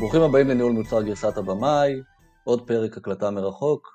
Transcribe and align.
ברוכים 0.00 0.22
הבאים 0.22 0.48
לניהול 0.48 0.72
מוצר 0.72 1.02
גרסת 1.02 1.36
הבמאי, 1.36 2.00
עוד 2.44 2.66
פרק 2.66 2.96
הקלטה 2.96 3.30
מרחוק. 3.30 3.88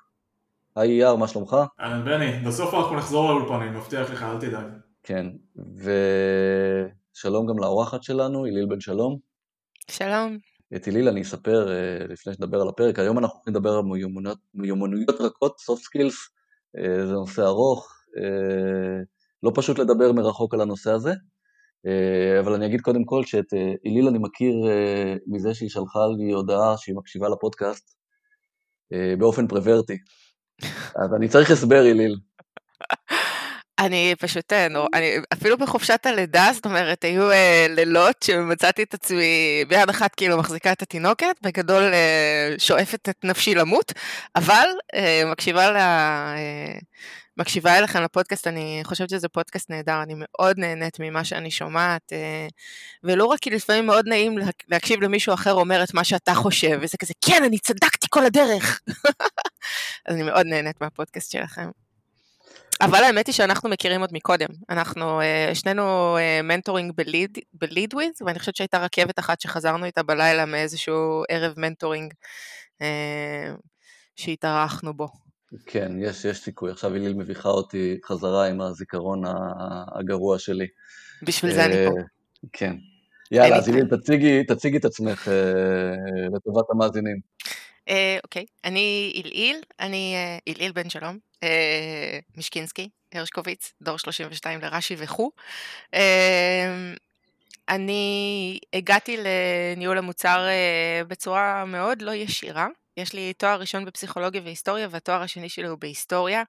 היי 0.76 1.00
יאר, 1.00 1.16
מה 1.16 1.28
שלומך? 1.28 1.56
אהלן 1.80 2.04
בני, 2.04 2.44
בסוף 2.46 2.74
אנחנו 2.74 2.96
נחזור 2.96 3.30
לאולפן, 3.30 3.54
אני 3.54 3.70
מבטיח 3.70 4.10
לך, 4.10 4.22
אל 4.22 4.40
תדאג. 4.40 4.66
כן, 5.02 5.26
ושלום 7.14 7.46
גם 7.46 7.58
לאורחת 7.58 8.02
שלנו, 8.02 8.44
היליל 8.44 8.66
בן 8.66 8.80
שלום. 8.80 9.18
שלום. 9.90 10.38
את 10.76 10.84
היליל 10.84 11.08
אני 11.08 11.22
אספר 11.22 11.72
אה, 11.72 12.06
לפני 12.08 12.34
שנדבר 12.34 12.60
על 12.60 12.68
הפרק, 12.68 12.98
היום 12.98 13.18
אנחנו 13.18 13.36
הולכים 13.36 13.54
לדבר 13.54 13.70
על 13.70 13.82
מיומנויות, 13.82 14.38
מיומנויות 14.54 15.20
רכות, 15.20 15.56
soft 15.70 15.82
skills, 15.82 16.16
אה, 16.78 17.06
זה 17.06 17.12
נושא 17.12 17.42
ארוך, 17.42 17.92
אה, 18.16 19.02
לא 19.42 19.52
פשוט 19.54 19.78
לדבר 19.78 20.12
מרחוק 20.12 20.54
על 20.54 20.60
הנושא 20.60 20.90
הזה, 20.90 21.12
אבל 22.40 22.52
אני 22.52 22.66
אגיד 22.66 22.80
קודם 22.80 23.04
כל 23.04 23.24
שאת 23.24 23.52
היליל 23.84 24.08
אני 24.08 24.18
מכיר 24.18 24.54
מזה 25.26 25.54
שהיא 25.54 25.68
שלחה 25.68 26.00
לי 26.18 26.32
הודעה 26.32 26.74
שהיא 26.76 26.96
מקשיבה 26.96 27.28
לפודקאסט 27.28 27.94
באופן 29.18 29.46
פרוורטי. 29.46 29.96
אז 31.04 31.14
אני 31.16 31.28
צריך 31.28 31.50
הסבר, 31.50 31.82
היליל. 31.82 32.16
אני 33.78 34.14
פשוט, 34.18 34.52
אה, 34.52 34.66
אני 34.94 35.16
אפילו 35.32 35.58
בחופשת 35.58 36.06
הלידה, 36.06 36.50
זאת 36.52 36.66
אומרת, 36.66 37.04
היו 37.04 37.30
אה, 37.30 37.66
לילות 37.68 38.22
שמצאתי 38.22 38.82
את 38.82 38.94
עצמי 38.94 39.64
ביד 39.68 39.90
אחת 39.90 40.14
כאילו 40.14 40.38
מחזיקה 40.38 40.72
את 40.72 40.82
התינוקת, 40.82 41.36
בגדול 41.42 41.82
אה, 41.82 42.54
שואפת 42.58 43.08
את 43.08 43.24
נפשי 43.24 43.54
למות, 43.54 43.92
אבל 44.36 44.68
אה, 44.94 45.22
מקשיבה 45.32 45.70
ל... 45.70 45.76
אה, 45.76 46.78
מקשיבה 47.36 47.78
אליכם 47.78 48.02
לפודקאסט, 48.02 48.46
אני 48.46 48.80
חושבת 48.84 49.10
שזה 49.10 49.28
פודקאסט 49.28 49.70
נהדר, 49.70 50.02
אני 50.02 50.14
מאוד 50.16 50.58
נהנית 50.58 51.00
ממה 51.00 51.24
שאני 51.24 51.50
שומעת, 51.50 52.12
אה, 52.12 52.48
ולא 53.04 53.24
רק 53.24 53.38
כי 53.40 53.50
לפעמים 53.50 53.86
מאוד 53.86 54.08
נעים 54.08 54.38
להקשיב 54.68 55.00
למישהו 55.00 55.34
אחר 55.34 55.52
אומר 55.52 55.84
את 55.84 55.94
מה 55.94 56.04
שאתה 56.04 56.34
חושב, 56.34 56.78
וזה 56.82 56.96
כזה, 56.98 57.14
כן, 57.26 57.44
אני 57.44 57.58
צדקתי 57.58 58.06
כל 58.10 58.24
הדרך. 58.24 58.80
אז 60.06 60.14
אני 60.14 60.22
מאוד 60.22 60.46
נהנית 60.46 60.80
מהפודקאסט 60.80 61.30
שלכם. 61.30 61.70
אבל 62.80 63.04
האמת 63.04 63.26
היא 63.26 63.34
שאנחנו 63.34 63.68
מכירים 63.68 64.00
עוד 64.00 64.10
מקודם, 64.12 64.48
אנחנו 64.70 65.20
אה, 65.20 65.54
שנינו 65.54 66.16
מנטורינג 66.44 66.92
ב 67.52 67.94
LeadWith, 67.94 68.22
ואני 68.26 68.38
חושבת 68.38 68.56
שהייתה 68.56 68.78
רכבת 68.78 69.18
אחת 69.18 69.40
שחזרנו 69.40 69.84
איתה 69.84 70.02
בלילה 70.02 70.44
מאיזשהו 70.44 71.22
ערב 71.28 71.54
מנטורינג 71.56 72.14
שהתארחנו 74.16 74.94
בו. 74.94 75.25
כן, 75.66 75.92
יש, 76.00 76.24
יש 76.24 76.38
סיכוי. 76.38 76.70
עכשיו 76.70 76.94
אילאיל 76.94 77.14
מביכה 77.14 77.48
אותי 77.48 77.98
חזרה 78.04 78.46
עם 78.48 78.60
הזיכרון 78.60 79.22
הגרוע 79.94 80.38
שלי. 80.38 80.66
בשביל 81.22 81.52
זה 81.52 81.64
אני 81.64 81.74
פה. 81.74 81.94
כן. 82.52 82.76
יאללה, 83.30 83.56
אז 83.56 83.68
היליל, 83.68 83.86
תציגי, 83.96 84.44
תציגי 84.44 84.76
את 84.76 84.84
עצמך 84.84 85.28
לטובת 86.34 86.64
המאזינים. 86.70 87.20
אוקיי, 88.24 88.44
אני 88.64 89.10
עילעיל, 89.14 89.56
אני 89.80 90.14
עילעיל 90.44 90.72
בן 90.72 90.90
שלום, 90.90 91.18
אה, 91.42 92.18
מישקינסקי, 92.36 92.88
הרשקוביץ, 93.12 93.72
דור 93.82 93.98
32 93.98 94.60
לרש"י 94.60 94.94
וכו'. 94.98 95.30
אה, 95.94 96.92
אני 97.68 98.58
הגעתי 98.72 99.16
לניהול 99.16 99.98
המוצר 99.98 100.46
אה, 100.48 101.04
בצורה 101.08 101.64
מאוד 101.64 102.02
לא 102.02 102.10
ישירה. 102.10 102.66
יש 102.96 103.12
לי 103.12 103.32
תואר 103.32 103.60
ראשון 103.60 103.84
בפסיכולוגיה 103.84 104.42
והיסטוריה, 104.44 104.88
והתואר 104.90 105.22
השני 105.22 105.48
שלי 105.48 105.66
הוא 105.66 105.78
בהיסטוריה. 105.78 106.42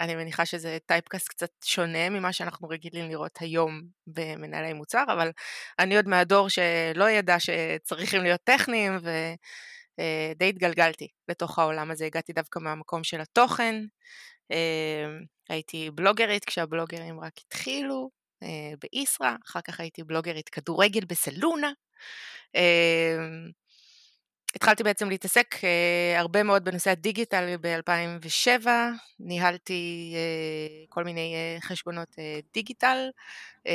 אני 0.00 0.14
מניחה 0.14 0.46
שזה 0.46 0.78
טייפקאסט 0.86 1.28
קצת 1.28 1.50
שונה 1.64 2.08
ממה 2.10 2.32
שאנחנו 2.32 2.68
רגילים 2.68 3.08
לראות 3.10 3.38
היום 3.40 3.82
במנהלי 4.06 4.72
מוצר, 4.72 5.04
אבל 5.08 5.30
אני 5.78 5.96
עוד 5.96 6.08
מהדור 6.08 6.48
שלא 6.48 7.10
ידע 7.10 7.36
שצריכים 7.40 8.22
להיות 8.22 8.40
טכניים, 8.44 8.98
ו... 9.02 9.10
אה, 10.00 10.48
התגלגלתי 10.48 11.08
לתוך 11.28 11.58
העולם 11.58 11.90
הזה, 11.90 12.06
הגעתי 12.06 12.32
דווקא 12.32 12.58
מהמקום 12.58 13.04
של 13.04 13.20
התוכן, 13.20 13.84
אה, 14.52 15.06
הייתי 15.48 15.90
בלוגרית 15.94 16.44
כשהבלוגרים 16.44 17.20
רק 17.20 17.32
התחילו 17.46 18.10
אה, 18.42 18.72
באיסרא, 18.82 19.34
אחר 19.46 19.60
כך 19.60 19.80
הייתי 19.80 20.04
בלוגרית 20.04 20.48
כדורגל 20.48 21.04
בסלונה. 21.08 21.72
התחלתי 24.54 24.82
בעצם 24.82 25.08
להתעסק 25.08 25.54
uh, 25.54 26.18
הרבה 26.18 26.42
מאוד 26.42 26.64
בנושא 26.64 26.90
הדיגיטל 26.90 27.56
ב-2007, 27.60 28.66
ניהלתי 29.20 30.14
אה, 30.14 30.86
כל 30.88 31.04
מיני 31.04 31.34
אה, 31.58 31.64
חשבונות 31.64 32.08
אה, 32.12 32.18
דיגיטל, 32.54 33.08
אה, 33.58 33.68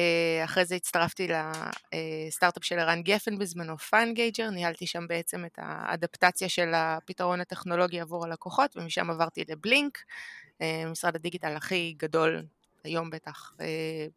אחרי 0.44 0.66
זה 0.66 0.76
הצטרפתי 0.76 1.28
לסטארט-אפ 1.28 2.64
של 2.64 2.80
ערן 2.80 3.02
גפן 3.02 3.38
בזמנו, 3.38 3.78
Fungager, 3.78 4.50
ניהלתי 4.50 4.88
שם 4.88 5.08
בעצם 5.08 5.46
את 5.46 5.60
האדפטציה 5.62 6.50
של 6.50 6.72
הפתרון 6.76 7.42
הטכנולוגי 7.42 8.00
עבור 8.00 8.26
הלקוחות, 8.26 8.78
ומשם 8.78 9.10
עברתי 9.10 9.44
ל 9.50 9.57
Blink, 9.57 9.98
אה, 9.98 10.62
משרד 10.88 11.16
הדיגיטל 11.16 11.56
הכי 11.56 11.96
גדול 11.98 12.44
היום 12.84 13.10
בטח 13.10 13.54
אה, 13.58 13.62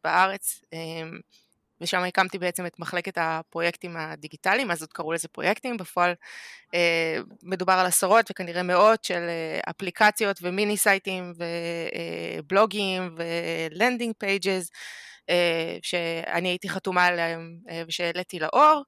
בארץ. 0.05 0.63
ושם 1.81 2.03
הקמתי 2.03 2.39
בעצם 2.39 2.67
את 2.67 2.79
מחלקת 2.79 3.19
הפרויקטים 3.21 3.97
הדיגיטליים, 3.97 4.71
אז 4.71 4.81
עוד 4.83 4.93
קראו 4.93 5.13
לזה 5.13 5.29
פרויקטים, 5.29 5.77
בפועל 5.77 6.15
אה, 6.75 7.19
מדובר 7.43 7.73
על 7.73 7.87
עשרות 7.87 8.31
וכנראה 8.31 8.63
מאות 8.63 9.05
של 9.05 9.27
אה, 9.29 9.61
אפליקציות 9.71 10.39
ומיני 10.43 10.77
סייטים 10.77 11.33
ובלוגים 12.45 13.03
אה, 13.21 13.27
ו 13.71 13.76
landing 13.76 14.15
pages, 14.19 14.71
אה, 15.31 15.77
שאני 15.83 16.49
הייתי 16.49 16.69
חתומה 16.69 17.07
עליהם 17.07 17.59
אה, 17.71 17.83
ושהעליתי 17.89 18.39
לאור. 18.39 18.83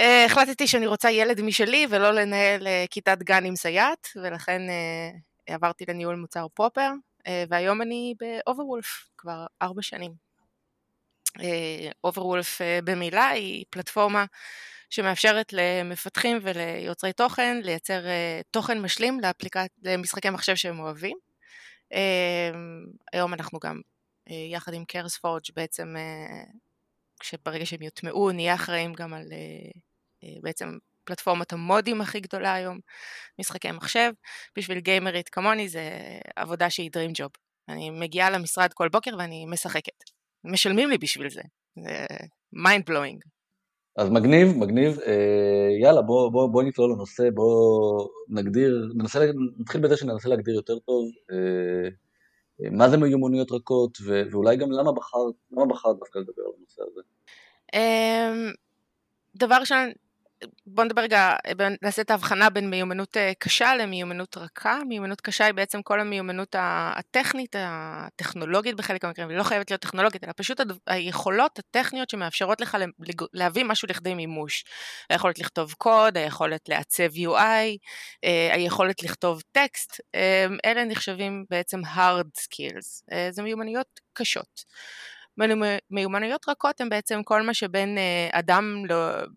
אה, 0.00 0.24
החלטתי 0.24 0.66
שאני 0.66 0.86
רוצה 0.86 1.10
ילד 1.10 1.40
משלי 1.40 1.86
ולא 1.90 2.10
לנהל 2.10 2.66
אה, 2.66 2.84
כיתת 2.90 3.18
גן 3.22 3.44
עם 3.44 3.56
סייעת, 3.56 4.08
ולכן 4.16 4.62
אה, 4.70 5.10
עברתי 5.54 5.84
לניהול 5.88 6.16
מוצר 6.16 6.46
proper, 6.54 6.90
אה, 7.26 7.44
והיום 7.48 7.82
אני 7.82 8.14
ב 8.20 8.27
Overwolf 8.27 8.86
כבר 9.18 9.46
ארבע 9.62 9.82
שנים. 9.82 10.29
אוברוולף 12.04 12.60
אה, 12.60 12.78
במילה 12.84 13.28
היא 13.28 13.64
פלטפורמה 13.70 14.24
שמאפשרת 14.90 15.52
למפתחים 15.52 16.38
וליוצרי 16.42 17.12
תוכן 17.12 17.60
לייצר 17.62 18.06
אה, 18.06 18.40
תוכן 18.50 18.78
משלים 18.78 19.20
לאפליקת, 19.20 19.70
למשחקי 19.82 20.30
מחשב 20.30 20.54
שהם 20.54 20.80
אוהבים. 20.80 21.16
אה, 21.92 22.50
היום 23.12 23.34
אנחנו 23.34 23.58
גם 23.58 23.80
יחד 24.52 24.74
עם 24.74 24.84
קרס 24.84 25.18
פורג' 25.18 25.42
בעצם 25.56 25.94
כשברגע 27.20 27.66
שהם 27.66 27.82
יוטמעו 27.82 28.32
נהיה 28.32 28.54
אחראים 28.54 28.92
גם 28.92 29.14
על 29.14 29.24
בעצם 30.42 30.78
פלטפורמת 31.04 31.52
המודים 31.52 32.00
הכי 32.00 32.20
גדולה 32.20 32.54
היום, 32.54 32.78
משחקי 33.38 33.72
מחשב. 33.72 34.12
בשביל 34.56 34.80
גיימרית 34.80 35.28
כמוני 35.28 35.68
זה 35.68 35.90
עבודה 36.36 36.70
שהיא 36.70 36.90
Dream 36.96 37.20
Job. 37.20 37.38
אני 37.68 37.90
מגיעה 37.90 38.30
למשרד 38.30 38.72
כל 38.72 38.88
בוקר 38.88 39.10
ואני 39.18 39.46
משחקת. 39.46 40.19
משלמים 40.44 40.90
לי 40.90 40.98
בשביל 40.98 41.30
זה. 41.30 41.42
זה 41.76 42.06
mind 42.52 42.84
blowing. 42.86 43.22
אז 43.96 44.08
מגניב, 44.08 44.56
מגניב. 44.56 45.00
אה, 45.00 45.68
יאללה, 45.80 46.02
בוא, 46.02 46.32
בוא, 46.32 46.48
בוא 46.48 46.62
נצלול 46.62 46.92
לנושא, 46.92 47.30
בוא 47.34 48.08
נגדיר, 48.28 48.92
ננסה, 48.94 49.18
נתחיל 49.58 49.80
בזה 49.80 49.96
שננסה 49.96 50.28
להגדיר 50.28 50.54
יותר 50.54 50.78
טוב 50.78 51.04
אה, 51.32 51.88
אה, 52.64 52.70
מה 52.70 52.88
זה 52.88 52.96
מיומנויות 52.96 53.52
רכות, 53.52 53.98
ו, 54.06 54.22
ואולי 54.30 54.56
גם 54.56 54.72
למה 54.72 54.92
בחרת, 54.92 55.34
למה 55.52 55.66
בחרת 55.66 55.98
דווקא 55.98 56.18
לדבר 56.18 56.42
על 56.46 56.52
הנושא 56.58 56.82
הזה. 56.82 57.00
אמ, 57.74 58.52
דבר 59.36 59.54
ראשון, 59.60 59.90
בוא 60.66 60.84
נדבר 60.84 61.02
רגע, 61.02 61.36
נעשה 61.82 62.02
את 62.02 62.10
ההבחנה 62.10 62.50
בין 62.50 62.70
מיומנות 62.70 63.16
אה, 63.16 63.32
קשה 63.38 63.76
למיומנות 63.76 64.36
רכה. 64.36 64.78
מיומנות 64.88 65.20
קשה 65.20 65.44
היא 65.44 65.54
בעצם 65.54 65.82
כל 65.82 66.00
המיומנות 66.00 66.56
הטכנית, 66.58 67.56
הטכנולוגית 67.58 68.76
בחלק 68.76 69.04
מהמקרים, 69.04 69.28
היא 69.28 69.38
לא 69.38 69.42
חייבת 69.42 69.70
להיות 69.70 69.82
טכנולוגית, 69.82 70.24
אלא 70.24 70.32
פשוט 70.36 70.60
היכולות 70.86 71.58
הטכניות 71.58 72.10
שמאפשרות 72.10 72.60
לך 72.60 72.76
להביא 73.32 73.64
משהו 73.64 73.88
לכדי 73.88 74.14
מימוש. 74.14 74.64
היכולת 75.10 75.38
לכתוב 75.38 75.72
קוד, 75.78 76.16
היכולת 76.16 76.68
לעצב 76.68 77.08
UI, 77.16 77.78
אה, 78.24 78.48
היכולת 78.52 79.02
לכתוב 79.02 79.42
טקסט, 79.52 80.00
אה, 80.14 80.46
אלה 80.64 80.84
נחשבים 80.84 81.44
בעצם 81.50 81.80
hard 81.84 82.42
skills, 82.42 83.14
זה 83.30 83.42
מיומנויות 83.42 84.00
קשות. 84.12 84.64
מיומנויות 85.90 86.48
רכות 86.48 86.80
הן 86.80 86.88
בעצם 86.88 87.22
כל 87.22 87.42
מה 87.42 87.54
שבין 87.54 87.98
אה, 87.98 88.28
אדם 88.32 88.84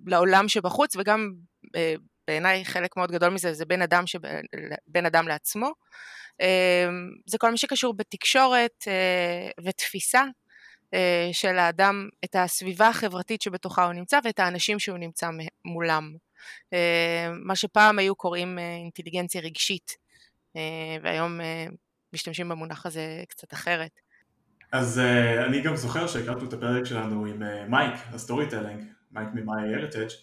לעולם 0.07 0.48
שבחוץ 0.48 0.95
וגם 0.95 1.34
אה, 1.75 1.94
בעיניי 2.28 2.66
חלק 2.66 2.98
מאוד 2.98 3.12
גדול 3.12 3.30
מזה 3.30 3.54
זה 3.54 3.66
בין 3.66 3.81
אדם, 3.81 4.07
שב, 4.07 4.19
בין 4.88 5.06
אדם 5.06 5.28
לעצמו. 5.28 5.72
אה, 6.42 6.88
זה 7.25 7.38
כל 7.38 7.51
מה 7.51 7.57
שקשור 7.57 7.94
בתקשורת 7.94 8.84
ותפיסה 9.66 10.24
של 11.31 11.57
האדם, 11.57 12.10
את 12.25 12.36
הסביבה 12.36 12.88
החברתית 12.88 13.42
שבתוכה 13.42 13.86
הוא 13.86 13.94
נמצא 13.94 14.19
ואת 14.24 14.40
האנשים 14.40 14.80
שהוא 14.80 14.98
נמצא 14.98 15.30
מולם. 15.66 16.13
מה 17.45 17.56
שפעם 17.56 18.00
היו 18.00 18.16
קוראים 18.16 18.60
אינטליגנציה 18.60 19.42
רגשית 19.42 19.92
והיום 21.04 21.40
משתמשים 22.13 22.50
במונח 22.50 22.86
הזה 22.86 23.24
קצת 23.30 23.54
אחרת. 23.54 24.02
אז 24.73 24.97
אה, 24.97 25.45
אני 25.45 25.61
גם 25.61 25.75
זוכר 25.75 26.07
שהקלטנו 26.07 26.47
את 26.47 26.53
הפרק 26.53 26.85
שלנו 26.85 27.25
עם 27.25 27.41
אה, 27.41 27.69
מייק, 27.69 27.93
ה 28.13 28.50
storytelling, 28.50 28.83
מייק 29.11 29.29
מ-My 29.33 29.49
Heritage, 29.49 30.13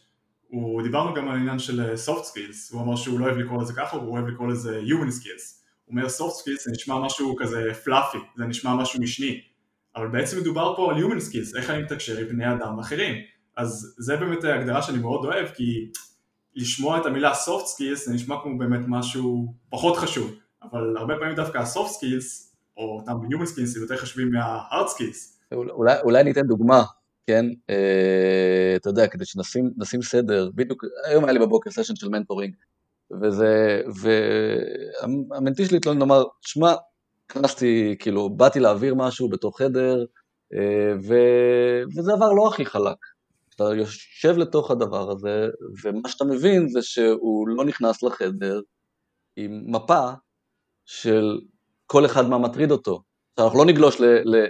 הוא 0.49 0.83
דיברנו 0.83 1.15
גם 1.15 1.29
על 1.29 1.37
העניין 1.37 1.59
של 1.59 1.81
אה, 1.81 1.95
soft 2.07 2.25
skills, 2.25 2.73
הוא 2.73 2.83
אמר 2.83 2.97
שהוא 2.97 3.21
לא 3.21 3.25
אוהב 3.25 3.37
לקרוא 3.37 3.63
לזה 3.63 3.73
ככה, 3.73 3.97
הוא 3.97 4.13
אוהב 4.13 4.27
לקרוא 4.27 4.49
לזה 4.49 4.81
human 4.81 5.11
skills. 5.11 5.65
הוא 5.85 5.97
אומר 5.97 6.07
soft 6.07 6.43
skills 6.43 6.63
זה 6.65 6.71
נשמע 6.71 6.99
משהו 6.99 7.37
כזה 7.37 7.73
fluffy, 7.85 8.19
זה 8.37 8.45
נשמע 8.45 8.75
משהו 8.75 9.01
משני, 9.01 9.41
אבל 9.97 10.09
בעצם 10.09 10.39
מדובר 10.41 10.77
פה 10.77 10.93
על 10.93 11.03
human 11.03 11.21
skills, 11.21 11.59
איך 11.59 11.71
אני 11.71 11.83
מתקשר 11.83 12.19
עם 12.19 12.29
בני 12.29 12.53
אדם 12.53 12.79
אחרים. 12.79 13.15
אז 13.57 13.95
זה 13.99 14.17
באמת 14.17 14.45
הגדרה 14.45 14.83
שאני 14.83 14.99
מאוד 14.99 15.25
אוהב, 15.25 15.49
כי 15.49 15.91
לשמוע 16.57 17.01
את 17.01 17.07
המילה 17.07 17.33
soft 17.33 17.67
skills 17.67 18.05
זה 18.05 18.15
נשמע 18.15 18.37
כמו 18.43 18.59
באמת 18.59 18.83
משהו 18.89 19.55
פחות 19.69 19.97
חשוב, 19.97 20.35
אבל 20.63 20.97
הרבה 20.97 21.15
פעמים 21.19 21.35
דווקא 21.35 21.59
ה-soft 21.59 21.91
skills, 21.91 22.50
או 22.81 22.99
אותם 23.01 23.13
human 23.13 23.47
skills, 23.47 23.77
הם 23.77 23.83
יותר 23.83 23.97
חשובים 23.97 24.31
מה-hard 24.31 24.89
skills. 24.89 25.55
אולי, 25.55 26.01
אולי 26.01 26.25
ניתן 26.25 26.47
דוגמה, 26.47 26.83
כן? 27.27 27.47
אה, 27.71 28.77
אתה 28.77 28.89
יודע, 28.89 29.07
כדי 29.07 29.25
שנשים 29.25 30.03
סדר, 30.03 30.51
בדיוק, 30.55 30.85
היום 31.05 31.25
היה 31.25 31.33
לי 31.33 31.39
בבוקר 31.39 31.71
סשן 31.71 31.97
של 31.97 32.09
מנטורינג, 32.09 32.55
וזה, 33.23 33.83
והמנטי 35.03 35.67
שלי 35.67 35.77
התלונן 35.77 35.99
לומר, 35.99 36.25
שמע, 36.41 36.75
נכנסתי, 37.31 37.97
כאילו, 37.99 38.31
באתי 38.31 38.61
להעביר 38.61 38.95
משהו 38.95 39.29
בתוך 39.29 39.59
חדר, 39.59 40.05
אה, 40.55 40.95
ו... 41.09 41.15
וזה 41.97 42.13
עבר 42.13 42.33
לא 42.33 42.49
הכי 42.49 42.67
חלק. 42.67 42.97
אתה 43.55 43.65
יושב 43.75 44.37
לתוך 44.37 44.71
הדבר 44.71 45.11
הזה, 45.11 45.49
ומה 45.83 46.09
שאתה 46.09 46.25
מבין 46.25 46.69
זה 46.69 46.83
שהוא 46.83 47.49
לא 47.49 47.65
נכנס 47.65 48.03
לחדר 48.03 48.61
עם 49.37 49.63
מפה 49.67 50.11
של 50.87 51.41
כל 51.91 52.07
אחד 52.07 52.29
מה 52.29 52.39
מטריד 52.39 52.71
אותו. 52.71 53.03
אנחנו 53.39 53.59
לא 53.59 53.65
נגלוש 53.65 54.01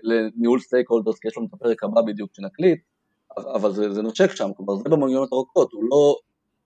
לניהול 0.03 0.61
סטייק 0.61 0.91
הולדרס, 0.91 1.19
כי 1.19 1.29
יש 1.29 1.37
לנו 1.37 1.47
את 1.47 1.55
הפרק 1.55 1.85
הבא 1.85 2.01
בדיוק 2.07 2.31
שנקליט, 2.35 2.81
אבל 3.55 3.73
זה, 3.73 3.93
זה 3.93 4.03
נושק 4.03 4.31
שם, 4.31 4.51
כלומר 4.57 4.77
זה 4.77 4.89
במעוניינות 4.89 5.33
ארוכות, 5.33 5.73
הוא 5.73 5.85
לא 5.91 6.17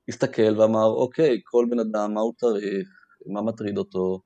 הסתכל 0.08 0.60
ואמר, 0.60 0.86
אוקיי, 0.86 1.40
כל 1.44 1.66
בן 1.70 1.78
אדם, 1.78 2.14
מה 2.14 2.20
הוא 2.20 2.32
צריך, 2.36 2.88
מה 3.26 3.42
מטריד 3.42 3.78
אותו, 3.78 4.20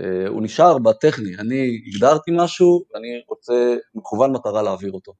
אה, 0.00 0.28
הוא 0.28 0.42
נשאר 0.42 0.78
בטכני, 0.78 1.36
אני 1.38 1.80
הגדרתי 1.86 2.30
משהו, 2.34 2.84
ואני 2.94 3.08
רוצה 3.28 3.76
מכוון 3.94 4.32
מטרה 4.32 4.62
להעביר 4.62 4.92
אותו. 4.92 5.12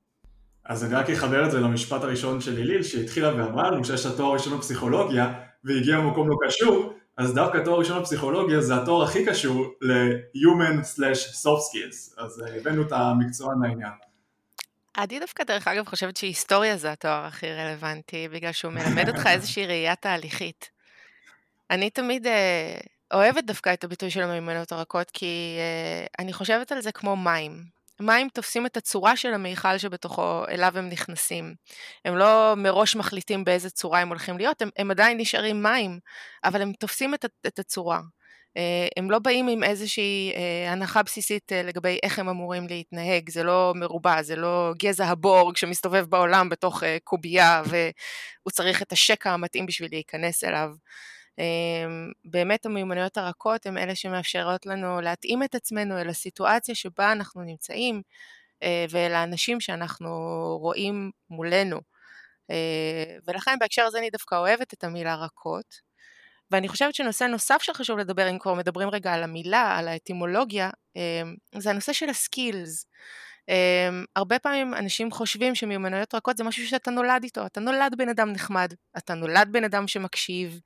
אז 0.65 0.85
אני 0.85 0.95
רק 0.95 1.11
אחבר 1.11 1.47
את 1.47 1.51
זה 1.51 1.61
למשפט 1.61 2.03
הראשון 2.03 2.41
של 2.41 2.55
ליליל, 2.55 2.83
שהתחילה 2.83 3.35
ואמרה 3.35 3.71
לנו 3.71 3.85
שיש 3.85 4.07
לה 4.07 4.13
תואר 4.17 4.33
ראשון 4.33 4.59
בפסיכולוגיה, 4.59 5.33
והגיע 5.65 5.99
למקום 5.99 6.29
לא 6.29 6.37
קשור, 6.47 6.93
אז 7.19 7.35
דווקא 7.35 7.59
תואר 7.65 7.79
ראשון 7.79 8.01
בפסיכולוגיה 8.01 8.61
זה 8.61 8.77
התואר 8.77 9.03
הכי 9.03 9.27
קשור 9.27 9.67
ל-Human/Soft 9.81 11.61
Skills, 11.71 12.23
אז 12.23 12.43
אה, 12.43 12.57
הבאנו 12.57 12.83
את 12.83 12.93
המקצוען 12.93 13.63
לעניין. 13.63 13.93
אני 14.99 15.21
דווקא 15.21 15.45
דרך 15.45 15.69
אגב 15.69 15.85
חושבת 15.85 16.17
שהיסטוריה 16.17 16.77
זה 16.77 16.93
התואר 16.93 17.25
הכי 17.25 17.53
רלוונטי, 17.53 18.29
בגלל 18.29 18.53
שהוא 18.53 18.73
מלמד 18.73 19.09
אותך 19.09 19.27
איזושהי 19.35 19.67
ראייה 19.67 19.97
תהליכית. 19.97 20.71
אני 21.71 21.91
תמיד 21.91 22.27
אה, 22.27 22.79
אוהבת 23.15 23.45
דווקא 23.45 23.73
את 23.73 23.85
הביטוי 23.85 24.11
של 24.11 24.23
המיומנות 24.23 24.73
הרכות, 24.73 25.11
כי 25.11 25.57
אה, 25.59 26.07
אני 26.19 26.33
חושבת 26.33 26.73
על 26.73 26.81
זה 26.81 26.93
כמו 26.93 27.17
מים. 27.17 27.78
מים 28.01 28.29
תופסים 28.29 28.67
את 28.67 28.77
הצורה 28.77 29.17
של 29.17 29.35
המיכל 29.35 29.79
שבתוכו, 29.79 30.45
אליו 30.49 30.79
הם 30.79 30.89
נכנסים. 30.89 31.55
הם 32.05 32.17
לא 32.17 32.55
מראש 32.57 32.97
מחליטים 32.97 33.45
באיזה 33.45 33.71
צורה 33.71 34.01
הם 34.01 34.09
הולכים 34.09 34.39
להיות, 34.39 34.63
הם, 34.63 34.69
הם 34.77 34.91
עדיין 34.91 35.19
נשארים 35.21 35.63
מים, 35.63 35.99
אבל 36.45 36.63
הם 36.63 36.73
תופסים 36.73 37.15
את, 37.15 37.25
את 37.47 37.59
הצורה. 37.59 38.01
אה, 38.57 38.89
הם 38.97 39.11
לא 39.11 39.19
באים 39.19 39.49
עם 39.49 39.63
איזושהי 39.63 40.33
אה, 40.37 40.73
הנחה 40.73 41.03
בסיסית 41.03 41.53
אה, 41.53 41.63
לגבי 41.63 41.99
איך 42.03 42.19
הם 42.19 42.29
אמורים 42.29 42.67
להתנהג, 42.67 43.31
זה 43.31 43.43
לא 43.43 43.73
מרובע, 43.77 44.23
זה 44.23 44.37
לא 44.37 44.73
גזע 44.79 45.07
הבורג 45.07 45.57
שמסתובב 45.57 46.05
בעולם 46.09 46.49
בתוך 46.49 46.83
קובייה 47.05 47.63
והוא 47.67 48.53
צריך 48.53 48.83
את 48.83 48.93
השקע 48.93 49.31
המתאים 49.31 49.67
בשביל 49.67 49.89
להיכנס 49.93 50.45
אליו. 50.45 50.71
באמת 52.25 52.67
המיומנויות 52.67 53.17
הרכות 53.17 53.67
הן 53.67 53.79
אלה 53.79 53.95
שמאפשרות 53.95 54.67
לנו 54.67 55.01
להתאים 55.01 55.43
את 55.43 55.55
עצמנו 55.55 55.99
אל 55.99 56.09
הסיטואציה 56.09 56.75
שבה 56.75 57.13
אנחנו 57.13 57.43
נמצאים 57.43 58.03
ואל 58.91 59.13
האנשים 59.15 59.61
שאנחנו 59.61 60.09
רואים 60.61 61.11
מולנו. 61.31 61.81
ולכן 63.27 63.57
בהקשר 63.61 63.83
הזה 63.83 63.99
אני 63.99 64.11
דווקא 64.11 64.35
אוהבת 64.35 64.75
את 64.75 64.85
המילה 64.85 65.15
רכות. 65.15 65.89
ואני 66.51 66.69
חושבת 66.69 66.95
שנושא 66.95 67.25
נוסף 67.25 67.63
שחשוב 67.63 67.99
לדבר, 67.99 68.31
אם 68.31 68.39
כבר 68.39 68.55
מדברים 68.55 68.89
רגע 68.89 69.13
על 69.13 69.23
המילה, 69.23 69.77
על 69.79 69.89
האטימולוגיה, 69.89 70.71
אמ, 70.97 71.35
זה 71.59 71.71
הנושא 71.71 71.93
של 71.93 72.09
הסקילס. 72.09 72.87
אמ, 73.49 74.05
הרבה 74.17 74.39
פעמים 74.39 74.75
אנשים 74.75 75.11
חושבים 75.11 75.55
שמיומנויות 75.55 76.15
רכות 76.15 76.37
זה 76.37 76.45
משהו 76.45 76.67
שאתה 76.67 76.91
נולד 76.91 77.23
איתו, 77.23 77.47
אתה 77.47 77.61
נולד 77.61 77.95
בן 77.99 78.09
אדם 78.09 78.33
נחמד, 78.33 78.75
אתה 78.99 79.15
נולד 79.15 79.49
בן 79.53 79.65
אדם 79.65 79.89
שמקשיב, 79.89 80.53
אה, 80.53 80.61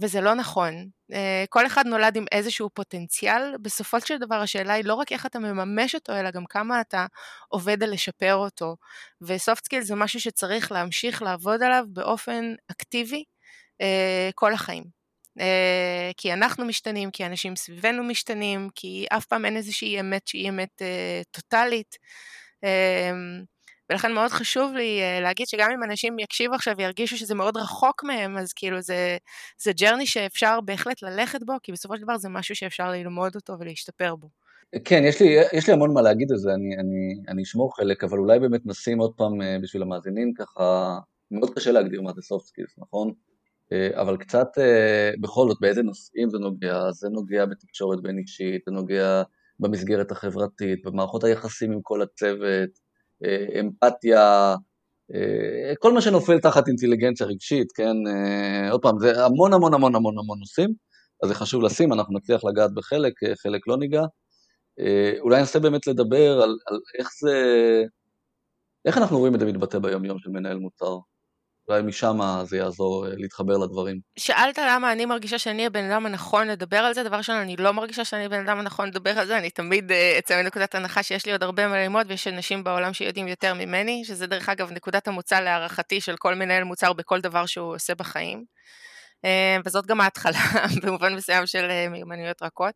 וזה 0.00 0.20
לא 0.20 0.34
נכון. 0.34 0.88
אה, 1.12 1.44
כל 1.48 1.66
אחד 1.66 1.86
נולד 1.86 2.16
עם 2.16 2.24
איזשהו 2.32 2.70
פוטנציאל, 2.74 3.54
בסופו 3.62 4.00
של 4.00 4.18
דבר 4.18 4.34
השאלה 4.34 4.72
היא 4.72 4.84
לא 4.84 4.94
רק 4.94 5.12
איך 5.12 5.26
אתה 5.26 5.38
מממש 5.38 5.94
אותו, 5.94 6.12
אלא 6.12 6.30
גם 6.30 6.46
כמה 6.46 6.80
אתה 6.80 7.06
עובד 7.48 7.82
על 7.82 7.90
לשפר 7.92 8.34
אותו. 8.34 8.76
ו 9.22 9.30
soft 9.30 9.64
skill 9.64 9.80
זה 9.80 9.94
משהו 9.94 10.20
שצריך 10.20 10.72
להמשיך 10.72 11.22
לעבוד 11.22 11.62
עליו 11.62 11.84
באופן 11.88 12.54
אקטיבי, 12.70 13.24
אה, 13.80 14.30
כל 14.34 14.52
החיים. 14.52 14.84
אה, 15.40 16.10
כי 16.16 16.32
אנחנו 16.32 16.64
משתנים, 16.64 17.10
כי 17.10 17.26
אנשים 17.26 17.56
סביבנו 17.56 18.04
משתנים, 18.04 18.68
כי 18.74 19.06
אף 19.10 19.26
פעם 19.26 19.44
אין 19.44 19.56
איזושהי 19.56 20.00
אמת 20.00 20.28
שהיא 20.28 20.48
אמת 20.48 20.82
אה, 20.82 21.22
טוטאלית. 21.30 21.96
ולכן 23.90 24.12
מאוד 24.12 24.30
חשוב 24.30 24.72
לי 24.72 25.00
להגיד 25.22 25.46
שגם 25.46 25.70
אם 25.70 25.82
אנשים 25.82 26.18
יקשיבו 26.18 26.54
עכשיו 26.54 26.74
וירגישו 26.78 27.16
שזה 27.16 27.34
מאוד 27.34 27.56
רחוק 27.56 28.04
מהם, 28.04 28.38
אז 28.38 28.52
כאילו 28.52 28.80
זה, 28.80 29.16
זה 29.62 29.72
ג'רני 29.72 30.06
שאפשר 30.06 30.60
בהחלט 30.60 31.02
ללכת 31.02 31.42
בו, 31.42 31.52
כי 31.62 31.72
בסופו 31.72 31.96
של 31.96 32.02
דבר 32.02 32.16
זה 32.16 32.28
משהו 32.28 32.54
שאפשר 32.54 32.90
ללמוד 32.90 33.34
אותו 33.34 33.56
ולהשתפר 33.58 34.14
בו. 34.14 34.28
כן, 34.84 35.02
יש 35.04 35.22
לי, 35.22 35.36
יש 35.52 35.66
לי 35.66 35.72
המון 35.72 35.94
מה 35.94 36.02
להגיד 36.02 36.30
על 36.30 36.36
זה, 36.36 36.54
אני, 36.54 36.76
אני, 36.76 37.22
אני 37.28 37.42
אשמור 37.42 37.76
חלק, 37.76 38.04
אבל 38.04 38.18
אולי 38.18 38.38
באמת 38.38 38.60
נשים 38.66 38.98
עוד 38.98 39.12
פעם 39.16 39.32
בשביל 39.62 39.82
המאזינים 39.82 40.32
ככה, 40.34 40.98
מאוד 41.30 41.54
קשה 41.54 41.72
להגדיר 41.72 42.02
מה 42.02 42.12
זה 42.12 42.20
soft 42.20 42.46
skills, 42.46 42.74
נכון? 42.78 43.12
אה, 43.72 44.00
אבל 44.00 44.16
קצת 44.16 44.48
אה, 44.58 45.10
בכל 45.20 45.48
זאת 45.48 45.58
באיזה 45.60 45.82
נושאים 45.82 46.30
זה 46.30 46.38
נוגע, 46.38 46.90
זה 46.90 47.08
נוגע 47.08 47.46
בתקשורת 47.46 48.02
בין 48.02 48.18
אישית, 48.18 48.62
זה 48.66 48.72
נוגע 48.72 49.22
במסגרת 49.60 50.10
החברתית, 50.10 50.84
במערכות 50.84 51.24
היחסים 51.24 51.72
עם 51.72 51.80
כל 51.82 52.02
הצוות, 52.02 52.44
אה, 52.44 52.64
אמפתיה, 53.60 54.54
כל 55.78 55.92
מה 55.92 56.00
שנופל 56.00 56.38
תחת 56.38 56.68
אינטליגנציה 56.68 57.26
רגשית, 57.26 57.72
כן, 57.72 57.96
עוד 58.70 58.82
פעם, 58.82 58.98
זה 58.98 59.24
המון 59.24 59.52
המון 59.52 59.74
המון 59.74 59.94
המון 59.94 60.18
המון 60.18 60.38
נושאים, 60.38 60.74
אז 61.22 61.28
זה 61.28 61.34
חשוב 61.34 61.62
לשים, 61.62 61.92
אנחנו 61.92 62.18
נצליח 62.18 62.44
לגעת 62.44 62.74
בחלק, 62.74 63.12
חלק 63.42 63.68
לא 63.68 63.76
ניגע. 63.76 64.02
אולי 65.20 65.38
ננסה 65.38 65.58
באמת 65.58 65.86
לדבר 65.86 66.42
על, 66.42 66.56
על 66.66 66.80
איך 66.98 67.08
זה, 67.20 67.34
איך 68.84 68.98
אנחנו 68.98 69.18
רואים 69.18 69.34
את 69.34 69.40
זה 69.40 69.46
מתבטא 69.46 69.78
ביום 69.78 70.04
יום 70.04 70.18
של 70.18 70.30
מנהל 70.30 70.58
מוצר. 70.58 70.98
אולי 71.70 71.82
משם 71.82 72.18
זה 72.44 72.56
יעזור 72.56 73.06
אה, 73.06 73.12
להתחבר 73.16 73.56
לדברים. 73.58 74.00
שאלת 74.16 74.58
למה 74.58 74.92
אני 74.92 75.06
מרגישה 75.06 75.38
שאני 75.38 75.66
הבן 75.66 75.90
אדם 75.90 76.06
הנכון 76.06 76.48
לדבר 76.48 76.76
על 76.76 76.94
זה, 76.94 77.02
דבר 77.02 77.16
ראשון, 77.16 77.36
אני 77.36 77.56
לא 77.56 77.72
מרגישה 77.72 78.04
שאני 78.04 78.24
הבן 78.24 78.48
אדם 78.48 78.58
הנכון 78.58 78.88
לדבר 78.88 79.18
על 79.18 79.26
זה, 79.26 79.38
אני 79.38 79.50
תמיד 79.50 79.92
אה, 79.92 80.16
אצא 80.18 80.42
מנקודת 80.42 80.74
הנחה 80.74 81.02
שיש 81.02 81.26
לי 81.26 81.32
עוד 81.32 81.42
הרבה 81.42 81.68
מה 81.68 81.76
ללמוד, 81.82 82.06
ויש 82.08 82.28
אנשים 82.28 82.64
בעולם 82.64 82.92
שיודעים 82.92 83.28
יותר 83.28 83.54
ממני, 83.54 84.02
שזה 84.04 84.26
דרך 84.26 84.48
אגב 84.48 84.72
נקודת 84.72 85.08
המוצא 85.08 85.40
להערכתי 85.40 86.00
של 86.00 86.16
כל 86.16 86.34
מנהל 86.34 86.64
מוצר 86.64 86.92
בכל 86.92 87.20
דבר 87.20 87.46
שהוא 87.46 87.74
עושה 87.74 87.94
בחיים. 87.94 88.44
אה, 89.24 89.56
וזאת 89.64 89.86
גם 89.86 90.00
ההתחלה 90.00 90.40
במובן 90.82 91.14
מסוים 91.14 91.46
של 91.46 91.88
מיומנויות 91.90 92.42
רכות. 92.42 92.74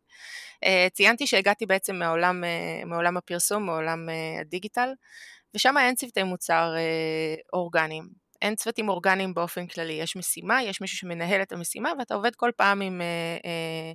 ציינתי 0.93 1.27
שהגעתי 1.27 1.65
בעצם 1.65 1.95
מעולם, 1.95 2.43
מעולם 2.85 3.17
הפרסום, 3.17 3.65
מעולם 3.65 4.09
הדיגיטל, 4.41 4.89
ושם 5.55 5.77
אין 5.77 5.95
צוותי 5.95 6.23
מוצר 6.23 6.73
אורגניים. 7.53 8.24
אין 8.45 8.55
צוותים 8.55 8.89
אורגניים 8.89 9.33
באופן 9.33 9.67
כללי, 9.67 9.93
יש 9.93 10.15
משימה, 10.15 10.63
יש 10.63 10.81
מישהו 10.81 10.97
שמנהל 10.97 11.41
את 11.41 11.51
המשימה 11.51 11.91
ואתה 11.99 12.15
עובד 12.15 12.35
כל 12.35 12.51
פעם 12.57 12.81
עם 12.81 13.01
אה, 13.01 13.37
אה, 13.45 13.91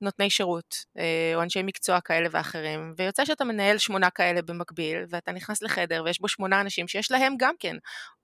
נותני 0.00 0.30
שירות 0.30 0.74
אה, 0.98 1.32
או 1.34 1.42
אנשי 1.42 1.62
מקצוע 1.62 2.00
כאלה 2.00 2.28
ואחרים, 2.32 2.94
ויוצא 2.96 3.24
שאתה 3.24 3.44
מנהל 3.44 3.78
שמונה 3.78 4.10
כאלה 4.10 4.42
במקביל 4.42 5.04
ואתה 5.10 5.32
נכנס 5.32 5.62
לחדר 5.62 6.02
ויש 6.04 6.20
בו 6.20 6.28
שמונה 6.28 6.60
אנשים 6.60 6.88
שיש 6.88 7.10
להם 7.10 7.34
גם 7.38 7.54
כן 7.58 7.76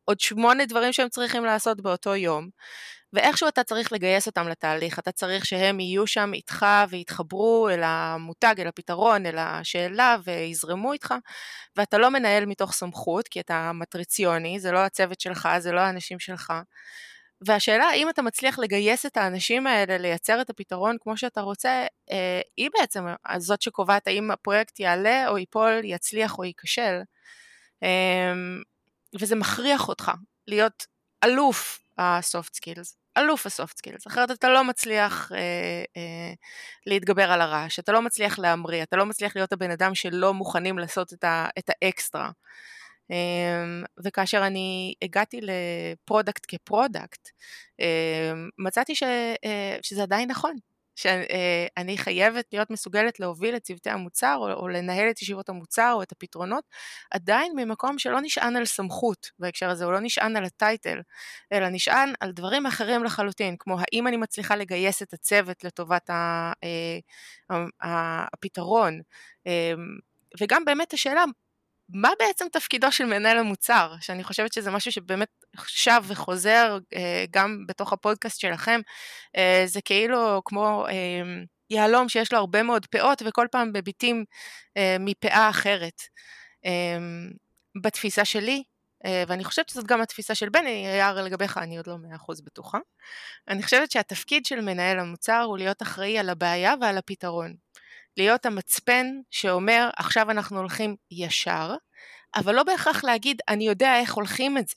עוד 0.05 0.21
שמונה 0.21 0.67
דברים 0.67 0.93
שהם 0.93 1.09
צריכים 1.09 1.45
לעשות 1.45 1.81
באותו 1.81 2.17
יום, 2.17 2.49
ואיכשהו 3.17 3.49
אתה 3.49 3.65
צריך 3.65 3.93
לגייס 3.93 4.27
אותם 4.27 4.49
לתהליך, 4.49 4.99
אתה 4.99 5.13
צריך 5.13 5.47
שהם 5.47 5.81
יהיו 5.81 6.07
שם 6.07 6.31
איתך 6.35 6.67
ויתחברו 6.91 7.69
אל 7.69 7.81
המותג, 7.83 8.55
אל 8.59 8.67
הפתרון, 8.67 9.27
אל 9.27 9.39
השאלה 9.39 10.17
ויזרמו 10.25 10.93
איתך, 10.93 11.15
ואתה 11.77 11.99
לא 11.99 12.11
מנהל 12.11 12.47
מתוך 12.47 12.73
סמכות, 12.73 13.29
כי 13.29 13.41
אתה 13.41 13.73
מטריציוני, 13.75 14.61
זה 14.61 14.73
לא 14.73 14.79
הצוות 14.79 15.21
שלך, 15.21 15.49
זה 15.59 15.73
לא 15.73 15.81
האנשים 15.81 16.19
שלך. 16.19 16.53
והשאלה 17.47 17.85
האם 17.85 18.09
אתה 18.09 18.23
מצליח 18.23 18.59
לגייס 18.59 19.07
את 19.07 19.17
האנשים 19.17 19.67
האלה 19.67 19.99
לייצר 19.99 20.41
את 20.41 20.51
הפתרון 20.51 20.97
כמו 21.01 21.17
שאתה 21.17 21.41
רוצה, 21.41 21.87
אה, 22.11 22.41
היא 22.57 22.71
בעצם 22.79 23.05
זאת 23.39 23.63
שקובעת 23.63 24.07
האם 24.07 24.31
הפרויקט 24.31 24.81
יעלה 24.81 25.29
או 25.29 25.39
ייפול, 25.39 25.81
יצליח 25.85 26.39
או 26.39 26.45
ייכשל. 26.45 27.01
אמ, 27.83 28.63
וזה 29.21 29.37
מכריח 29.37 29.89
אותך 29.89 30.11
להיות 30.47 30.87
אלוף 31.25 31.79
ה 31.99 32.10
soft 32.10 32.55
skills, 32.55 32.97
אלוף 33.17 33.47
ה 33.47 33.53
soft 33.53 33.79
skills, 33.79 34.07
אחרת 34.07 34.31
אתה 34.31 34.49
לא 34.49 34.65
מצליח 34.65 35.33
אה, 35.33 35.39
אה, 35.97 36.33
להתגבר 36.87 37.33
על 37.33 37.41
הרעש, 37.41 37.79
אתה 37.79 37.93
לא 37.93 38.03
מצליח 38.03 38.39
להמריא, 38.39 38.83
אתה 38.83 38.97
לא 38.97 39.07
מצליח 39.07 39.37
להיות 39.37 39.53
הבן 39.53 39.71
אדם 39.71 39.95
שלא 39.95 40.35
מוכנים 40.35 40.79
לעשות 40.79 41.13
את, 41.13 41.25
ה, 41.25 41.49
את 41.59 41.71
האקסטרה. 41.71 42.31
אה, 43.11 43.65
וכאשר 44.05 44.47
אני 44.47 44.95
הגעתי 45.03 45.41
ל 45.43 45.55
product 45.56 46.45
כ 46.49 46.65
product, 46.65 47.29
אה, 47.81 48.33
מצאתי 48.59 48.95
ש, 48.95 49.03
אה, 49.45 49.77
שזה 49.83 50.03
עדיין 50.03 50.31
נכון, 50.31 50.57
שאני 50.97 51.99
חייבת 51.99 52.45
להיות 52.53 52.71
מסוגלת 52.71 53.21
להוביל 53.21 53.57
את 53.57 53.63
צוותי 53.63 53.91
המוצר 53.91 54.37
או, 54.41 54.53
או 54.53 54.69
לנהל 54.69 55.11
את 55.11 55.23
ישיבות 55.23 55.49
המוצר 55.49 55.93
או 55.97 56.03
את 56.03 56.13
הפתרונות, 56.13 56.65
עדיין 57.11 57.53
ממקום 57.57 57.99
שלא 57.99 58.21
נשען 58.21 58.57
על 58.57 58.65
סמכות 58.65 59.31
בהקשר 59.39 59.71
הזה, 59.71 59.85
הוא 59.85 59.93
לא 59.93 60.01
נשען 60.01 60.37
על 60.37 60.45
הטייטל, 60.45 61.01
אלא 61.53 61.69
נשען 61.69 62.13
על 62.21 62.33
דברים 62.33 62.67
אחרים 62.67 63.05
לחלוטין, 63.05 63.57
כמו 63.59 63.77
האם 63.81 64.07
אני 64.07 64.17
מצליחה 64.17 64.57
לגייס 64.57 65.03
את 65.03 65.13
הצוות 65.13 65.65
לטובת 65.65 66.11
אה, 66.11 66.53
הפתרון, 67.83 69.01
אמ, 69.47 69.53
וגם 70.41 70.65
באמת 70.65 70.93
השאלה 70.93 71.25
מה 71.89 72.11
בעצם 72.19 72.47
תפקידו 72.53 72.93
של 72.93 73.05
מנהל 73.05 73.39
המוצר, 73.39 73.95
שאני 74.01 74.25
חושבת 74.25 74.53
שזה 74.53 74.71
משהו 74.71 74.93
שבאמת 74.93 75.29
שב 75.67 76.03
וחוזר 76.07 76.79
אה, 76.95 77.25
גם 77.31 77.65
בתוך 77.69 77.93
הפודקאסט 77.93 78.41
שלכם, 78.41 78.81
אה, 79.37 79.63
זה 79.67 79.81
כאילו 79.81 80.43
כמו 80.45 80.87
אה, 80.89 81.23
יהלום 81.71 82.09
שיש 82.09 82.33
לו 82.33 82.39
הרבה 82.39 82.63
מאוד 82.63 82.87
פאות 82.87 83.23
וכל 83.27 83.47
פעם 83.53 83.71
מביטים 83.75 84.25
מפאה 85.01 85.51
אחרת. 85.51 86.03
בתפיסה 87.83 88.25
שלי, 88.25 88.63
ואני 89.29 89.45
חושבת 89.45 89.69
שזאת 89.69 89.87
גם 89.87 90.01
התפיסה 90.01 90.35
של 90.35 90.49
בני, 90.49 90.87
יער 90.99 91.23
לגביך 91.23 91.59
אני 91.59 91.77
עוד 91.77 91.87
לא 91.87 91.97
מאה 91.99 92.17
אחוז 92.17 92.41
בטוחה, 92.41 92.79
אני 93.49 93.63
חושבת 93.63 93.91
שהתפקיד 93.91 94.47
של 94.47 94.61
מנהל 94.61 94.99
המוצר 94.99 95.43
הוא 95.43 95.59
להיות 95.59 95.83
אחראי 95.83 96.19
על 96.19 96.29
הבעיה 96.29 96.75
ועל 96.81 96.99
הפתרון. 96.99 97.66
להיות 98.17 98.47
המצפן 98.47 99.07
שאומר 99.31 99.91
עכשיו 99.97 100.31
אנחנו 100.31 100.59
הולכים 100.59 100.97
ישר, 101.11 101.75
אבל 102.35 102.55
לא 102.55 102.63
בהכרח 102.63 103.05
להגיד 103.05 103.41
אני 103.49 103.67
יודע 103.67 104.01
איך 104.01 104.15
הולכים 104.15 104.59
את 104.59 104.69
זה. 104.69 104.75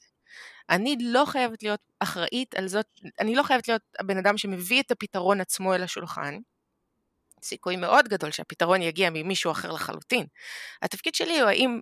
אני 0.69 0.97
לא 1.01 1.25
חייבת 1.25 1.63
להיות 1.63 1.81
אחראית 1.99 2.55
על 2.55 2.67
זאת, 2.67 2.85
אני 3.19 3.35
לא 3.35 3.43
חייבת 3.43 3.67
להיות 3.67 3.81
הבן 3.99 4.17
אדם 4.17 4.37
שמביא 4.37 4.81
את 4.81 4.91
הפתרון 4.91 5.41
עצמו 5.41 5.75
אל 5.75 5.83
השולחן. 5.83 6.37
סיכוי 7.43 7.75
מאוד 7.75 8.07
גדול 8.07 8.31
שהפתרון 8.31 8.81
יגיע 8.81 9.09
ממישהו 9.09 9.51
אחר 9.51 9.71
לחלוטין. 9.71 10.25
התפקיד 10.81 11.15
שלי 11.15 11.39
הוא 11.39 11.49
האם 11.49 11.79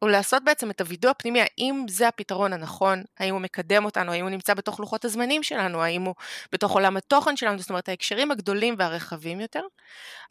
הוא 0.00 0.10
לעשות 0.10 0.44
בעצם 0.44 0.70
את 0.70 0.80
הווידוא 0.80 1.10
הפנימי, 1.10 1.40
האם 1.40 1.86
זה 1.88 2.08
הפתרון 2.08 2.52
הנכון, 2.52 3.02
האם 3.18 3.34
הוא 3.34 3.40
מקדם 3.40 3.84
אותנו, 3.84 4.12
האם 4.12 4.22
הוא 4.22 4.30
נמצא 4.30 4.54
בתוך 4.54 4.80
לוחות 4.80 5.04
הזמנים 5.04 5.42
שלנו, 5.42 5.82
האם 5.82 6.02
הוא 6.02 6.14
בתוך 6.52 6.72
עולם 6.72 6.96
התוכן 6.96 7.36
שלנו, 7.36 7.58
זאת 7.58 7.70
אומרת 7.70 7.88
ההקשרים 7.88 8.30
הגדולים 8.30 8.74
והרחבים 8.78 9.40
יותר, 9.40 9.62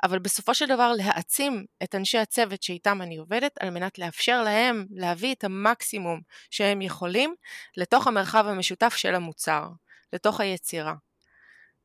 אבל 0.03 0.19
בסופו 0.19 0.53
של 0.53 0.65
דבר 0.65 0.93
להעצים 0.97 1.65
את 1.83 1.95
אנשי 1.95 2.17
הצוות 2.17 2.63
שאיתם 2.63 3.01
אני 3.01 3.17
עובדת, 3.17 3.51
על 3.59 3.69
מנת 3.69 3.99
לאפשר 3.99 4.43
להם 4.43 4.85
להביא 4.91 5.33
את 5.33 5.43
המקסימום 5.43 6.21
שהם 6.49 6.81
יכולים 6.81 7.35
לתוך 7.77 8.07
המרחב 8.07 8.45
המשותף 8.47 8.93
של 8.95 9.15
המוצר, 9.15 9.67
לתוך 10.13 10.39
היצירה. 10.39 10.93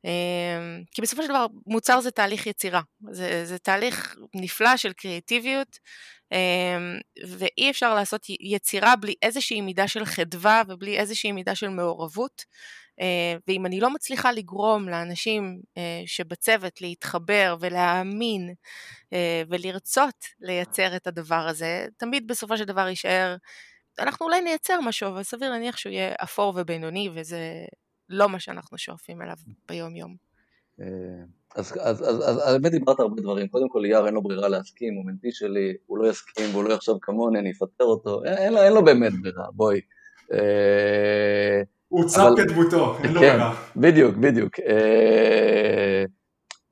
אמ, 0.05 0.83
כי 0.91 1.01
בסופו 1.01 1.21
של 1.23 1.29
דבר 1.29 1.45
מוצר 1.67 2.01
זה 2.01 2.11
תהליך 2.11 2.47
יצירה, 2.47 2.81
זה, 3.11 3.45
זה 3.45 3.57
תהליך 3.57 4.15
נפלא 4.35 4.77
של 4.77 4.93
קריאטיביות 4.93 5.79
אמ, 6.31 6.99
ואי 7.27 7.69
אפשר 7.69 7.95
לעשות 7.95 8.25
יצירה 8.39 8.95
בלי 8.95 9.15
איזושהי 9.21 9.61
מידה 9.61 9.87
של 9.87 10.05
חדווה 10.05 10.61
ובלי 10.67 10.97
איזושהי 10.97 11.31
מידה 11.31 11.55
של 11.55 11.69
מעורבות. 11.69 12.45
אה, 13.01 13.35
ואם 13.47 13.65
אני 13.65 13.79
לא 13.79 13.89
מצליחה 13.89 14.31
לגרום 14.31 14.89
לאנשים 14.89 15.61
אה, 15.77 16.03
שבצוות 16.05 16.81
להתחבר 16.81 17.55
ולהאמין 17.59 18.53
אה, 19.13 19.43
ולרצות 19.49 20.25
לייצר 20.39 20.95
את 20.95 21.07
הדבר 21.07 21.47
הזה, 21.47 21.87
תמיד 21.97 22.27
בסופו 22.27 22.57
של 22.57 22.63
דבר 22.63 22.87
יישאר, 22.87 23.35
אנחנו 23.99 24.25
אולי 24.25 24.41
נייצר 24.41 24.79
משהו, 24.81 25.09
אבל 25.09 25.23
סביר 25.23 25.49
להניח 25.51 25.77
שהוא 25.77 25.93
יהיה 25.93 26.13
אפור 26.23 26.53
ובינוני, 26.57 27.09
וזה 27.13 27.65
לא 28.09 28.29
מה 28.29 28.39
שאנחנו 28.39 28.77
שואפים 28.77 29.21
אליו 29.21 29.35
ביום 29.67 29.95
יום. 29.95 30.15
אז, 31.55 31.73
אז, 31.81 32.09
אז, 32.09 32.29
אז 32.29 32.37
האמת 32.45 32.71
דיברת 32.71 32.99
הרבה 32.99 33.21
דברים, 33.21 33.47
קודם 33.47 33.69
כל 33.69 33.85
אייר 33.85 34.05
אין 34.05 34.13
לו 34.13 34.23
ברירה 34.23 34.47
להסכים, 34.47 34.93
הוא 34.93 35.05
מנטי 35.05 35.31
שלי, 35.31 35.73
הוא 35.85 35.97
לא 35.97 36.09
יסכים 36.09 36.49
והוא 36.51 36.63
לא 36.63 36.73
יחשוב 36.73 36.99
כמוני, 37.01 37.39
אני 37.39 37.51
אפטר 37.51 37.83
אותו, 37.83 38.23
אין, 38.23 38.37
אין, 38.37 38.53
לו, 38.53 38.61
אין 38.61 38.73
לו 38.73 38.85
באמת 38.85 39.11
ברירה, 39.21 39.45
בואי. 39.53 39.81
אה, 40.33 41.61
הוא 41.87 42.07
צר 42.07 42.33
כדמותו, 42.37 42.97
אין 43.03 43.13
לו 43.13 43.19
כן, 43.19 43.37
ברירה. 43.37 43.55
בדיוק, 43.75 44.15
בדיוק. 44.15 44.59
אה, 44.59 46.03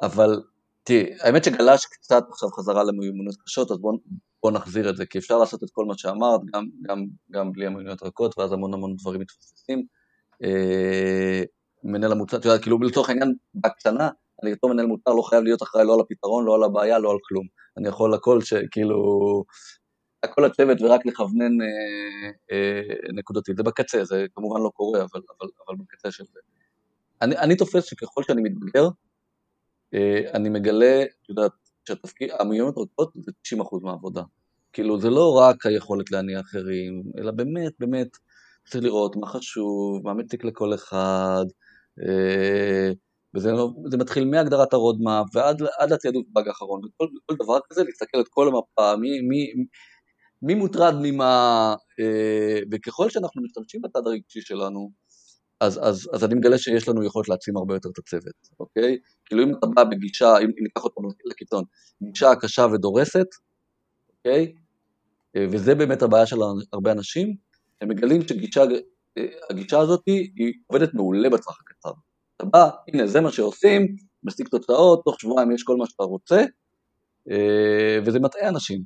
אבל 0.01 0.41
תראי, 0.83 1.13
האמת 1.21 1.43
שגלש 1.43 1.85
קצת 1.85 2.23
עכשיו 2.29 2.49
חזרה 2.49 2.83
למיומנויות 2.83 3.35
קשות, 3.45 3.71
אז 3.71 3.77
בואו 3.77 3.97
בוא 4.43 4.51
נחזיר 4.51 4.89
את 4.89 4.97
זה, 4.97 5.05
כי 5.05 5.17
אפשר 5.17 5.37
לעשות 5.37 5.63
את 5.63 5.69
כל 5.71 5.85
מה 5.85 5.97
שאמרת, 5.97 6.41
גם, 6.53 6.65
גם, 6.81 7.05
גם 7.31 7.51
בלי 7.51 7.65
המיומנויות 7.65 8.03
רכות, 8.03 8.37
ואז 8.37 8.53
המון 8.53 8.73
המון 8.73 8.95
דברים 8.95 9.21
מתפספסים. 9.21 9.85
אה, 10.43 11.43
מנהל 11.83 12.11
המוצר, 12.11 12.37
את 12.37 12.45
יודעת, 12.45 12.61
כאילו 12.61 12.79
לצורך 12.79 13.09
העניין, 13.09 13.33
בקטנה, 13.55 14.09
אני 14.43 14.51
בתור 14.51 14.73
מנהל 14.73 14.85
מוצר 14.85 15.13
לא 15.13 15.21
חייב 15.21 15.43
להיות 15.43 15.63
אחראי 15.63 15.85
לא 15.85 15.93
על 15.93 15.99
הפתרון, 15.99 16.45
לא 16.45 16.55
על 16.55 16.63
הבעיה, 16.63 16.99
לא 16.99 17.11
על 17.11 17.17
כלום. 17.23 17.47
אני 17.77 17.87
יכול 17.87 18.13
הכל 18.13 18.41
שכאילו, 18.41 19.43
הכל 20.23 20.45
הצוות 20.45 20.81
ורק 20.81 21.05
לכוונן 21.05 21.61
אה, 21.61 21.67
אה, 22.51 22.81
נקודתית. 23.13 23.57
זה 23.57 23.63
בקצה, 23.63 24.03
זה 24.03 24.25
כמובן 24.35 24.61
לא 24.61 24.69
קורה, 24.69 24.99
אבל, 24.99 25.21
אבל, 25.39 25.49
אבל 25.67 25.75
בקצה 25.75 26.11
של 26.11 26.23
זה. 26.33 26.39
אני, 27.21 27.37
אני 27.37 27.55
תופס 27.55 27.83
שככל 27.83 28.23
שאני 28.23 28.41
מתבגר, 28.41 28.87
אה, 29.93 30.21
אני 30.33 30.49
מגלה, 30.49 31.03
את 31.03 31.29
יודעת, 31.29 31.51
שהתפקיד, 31.87 32.29
המיומנות 32.39 32.77
רכות 32.77 33.11
זה 33.15 33.31
90% 33.47 33.83
מהעבודה. 33.83 34.21
כאילו, 34.73 34.99
זה 34.99 35.09
לא 35.09 35.37
רק 35.37 35.65
היכולת 35.65 36.11
להניע 36.11 36.39
אחרים, 36.39 37.03
אלא 37.17 37.31
באמת, 37.31 37.73
באמת, 37.79 38.17
צריך 38.69 38.83
לראות 38.83 39.15
מה 39.15 39.27
חשוב, 39.27 40.01
מה 40.03 40.13
מציק 40.13 40.43
לכל 40.43 40.73
אחד, 40.73 41.45
אה, 42.07 42.91
וזה 43.35 43.51
לא, 43.51 43.73
מתחיל 43.99 44.25
מהגדרת 44.25 44.73
ה 44.73 44.80
roadmap 44.80 45.25
ועד 45.33 45.61
לתעדוף 45.91 46.25
באג 46.31 46.47
האחרון, 46.47 46.81
וכל 46.85 47.07
כל 47.25 47.35
דבר 47.43 47.57
כזה 47.69 47.83
להסתכל 47.83 48.19
את 48.19 48.27
כל 48.29 48.47
המפה, 48.47 48.95
מי, 48.95 49.21
מי, 49.21 49.47
מי 50.41 50.55
מוטרד 50.55 50.93
ממה, 51.01 51.75
אה, 51.99 52.59
וככל 52.71 53.09
שאנחנו 53.09 53.43
משתמשים 53.43 53.81
בצד 53.81 54.07
הרגשי 54.07 54.41
שלנו, 54.41 54.91
אז, 55.59 55.79
אז, 55.83 56.09
אז 56.13 56.23
אני 56.23 56.35
מגלה 56.35 56.57
שיש 56.57 56.89
לנו 56.89 57.03
יכולת 57.03 57.29
להעצים 57.29 57.57
הרבה 57.57 57.73
יותר 57.73 57.89
את 57.89 57.97
הצוות, 57.97 58.49
אוקיי? 58.59 58.97
כאילו 59.25 59.43
אם 59.43 59.51
אתה 59.57 59.67
בא 59.67 59.83
בגישה, 59.83 60.37
אם 60.37 60.49
ניקח 60.61 60.83
אותנו 60.83 61.09
לקיצון, 61.25 61.63
גישה 62.03 62.35
קשה 62.35 62.65
ודורסת, 62.73 63.27
אוקיי? 64.17 64.53
אה, 65.35 65.45
וזה 65.51 65.75
באמת 65.75 66.01
הבעיה 66.01 66.25
של 66.25 66.37
הרבה 66.73 66.91
אנשים, 66.91 67.35
הם 67.81 67.89
מגלים 67.89 68.21
שהגישה 68.27 68.61
אה, 69.77 69.79
הזאת 69.81 70.01
היא 70.05 70.53
עובדת 70.67 70.93
מעולה 70.93 71.29
בטווח 71.29 71.61
הקצר. 71.61 71.91
אתה 72.37 72.45
בא, 72.45 72.69
הנה 72.87 73.07
זה 73.07 73.21
מה 73.21 73.31
שעושים, 73.31 73.95
משיג 74.23 74.47
תוצאות, 74.47 75.01
תוך 75.05 75.19
שבועיים 75.19 75.51
יש 75.51 75.63
כל 75.63 75.77
מה 75.77 75.85
שאתה 75.85 76.03
רוצה, 76.03 76.43
אה, 77.31 77.99
וזה 78.05 78.19
מטעה 78.19 78.49
אנשים. 78.49 78.81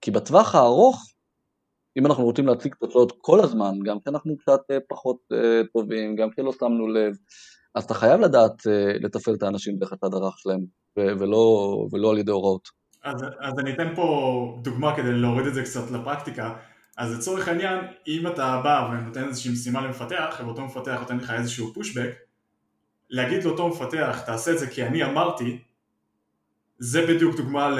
כי 0.00 0.10
בטווח 0.10 0.54
הארוך, 0.54 1.12
אם 1.98 2.06
אנחנו 2.06 2.24
רוצים 2.24 2.46
להציג 2.46 2.74
תוצאות 2.74 3.12
כל 3.18 3.40
הזמן, 3.40 3.74
גם 3.84 4.00
כשאנחנו 4.00 4.36
קצת 4.36 4.60
אה, 4.70 4.78
פחות 4.88 5.16
טובים, 5.72 6.16
גם 6.16 6.30
כשלא 6.30 6.52
שמנו 6.52 6.88
לב, 6.88 7.12
אז 7.74 7.84
אתה 7.84 7.94
חייב 7.94 8.20
לדעת 8.20 8.66
לתפעל 9.00 9.34
את 9.34 9.42
האנשים 9.42 9.76
דרך 9.76 9.92
הצד 9.92 10.14
הרך 10.14 10.38
שלהם, 10.38 10.60
ולא, 10.96 11.86
ולא 11.92 12.10
על 12.10 12.18
ידי 12.18 12.32
הוראות. 12.32 12.68
אז, 13.04 13.24
אז 13.40 13.58
אני 13.58 13.72
אתן 13.72 13.94
פה 13.96 14.58
דוגמה 14.62 14.96
כדי 14.96 15.12
להוריד 15.12 15.46
את 15.46 15.54
זה 15.54 15.62
קצת 15.62 15.90
לפרקטיקה. 15.90 16.54
אז 16.96 17.18
לצורך 17.18 17.48
העניין, 17.48 17.78
אם 18.06 18.26
אתה 18.26 18.60
בא 18.64 18.88
ונותן 18.92 19.28
איזושהי 19.28 19.52
משימה 19.52 19.80
למפתח, 19.80 20.40
ואותו 20.44 20.64
מפתח 20.64 20.96
נותן 21.00 21.16
לך 21.16 21.30
איזשהו 21.30 21.74
פושבק, 21.74 22.10
להגיד 23.10 23.44
לאותו 23.44 23.68
מפתח, 23.68 24.22
תעשה 24.26 24.52
את 24.52 24.58
זה 24.58 24.66
כי 24.66 24.86
אני 24.86 25.04
אמרתי, 25.04 25.58
זה 26.78 27.06
בדיוק 27.06 27.36
דוגמה 27.36 27.76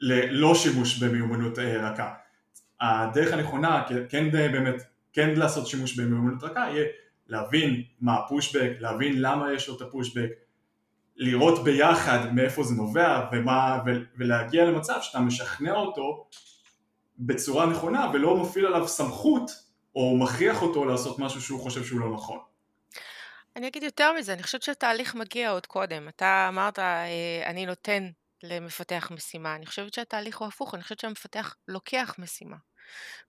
ללא 0.00 0.54
שימוש 0.54 1.02
במיומנות 1.02 1.58
אה, 1.58 1.90
רכה. 1.90 2.14
הדרך 2.80 3.32
הנכונה, 3.32 3.82
כן 4.08 4.30
באמת, 4.30 4.82
כן 5.12 5.34
לעשות 5.36 5.66
שימוש 5.66 6.00
במיומנות 6.00 6.42
רכה, 6.42 6.60
יהיה 6.60 6.84
להבין 7.28 7.82
מה 8.00 8.14
הפושבק, 8.14 8.72
להבין 8.80 9.20
למה 9.20 9.52
יש 9.52 9.68
לו 9.68 9.76
את 9.76 9.80
הפושבק, 9.80 10.30
לראות 11.16 11.64
ביחד 11.64 12.34
מאיפה 12.34 12.62
זה 12.62 12.74
נובע 12.74 13.28
ומה, 13.32 13.78
ולהגיע 14.16 14.64
למצב 14.64 14.98
שאתה 15.02 15.20
משכנע 15.20 15.72
אותו 15.72 16.26
בצורה 17.18 17.66
נכונה 17.66 18.10
ולא 18.12 18.36
מפעיל 18.36 18.66
עליו 18.66 18.88
סמכות 18.88 19.50
או 19.96 20.16
מכריח 20.16 20.62
אותו 20.62 20.84
לעשות 20.84 21.18
משהו 21.18 21.42
שהוא 21.42 21.60
חושב 21.60 21.84
שהוא 21.84 22.00
לא 22.00 22.12
נכון. 22.12 22.38
אני 23.56 23.68
אגיד 23.68 23.82
יותר 23.82 24.12
מזה, 24.12 24.32
אני 24.32 24.42
חושבת 24.42 24.62
שהתהליך 24.62 25.14
מגיע 25.14 25.50
עוד 25.50 25.66
קודם. 25.66 26.08
אתה 26.08 26.46
אמרת, 26.48 26.78
אה, 26.78 27.42
אני 27.46 27.66
נותן 27.66 28.10
למפתח 28.42 29.08
משימה. 29.10 29.54
אני 29.54 29.66
חושבת 29.66 29.94
שהתהליך 29.94 30.38
הוא 30.38 30.48
הפוך, 30.48 30.74
אני 30.74 30.82
חושבת 30.82 31.00
שהמפתח 31.00 31.56
לוקח 31.68 32.14
משימה. 32.18 32.56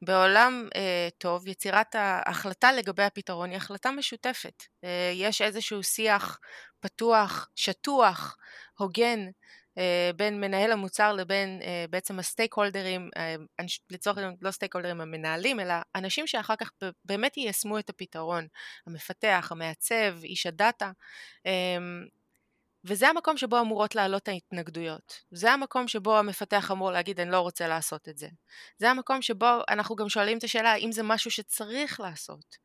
בעולם 0.01 0.67
אה, 0.75 1.07
טוב, 1.17 1.47
יצירת 1.47 1.95
ההחלטה 1.95 2.71
לגבי 2.71 3.03
הפתרון 3.03 3.49
היא 3.49 3.57
החלטה 3.57 3.91
משותפת. 3.91 4.63
אה, 4.83 5.11
יש 5.13 5.41
איזשהו 5.41 5.83
שיח 5.83 6.39
פתוח, 6.79 7.49
שטוח, 7.55 8.37
הוגן, 8.77 9.19
בין 10.15 10.41
מנהל 10.41 10.71
המוצר 10.71 11.13
לבין 11.13 11.61
אה, 11.61 11.85
בעצם 11.89 12.19
הסטייק 12.19 12.53
הולדרים, 12.53 13.09
אה, 13.17 13.35
לצורך 13.89 14.17
העניין 14.17 14.35
לא 14.41 14.51
סטייק 14.51 14.75
הולדרים 14.75 15.01
המנהלים, 15.01 15.59
אלא 15.59 15.73
אנשים 15.95 16.27
שאחר 16.27 16.55
כך 16.55 16.71
באמת 17.05 17.37
יישמו 17.37 17.79
את 17.79 17.89
הפתרון, 17.89 18.47
המפתח, 18.87 19.47
המעצב, 19.51 20.13
איש 20.23 20.45
הדאטה, 20.45 20.91
וזה 22.85 23.09
המקום 23.09 23.37
שבו 23.37 23.59
אמורות 23.59 23.95
לעלות 23.95 24.27
ההתנגדויות. 24.27 25.23
זה 25.31 25.51
המקום 25.51 25.87
שבו 25.87 26.17
המפתח 26.17 26.71
אמור 26.71 26.91
להגיד 26.91 27.19
אני 27.19 27.31
לא 27.31 27.39
רוצה 27.39 27.67
לעשות 27.67 28.09
את 28.09 28.17
זה. 28.17 28.27
זה 28.77 28.89
המקום 28.89 29.21
שבו 29.21 29.47
אנחנו 29.69 29.95
גם 29.95 30.09
שואלים 30.09 30.37
את 30.37 30.43
השאלה 30.43 30.71
האם 30.71 30.91
זה 30.91 31.03
משהו 31.03 31.31
שצריך 31.31 31.99
לעשות. 31.99 32.57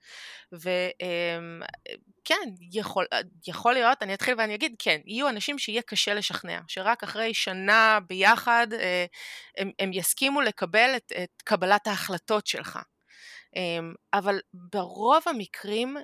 וכן, 0.53 2.49
יכול, 2.73 3.07
יכול 3.47 3.73
להיות, 3.73 4.03
אני 4.03 4.15
אתחיל 4.15 4.35
ואני 4.39 4.55
אגיד, 4.55 4.75
כן, 4.79 5.01
יהיו 5.05 5.29
אנשים 5.29 5.59
שיהיה 5.59 5.83
קשה 5.83 6.15
לשכנע, 6.15 6.61
שרק 6.69 7.03
אחרי 7.03 7.35
שנה 7.35 7.99
ביחד 8.09 8.67
אה, 8.73 9.07
הם, 9.57 9.71
הם 9.79 9.93
יסכימו 9.93 10.41
לקבל 10.41 10.93
את, 10.97 11.13
את 11.23 11.43
קבלת 11.45 11.87
ההחלטות 11.87 12.47
שלך. 12.47 12.79
אמ, 13.57 13.95
אבל 14.15 14.41
ברוב 14.55 15.23
המקרים, 15.27 15.97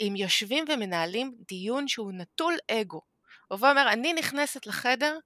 אם 0.00 0.14
יושבים 0.16 0.64
ומנהלים 0.68 1.34
דיון 1.48 1.88
שהוא 1.88 2.12
נטול 2.12 2.56
אגו, 2.70 3.00
ואומר, 3.50 3.92
אני 3.92 4.12
נכנסת 4.12 4.66
לחדר, 4.66 5.18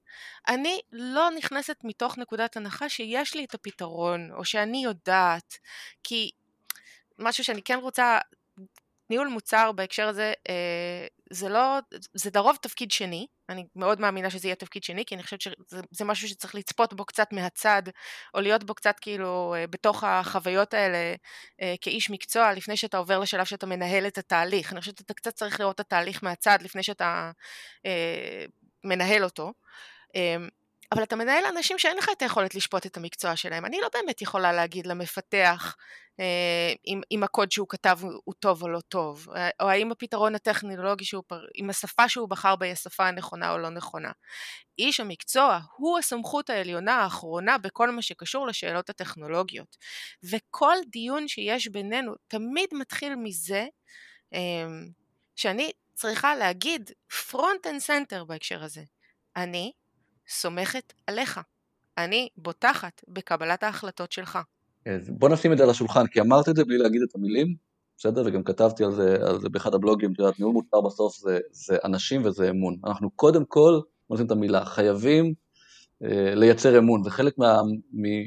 אני 0.47 0.79
לא 0.91 1.29
נכנסת 1.37 1.77
מתוך 1.83 2.17
נקודת 2.17 2.57
הנחה 2.57 2.89
שיש 2.89 3.35
לי 3.35 3.45
את 3.45 3.53
הפתרון, 3.53 4.31
או 4.31 4.45
שאני 4.45 4.83
יודעת, 4.83 5.57
כי 6.03 6.31
משהו 7.19 7.43
שאני 7.43 7.61
כן 7.61 7.79
רוצה 7.81 8.17
ניהול 9.09 9.27
מוצר 9.27 9.71
בהקשר 9.71 10.07
הזה, 10.07 10.33
אה, 10.49 11.07
זה 11.29 11.49
לא, 11.49 11.79
זה 12.13 12.29
לרוב 12.35 12.55
תפקיד 12.61 12.91
שני, 12.91 13.27
אני 13.49 13.65
מאוד 13.75 13.99
מאמינה 14.01 14.29
שזה 14.29 14.47
יהיה 14.47 14.55
תפקיד 14.55 14.83
שני, 14.83 15.05
כי 15.05 15.15
אני 15.15 15.23
חושבת 15.23 15.41
שזה 15.41 16.05
משהו 16.05 16.27
שצריך 16.27 16.55
לצפות 16.55 16.93
בו 16.93 17.05
קצת 17.05 17.33
מהצד, 17.33 17.83
או 18.33 18.41
להיות 18.41 18.63
בו 18.63 18.73
קצת 18.73 18.95
כאילו 19.01 19.55
אה, 19.57 19.67
בתוך 19.67 20.03
החוויות 20.03 20.73
האלה 20.73 21.15
אה, 21.61 21.75
כאיש 21.81 22.09
מקצוע, 22.09 22.53
לפני 22.53 22.77
שאתה 22.77 22.97
עובר 22.97 23.19
לשלב 23.19 23.45
שאתה 23.45 23.65
מנהל 23.65 24.07
את 24.07 24.17
התהליך. 24.17 24.73
אני 24.73 24.79
חושבת 24.79 24.97
שאתה 24.97 25.13
קצת 25.13 25.33
צריך 25.33 25.59
לראות 25.59 25.75
את 25.75 25.79
התהליך 25.79 26.23
מהצד 26.23 26.57
לפני 26.61 26.83
שאתה 26.83 27.31
מנהל 28.83 29.23
אותו. 29.23 29.53
אבל 30.91 31.03
אתה 31.03 31.15
מנהל 31.15 31.45
אנשים 31.45 31.79
שאין 31.79 31.97
לך 31.97 32.09
את 32.11 32.21
היכולת 32.21 32.55
לשפוט 32.55 32.85
את 32.85 32.97
המקצוע 32.97 33.35
שלהם. 33.35 33.65
אני 33.65 33.77
לא 33.81 33.89
באמת 33.93 34.21
יכולה 34.21 34.51
להגיד 34.51 34.87
למפתח 34.87 35.75
אה, 36.19 36.73
אם, 37.11 37.23
הקוד 37.23 37.51
שהוא 37.51 37.67
כתב 37.69 37.99
הוא 38.23 38.33
טוב 38.39 38.63
או 38.63 38.69
לא 38.69 38.79
טוב, 38.79 39.27
אה, 39.35 39.49
או 39.59 39.69
האם 39.69 39.91
הפתרון 39.91 40.35
הטכנולוגי 40.35 41.05
שהוא, 41.05 41.23
אם 41.55 41.69
השפה 41.69 42.09
שהוא 42.09 42.29
בחר 42.29 42.55
בה 42.55 42.65
היא 42.65 42.73
השפה 42.73 43.07
הנכונה 43.07 43.51
או 43.51 43.57
לא 43.57 43.69
נכונה. 43.69 44.11
איש 44.77 44.99
המקצוע 44.99 45.59
הוא 45.77 45.99
הסמכות 45.99 46.49
העליונה 46.49 46.95
האחרונה 46.95 47.57
בכל 47.57 47.91
מה 47.91 48.01
שקשור 48.01 48.47
לשאלות 48.47 48.89
הטכנולוגיות. 48.89 49.77
וכל 50.23 50.75
דיון 50.87 51.27
שיש 51.27 51.67
בינינו 51.67 52.13
תמיד 52.27 52.69
מתחיל 52.73 53.15
מזה 53.15 53.65
אה, 54.33 54.67
שאני 55.35 55.71
צריכה 55.93 56.35
להגיד 56.35 56.91
front 57.11 57.65
and 57.65 57.87
center 57.87 58.23
בהקשר 58.27 58.63
הזה. 58.63 58.83
אני 59.35 59.71
סומכת 60.29 60.93
עליך. 61.07 61.39
אני 61.97 62.29
בוטחת 62.37 63.01
בקבלת 63.07 63.63
ההחלטות 63.63 64.11
שלך. 64.11 64.39
בוא 65.09 65.29
נשים 65.29 65.53
את 65.53 65.57
זה 65.57 65.63
על 65.63 65.69
השולחן, 65.69 66.07
כי 66.07 66.21
אמרת 66.21 66.49
את 66.49 66.55
זה 66.55 66.65
בלי 66.65 66.77
להגיד 66.77 67.01
את 67.01 67.15
המילים, 67.15 67.55
בסדר? 67.97 68.23
וגם 68.25 68.43
כתבתי 68.43 68.83
על 68.83 68.91
זה, 68.91 69.15
על 69.27 69.41
זה 69.41 69.49
באחד 69.49 69.73
הבלוגים, 69.73 70.13
את 70.13 70.19
יודעת, 70.19 70.39
ניהול 70.39 70.53
מוצר 70.53 70.81
בסוף 70.81 71.17
זה, 71.17 71.39
זה 71.51 71.77
אנשים 71.83 72.25
וזה 72.25 72.49
אמון. 72.49 72.75
אנחנו 72.85 73.11
קודם 73.11 73.45
כל, 73.45 73.79
נותנים 74.09 74.25
את 74.25 74.31
המילה, 74.31 74.65
חייבים 74.65 75.33
אה, 76.03 76.35
לייצר 76.35 76.77
אמון, 76.77 77.03
זה 77.03 77.09
חלק 77.09 77.37
מה, 77.37 77.61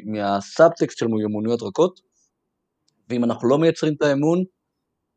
מהסאבטקסט 0.05 0.99
של 0.99 1.07
מיומנויות 1.07 1.63
רכות, 1.63 2.01
ואם 3.09 3.25
אנחנו 3.25 3.49
לא 3.49 3.59
מייצרים 3.59 3.95
את 3.95 4.03
האמון, 4.03 4.45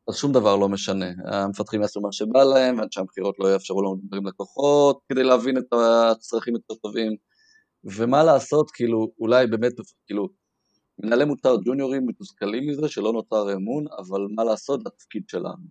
אז 0.07 0.15
שום 0.15 0.31
דבר 0.31 0.55
לא 0.55 0.69
משנה. 0.69 1.11
המפתחים 1.25 1.81
יעשו 1.81 2.01
מה 2.01 2.11
שבא 2.11 2.43
להם, 2.43 2.79
ואנשי 2.79 2.99
המכירות 2.99 3.35
לא 3.39 3.53
יאפשרו 3.53 3.81
לנו 3.81 3.95
לדבר 3.95 4.17
עם 4.17 4.27
לקוחות 4.27 4.99
כדי 5.09 5.23
להבין 5.23 5.57
את 5.57 5.73
הצרכים 5.73 6.53
יותר 6.53 6.73
טובים. 6.73 7.15
ומה 7.83 8.23
לעשות, 8.23 8.71
כאילו, 8.71 9.11
אולי 9.19 9.47
באמת, 9.47 9.73
כאילו, 10.07 10.29
מנהלי 10.99 11.25
מוצר 11.25 11.55
ג'וניורים 11.65 12.07
מתוסכלים 12.07 12.69
מזה 12.69 12.89
שלא 12.89 13.13
נוצר 13.13 13.53
אמון, 13.53 13.85
אבל 13.97 14.21
מה 14.35 14.43
לעשות, 14.43 14.81
זה 14.81 14.89
התפקיד 14.95 15.23
שלנו. 15.27 15.65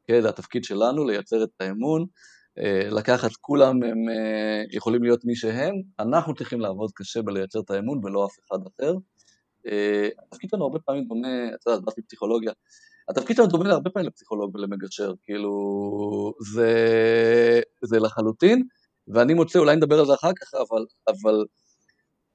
אוקיי? 0.00 0.22
זה 0.22 0.28
התפקיד 0.28 0.64
שלנו 0.64 1.06
לייצר 1.06 1.44
את 1.44 1.50
האמון, 1.60 2.06
אה, 2.58 2.88
לקחת, 2.90 3.30
כולם 3.40 3.82
הם 3.82 4.08
אה, 4.08 4.62
יכולים 4.70 5.02
להיות 5.02 5.24
מי 5.24 5.36
שהם, 5.36 5.74
אנחנו 6.00 6.34
צריכים 6.34 6.60
לעבוד 6.60 6.90
קשה 6.94 7.22
בלייצר 7.22 7.60
את 7.60 7.70
האמון 7.70 8.04
ולא 8.04 8.26
אף 8.26 8.36
אחד 8.46 8.58
אחר. 8.66 8.94
אה, 9.66 10.08
התפקיד 10.26 10.50
שלנו 10.50 10.64
הרבה 10.64 10.78
פעמים 10.78 11.04
דומה, 11.04 11.48
אתה 11.54 11.70
יודע, 11.70 11.80
באתי 11.84 12.02
פסיכולוגיה, 12.02 12.52
התפקיד 13.08 13.36
שלנו 13.36 13.48
דומה 13.48 13.70
הרבה 13.70 13.90
פעמים 13.90 14.08
לפסיכולוג 14.08 14.54
ולמגשר, 14.54 15.12
כאילו, 15.24 15.52
זה, 16.52 16.72
זה 17.82 17.98
לחלוטין, 17.98 18.66
ואני 19.08 19.34
מוצא, 19.34 19.58
אולי 19.58 19.76
נדבר 19.76 19.98
על 19.98 20.06
זה 20.06 20.14
אחר 20.14 20.30
כך, 20.40 20.54
אבל, 20.54 20.84
אבל 21.08 21.44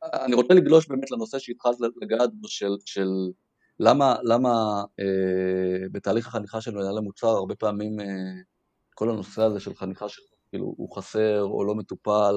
אני 0.04 0.36
רוצה 0.36 0.54
לגלוש 0.54 0.88
באמת 0.88 1.12
לנושא 1.12 1.40
שהתחלת 1.40 1.78
לגעת 2.02 2.30
בו 2.34 2.48
של, 2.48 2.76
של 2.86 3.10
למה, 3.80 4.16
למה 4.24 4.84
אה, 5.00 5.88
בתהליך 5.92 6.28
החניכה 6.28 6.62
של 6.62 6.72
מנהל 6.72 6.98
המוצר 6.98 7.28
הרבה 7.28 7.56
פעמים 7.56 8.00
אה, 8.00 8.06
כל 8.96 9.10
הנושא 9.10 9.42
הזה 9.42 9.60
של 9.60 9.74
חניכה 9.74 10.06
שכאילו 10.10 10.74
הוא 10.78 10.96
חסר 10.96 11.42
או 11.42 11.64
לא 11.64 11.76
מטופל, 11.76 12.36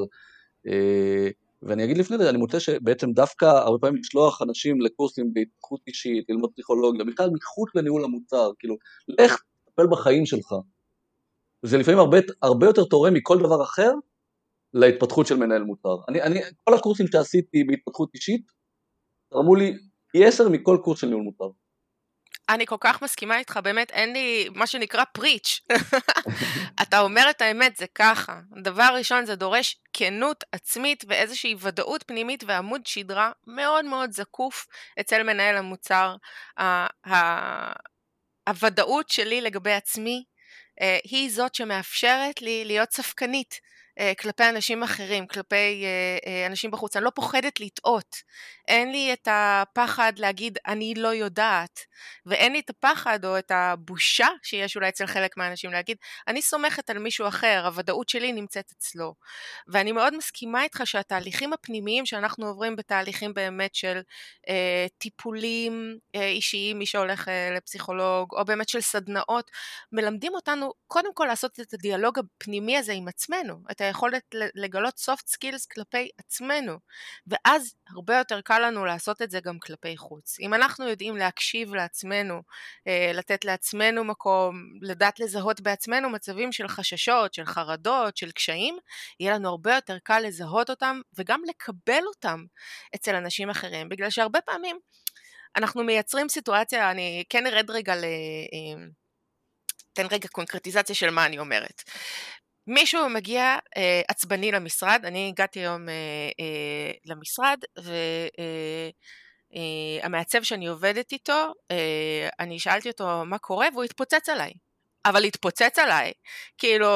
אה, 0.66 1.28
ואני 1.66 1.84
אגיד 1.84 1.98
לפני 1.98 2.18
זה, 2.18 2.30
אני 2.30 2.38
מוצא 2.38 2.58
שבעצם 2.58 3.12
דווקא 3.12 3.44
הרבה 3.44 3.78
פעמים 3.78 4.00
לשלוח 4.00 4.42
אנשים 4.42 4.80
לקורסים 4.80 5.32
בהתפתחות 5.32 5.80
אישית, 5.86 6.24
ללמוד 6.28 6.50
פסיכולוגיה, 6.52 7.04
בכלל 7.04 7.30
מחוץ 7.30 7.68
לניהול 7.74 8.04
המוצר, 8.04 8.50
כאילו, 8.58 8.76
לך 9.08 9.42
תטפל 9.64 9.86
בחיים 9.86 10.26
שלך. 10.26 10.54
זה 11.62 11.78
לפעמים 11.78 12.00
הרבה, 12.00 12.18
הרבה 12.42 12.66
יותר 12.66 12.84
תורם 12.84 13.14
מכל 13.14 13.38
דבר 13.38 13.62
אחר 13.62 13.92
להתפתחות 14.74 15.26
של 15.26 15.36
מנהל 15.36 15.62
מוצר. 15.62 15.96
אני, 16.08 16.22
אני, 16.22 16.40
כל 16.64 16.74
הקורסים 16.74 17.06
שעשיתי 17.06 17.64
בהתפתחות 17.64 18.10
אישית, 18.14 18.46
תרמו 19.30 19.54
לי 19.54 19.78
פי 20.12 20.24
עשר 20.24 20.48
מכל 20.48 20.78
קורס 20.84 21.00
של 21.00 21.06
ניהול 21.06 21.22
מוצר. 21.22 21.48
אני 22.48 22.66
כל 22.66 22.76
כך 22.80 23.02
מסכימה 23.02 23.38
איתך, 23.38 23.60
באמת 23.64 23.90
אין 23.90 24.12
לי 24.12 24.48
מה 24.54 24.66
שנקרא 24.66 25.04
פריץ'. 25.12 25.60
אתה 26.82 27.00
אומר 27.00 27.30
את 27.30 27.40
האמת, 27.40 27.76
זה 27.76 27.86
ככה. 27.94 28.40
דבר 28.62 28.88
ראשון, 28.98 29.26
זה 29.26 29.36
דורש 29.36 29.76
כנות 29.92 30.44
עצמית 30.52 31.04
ואיזושהי 31.08 31.54
ודאות 31.60 32.02
פנימית 32.02 32.44
ועמוד 32.46 32.86
שדרה 32.86 33.30
מאוד 33.46 33.84
מאוד 33.84 34.12
זקוף 34.12 34.66
אצל 35.00 35.22
מנהל 35.22 35.56
המוצר. 35.56 36.16
הוודאות 38.48 39.08
שלי 39.08 39.40
לגבי 39.40 39.72
עצמי 39.72 40.24
אה, 40.80 40.98
היא 41.04 41.30
זאת 41.30 41.54
שמאפשרת 41.54 42.42
לי 42.42 42.64
להיות 42.64 42.92
ספקנית. 42.92 43.60
אה, 43.98 44.12
כלפי 44.20 44.48
אנשים 44.48 44.82
אחרים, 44.82 45.26
כלפי 45.26 45.84
אה, 45.84 46.18
אה, 46.26 46.46
אנשים 46.46 46.70
בחוץ. 46.70 46.96
אני 46.96 47.04
לא 47.04 47.10
פוחדת 47.14 47.60
לטעות. 47.60 48.16
אין 48.68 48.92
לי 48.92 49.12
את 49.12 49.28
הפחד 49.30 50.12
להגיד 50.18 50.58
אני 50.66 50.94
לא 50.96 51.08
יודעת, 51.08 51.80
ואין 52.26 52.52
לי 52.52 52.58
את 52.60 52.70
הפחד 52.70 53.24
או 53.24 53.38
את 53.38 53.50
הבושה 53.50 54.26
שיש 54.42 54.76
אולי 54.76 54.88
אצל 54.88 55.06
חלק 55.06 55.36
מהאנשים 55.36 55.72
להגיד 55.72 55.96
אני 56.28 56.42
סומכת 56.42 56.90
על 56.90 56.98
מישהו 56.98 57.28
אחר, 57.28 57.62
הוודאות 57.66 58.08
שלי 58.08 58.32
נמצאת 58.32 58.72
אצלו. 58.78 59.14
ואני 59.68 59.92
מאוד 59.92 60.16
מסכימה 60.16 60.62
איתך 60.62 60.82
שהתהליכים 60.84 61.52
הפנימיים 61.52 62.06
שאנחנו 62.06 62.46
עוברים 62.46 62.76
בתהליכים 62.76 63.34
באמת 63.34 63.74
של 63.74 64.00
אה, 64.48 64.86
טיפולים 64.98 65.98
אה, 66.14 66.26
אישיים, 66.28 66.78
מי 66.78 66.86
שהולך 66.86 67.28
אה, 67.28 67.50
לפסיכולוג, 67.56 68.34
או 68.34 68.44
באמת 68.44 68.68
של 68.68 68.80
סדנאות, 68.80 69.50
מלמדים 69.92 70.34
אותנו 70.34 70.72
קודם 70.86 71.14
כל 71.14 71.24
לעשות 71.24 71.60
את 71.60 71.74
הדיאלוג 71.74 72.18
הפנימי 72.18 72.78
הזה 72.78 72.92
עם 72.92 73.08
עצמנו, 73.08 73.54
את 73.70 73.80
היכולת 73.86 74.22
לגלות 74.54 74.94
soft 74.98 75.28
skills 75.28 75.66
כלפי 75.74 76.08
עצמנו, 76.18 76.78
ואז 77.26 77.74
הרבה 77.88 78.18
יותר 78.18 78.40
קל 78.40 78.58
לנו 78.58 78.84
לעשות 78.84 79.22
את 79.22 79.30
זה 79.30 79.40
גם 79.40 79.58
כלפי 79.58 79.96
חוץ. 79.96 80.36
אם 80.40 80.54
אנחנו 80.54 80.88
יודעים 80.88 81.16
להקשיב 81.16 81.74
לעצמנו, 81.74 82.42
אה, 82.86 83.10
לתת 83.14 83.44
לעצמנו 83.44 84.04
מקום, 84.04 84.62
לדעת 84.82 85.20
לזהות 85.20 85.60
בעצמנו 85.60 86.10
מצבים 86.10 86.52
של 86.52 86.68
חששות, 86.68 87.34
של 87.34 87.44
חרדות, 87.44 88.16
של 88.16 88.30
קשיים, 88.30 88.78
יהיה 89.20 89.34
לנו 89.34 89.48
הרבה 89.48 89.74
יותר 89.74 89.98
קל 90.02 90.20
לזהות 90.20 90.70
אותם 90.70 91.00
וגם 91.18 91.40
לקבל 91.48 92.02
אותם 92.06 92.44
אצל 92.94 93.14
אנשים 93.14 93.50
אחרים, 93.50 93.88
בגלל 93.88 94.10
שהרבה 94.10 94.40
פעמים 94.40 94.78
אנחנו 95.56 95.84
מייצרים 95.84 96.28
סיטואציה, 96.28 96.90
אני 96.90 97.24
כן 97.28 97.46
ארד 97.46 97.70
רגע 97.70 97.96
ל... 97.96 98.04
אה, 98.04 98.86
אתן 99.92 100.06
רגע 100.10 100.28
קונקרטיזציה 100.28 100.94
של 100.94 101.10
מה 101.10 101.26
אני 101.26 101.38
אומרת. 101.38 101.82
מישהו 102.66 103.08
מגיע 103.08 103.56
אה, 103.76 104.00
עצבני 104.08 104.52
למשרד, 104.52 105.00
אני 105.04 105.28
הגעתי 105.28 105.60
היום 105.60 105.88
אה, 105.88 105.94
אה, 106.40 106.92
למשרד 107.04 107.58
ו... 107.80 107.94
אה, 108.40 108.90
המעצב 110.02 110.42
שאני 110.42 110.66
עובדת 110.66 111.12
איתו, 111.12 111.52
אני 112.40 112.58
שאלתי 112.58 112.88
אותו 112.88 113.24
מה 113.24 113.38
קורה 113.38 113.66
והוא 113.72 113.84
התפוצץ 113.84 114.28
עליי. 114.28 114.52
אבל 115.04 115.24
התפוצץ 115.24 115.78
עליי. 115.78 116.12
כאילו, 116.58 116.88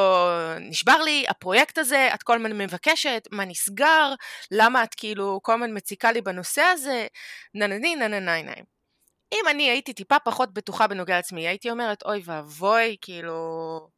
נשבר 0.60 1.02
לי 1.02 1.24
הפרויקט 1.28 1.78
הזה, 1.78 2.08
את 2.14 2.22
כל 2.22 2.36
הזמן 2.36 2.58
מבקשת, 2.58 3.28
מה 3.30 3.44
נסגר, 3.44 4.14
למה 4.50 4.84
את 4.84 4.94
כאילו 4.94 5.40
כל 5.42 5.52
הזמן 5.52 5.76
מציקה 5.76 6.12
לי 6.12 6.20
בנושא 6.20 6.62
הזה, 6.62 7.06
ננני 7.54 7.96
ננני 7.96 8.20
ננני. 8.20 8.62
אם 9.32 9.48
אני 9.50 9.70
הייתי 9.70 9.92
טיפה 9.92 10.18
פחות 10.18 10.54
בטוחה 10.54 10.86
בנוגע 10.86 11.16
לעצמי, 11.16 11.48
הייתי 11.48 11.70
אומרת, 11.70 12.02
אוי 12.02 12.22
ואבוי, 12.24 12.96
כאילו, 13.00 13.88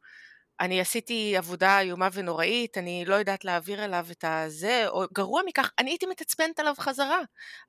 אני 0.59 0.81
עשיתי 0.81 1.37
עבודה 1.37 1.79
איומה 1.79 2.09
ונוראית, 2.13 2.77
אני 2.77 3.05
לא 3.07 3.15
יודעת 3.15 3.45
להעביר 3.45 3.85
אליו 3.85 4.07
את 4.11 4.23
הזה, 4.27 4.87
או 4.87 5.03
גרוע 5.13 5.41
מכך, 5.45 5.71
אני 5.79 5.91
הייתי 5.91 6.05
מתעצבנת 6.05 6.59
עליו 6.59 6.73
חזרה. 6.79 7.19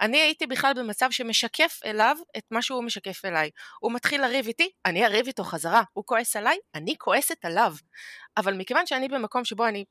אני 0.00 0.18
הייתי 0.18 0.46
בכלל 0.46 0.72
במצב 0.76 1.08
שמשקף 1.10 1.80
אליו 1.84 2.16
את 2.36 2.44
מה 2.50 2.62
שהוא 2.62 2.84
משקף 2.84 3.24
אליי. 3.24 3.50
הוא 3.80 3.92
מתחיל 3.92 4.22
לריב 4.22 4.46
איתי, 4.46 4.70
אני 4.86 5.06
אריב 5.06 5.26
איתו 5.26 5.44
חזרה. 5.44 5.82
הוא 5.92 6.04
כועס 6.06 6.36
עליי, 6.36 6.56
אני 6.74 6.94
כועסת 6.98 7.44
עליו. 7.44 7.74
אבל 8.36 8.54
מכיוון 8.54 8.86
שאני 8.86 9.08
במקום 9.08 9.44
שבו 9.44 9.66
אני 9.66 9.84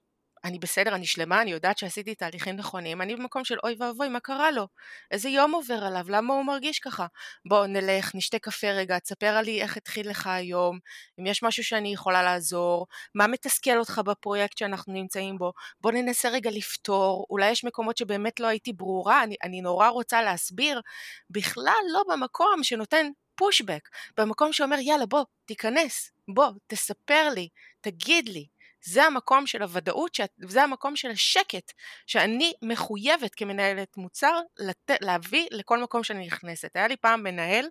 אני 0.44 0.60
בסדר, 0.60 0.96
אני 0.96 1.06
שלמה, 1.06 1.42
אני 1.42 1.52
יודעת 1.52 1.78
שעשיתי 1.78 2.16
תהליכים 2.16 2.56
נכונים, 2.56 3.02
אני 3.02 3.16
במקום 3.16 3.44
של 3.46 3.56
אוי 3.64 3.76
ואבוי, 3.80 4.10
מה 4.10 4.20
קרה 4.20 4.52
לו? 4.52 4.68
איזה 5.12 5.30
יום 5.30 5.52
עובר 5.56 5.84
עליו? 5.84 6.06
למה 6.10 6.34
הוא 6.34 6.46
מרגיש 6.46 6.80
ככה? 6.80 7.06
בוא 7.46 7.66
נלך, 7.66 8.16
נשתה 8.16 8.40
קפה 8.40 8.68
רגע, 8.72 9.00
תספר 9.00 9.42
לי 9.42 9.62
איך 9.62 9.78
התחיל 9.78 10.10
לך 10.10 10.28
היום, 10.28 10.80
אם 11.20 11.26
יש 11.26 11.44
משהו 11.44 11.64
שאני 11.64 11.94
יכולה 11.94 12.24
לעזור, 12.24 12.88
מה 13.16 13.28
מתסכל 13.28 13.78
אותך 13.80 14.02
בפרויקט 14.06 14.58
שאנחנו 14.58 14.94
נמצאים 14.94 15.38
בו, 15.38 15.54
בוא 15.82 15.92
ננסה 15.92 16.30
רגע 16.30 16.50
לפתור, 16.52 17.26
אולי 17.30 17.50
יש 17.52 17.64
מקומות 17.64 17.98
שבאמת 17.98 18.40
לא 18.40 18.48
הייתי 18.48 18.74
ברורה, 18.74 19.24
אני, 19.24 19.36
אני 19.44 19.62
נורא 19.62 19.88
רוצה 19.88 20.22
להסביר, 20.22 20.82
בכלל 21.30 21.84
לא 21.94 22.04
במקום 22.10 22.64
שנותן 22.64 23.08
פושבק, 23.36 23.90
במקום 24.18 24.54
שאומר 24.54 24.80
יאללה 24.80 25.06
בוא, 25.06 25.24
תיכנס, 25.46 26.12
בוא, 26.34 26.48
תספר 26.68 27.30
לי, 27.36 27.50
תגיד 27.82 28.30
לי, 28.30 28.48
זה 28.86 29.04
המקום 29.04 29.48
של 29.48 29.62
הוודאות, 29.62 30.18
זה 30.38 30.64
המקום 30.64 30.96
של 30.96 31.12
השקט, 31.12 31.72
שאני 32.08 32.54
מחויבת 32.62 33.36
כמנהלת 33.36 33.98
מוצר 33.98 34.40
לת... 34.58 34.92
להביא 35.02 35.48
לכל 35.52 35.84
מקום 35.84 36.04
שאני 36.04 36.26
נכנסת. 36.26 36.76
היה 36.76 36.88
לי 36.88 36.98
פעם 36.98 37.24
מנהל, 37.24 37.66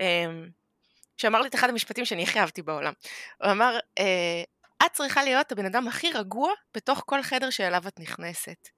אמ, 0.00 0.48
שאמר 1.16 1.40
לי 1.40 1.48
את 1.48 1.54
אחד 1.54 1.68
המשפטים 1.68 2.04
שאני 2.04 2.22
הכי 2.22 2.40
אהבתי 2.40 2.62
בעולם. 2.62 2.92
הוא 3.42 3.50
אמר, 3.50 3.78
אה, 3.98 4.42
את 4.86 4.92
צריכה 4.92 5.24
להיות 5.24 5.52
הבן 5.52 5.66
אדם 5.66 5.88
הכי 5.88 6.12
רגוע 6.12 6.52
בתוך 6.74 7.02
כל 7.06 7.22
חדר 7.22 7.50
שאליו 7.50 7.88
את 7.88 8.00
נכנסת. 8.00 8.68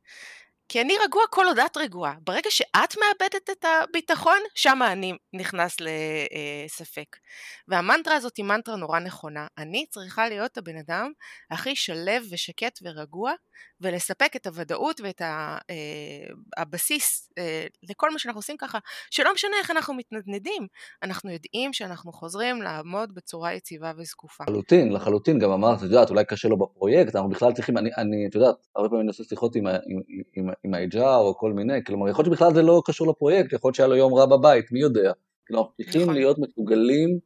כי 0.69 0.81
אני 0.81 0.95
רגוע 1.05 1.23
כל 1.31 1.47
עוד 1.47 1.59
את 1.59 1.77
רגועה. 1.77 2.15
ברגע 2.21 2.51
שאת 2.51 2.95
מאבדת 2.97 3.51
את 3.51 3.65
הביטחון, 3.65 4.39
שם 4.55 4.79
אני 4.93 5.13
נכנס 5.33 5.77
לספק. 5.81 7.17
והמנטרה 7.69 8.15
הזאת 8.15 8.37
היא 8.37 8.45
מנטרה 8.45 8.77
נורא 8.77 8.99
נכונה. 8.99 9.47
אני 9.59 9.87
צריכה 9.91 10.29
להיות 10.29 10.59
הבן 10.59 10.77
אדם 10.77 11.13
הכי 11.51 11.77
שלב 11.77 12.23
ושקט 12.31 12.79
ורגוע, 12.83 13.33
ולספק 13.81 14.37
את 14.37 14.47
הוודאות 14.47 15.01
ואת 15.01 15.23
אה, 15.23 15.59
הבסיס 16.57 17.31
אה, 17.39 17.67
לכל 17.91 18.11
מה 18.11 18.19
שאנחנו 18.19 18.39
עושים 18.39 18.57
ככה, 18.57 18.79
שלא 19.11 19.35
משנה 19.35 19.57
איך 19.59 19.71
אנחנו 19.71 19.95
מתנדנדים, 19.95 20.67
אנחנו 21.03 21.31
יודעים 21.31 21.73
שאנחנו 21.73 22.13
חוזרים 22.13 22.63
לעמוד 22.63 23.15
בצורה 23.15 23.55
יציבה 23.55 23.93
וזקופה. 23.99 24.45
לחלוטין, 24.45 24.93
לחלוטין, 24.93 25.39
גם 25.39 25.51
אמרת, 25.51 25.79
את 25.79 25.83
יודעת, 25.83 26.11
אולי 26.11 26.25
קשה 26.25 26.49
לו 26.49 26.59
בפרויקט, 26.59 27.15
אנחנו 27.15 27.31
בכלל 27.31 27.53
צריכים, 27.53 27.79
אני, 27.79 27.91
אני 27.99 28.27
את 28.31 28.35
יודעת, 28.35 28.57
הרבה 28.77 28.89
פעמים 28.89 29.01
אני 29.01 29.09
עושה 29.09 29.25
שיחות 29.25 29.57
עם, 29.57 29.67
עם, 29.67 30.01
עם, 30.37 30.51
עם 30.65 30.75
ה-HR 30.75 31.17
או 31.17 31.39
כל 31.39 31.53
מיני, 31.53 31.85
כלומר, 31.85 32.09
יכול 32.09 32.25
להיות 32.25 32.35
שבכלל 32.35 32.55
זה 32.55 32.63
לא 32.63 32.83
קשור 32.85 33.07
לפרויקט, 33.07 33.53
יכול 33.53 33.69
להיות 33.69 33.75
שהיה 33.75 33.89
לו 33.89 33.97
יום 33.97 34.15
רע 34.15 34.27
בבית, 34.27 34.73
מי 34.73 34.81
יודע. 34.81 35.13
כלומר, 35.47 35.63
אנחנו 35.63 35.85
צריכים 35.85 36.03
נכון. 36.03 36.15
להיות 36.15 36.39
מסוגלים 36.39 37.19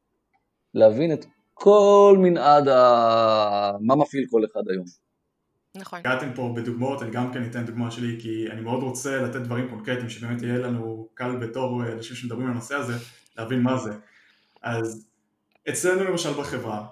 להבין 0.74 1.12
את 1.12 1.26
כל 1.54 2.16
מנעד 2.18 2.68
ה... 2.68 3.72
מה 3.80 3.96
מפעיל 3.96 4.24
כל 4.30 4.42
אחד 4.52 4.60
היום. 4.70 4.84
נכון. 5.76 5.98
הגעתם 5.98 6.32
פה 6.34 6.52
בדוגמאות, 6.56 7.02
אני 7.02 7.10
גם 7.10 7.32
כן 7.32 7.44
אתן 7.50 7.66
דוגמה 7.66 7.90
שלי, 7.90 8.16
כי 8.20 8.50
אני 8.50 8.60
מאוד 8.60 8.82
רוצה 8.82 9.22
לתת 9.22 9.40
דברים 9.40 9.68
קונקרטיים, 9.68 10.08
שבאמת 10.08 10.42
יהיה 10.42 10.58
לנו 10.58 11.08
קל 11.14 11.36
בתור 11.36 11.82
אה, 11.82 11.92
אנשים 11.92 12.16
שמדברים 12.16 12.46
על 12.46 12.52
הנושא 12.52 12.74
הזה, 12.74 12.92
להבין 13.38 13.62
מה 13.62 13.78
זה. 13.78 13.92
אז 14.62 15.06
אצלנו 15.68 16.04
למשל 16.04 16.30
בחברה, 16.32 16.86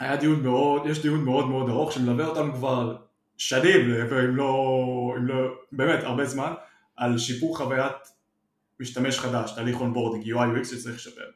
היה 0.00 0.16
דיון 0.16 0.42
מאוד, 0.42 0.86
יש 0.86 1.02
דיון 1.02 1.24
מאוד 1.24 1.46
מאוד 1.46 1.68
ארוך 1.70 1.92
שמלווה 1.92 2.26
אותנו 2.26 2.52
כבר 2.54 2.96
שנים, 3.38 3.80
אם 3.90 4.36
לא, 4.36 5.14
אם 5.18 5.26
לא, 5.26 5.54
באמת 5.72 6.04
הרבה 6.04 6.24
זמן, 6.24 6.52
על 6.96 7.18
שיפור 7.18 7.56
חוויית 7.56 8.14
משתמש 8.80 9.18
חדש, 9.18 9.52
תהליך 9.54 9.80
onboarding, 9.80 10.34
UI 10.34 10.60
UX 10.60 10.64
שצריך 10.64 10.96
לשפר. 10.96 11.30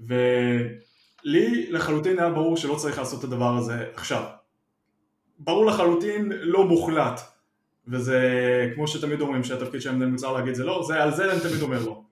ולי 0.00 1.70
לחלוטין 1.70 2.18
היה 2.18 2.30
ברור 2.30 2.56
שלא 2.56 2.74
צריך 2.74 2.98
לעשות 2.98 3.18
את 3.18 3.24
הדבר 3.24 3.56
הזה 3.56 3.86
עכשיו. 3.94 4.24
ברור 5.38 5.66
לחלוטין 5.66 6.32
לא 6.32 6.64
מוחלט, 6.64 7.20
וזה 7.88 8.20
כמו 8.74 8.88
שתמיד 8.88 9.20
אומרים 9.20 9.44
שהתפקיד 9.44 9.82
של 9.82 9.90
המנהל 9.90 10.08
מוצר 10.08 10.32
להגיד 10.32 10.54
זה 10.54 10.64
לא, 10.64 10.84
זה, 10.86 11.02
על 11.02 11.14
זה 11.14 11.32
אני 11.32 11.40
תמיד 11.40 11.62
אומר 11.62 11.84
לא. 11.84 12.02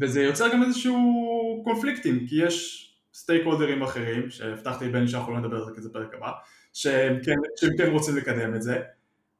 וזה 0.00 0.22
יוצר 0.22 0.48
גם 0.52 0.62
איזשהו 0.62 1.62
קונפליקטים, 1.64 2.26
כי 2.26 2.44
יש 2.44 2.88
stakeholder 3.14 3.44
ים 3.44 3.82
אחרים, 3.82 4.30
שהבטחתי 4.30 4.84
לבני 4.84 5.08
שאנחנו 5.08 5.32
לא 5.32 5.38
נדבר 5.38 5.56
על 5.56 5.64
זה 5.64 5.70
כי 5.74 5.80
זה 5.80 5.92
פרק 5.92 6.14
הבא, 6.14 6.30
שהם 6.78 7.18
כן, 7.24 7.34
שהם 7.56 7.76
כן 7.78 7.90
רוצים 7.90 8.16
לקדם 8.16 8.54
את 8.54 8.62
זה, 8.62 8.82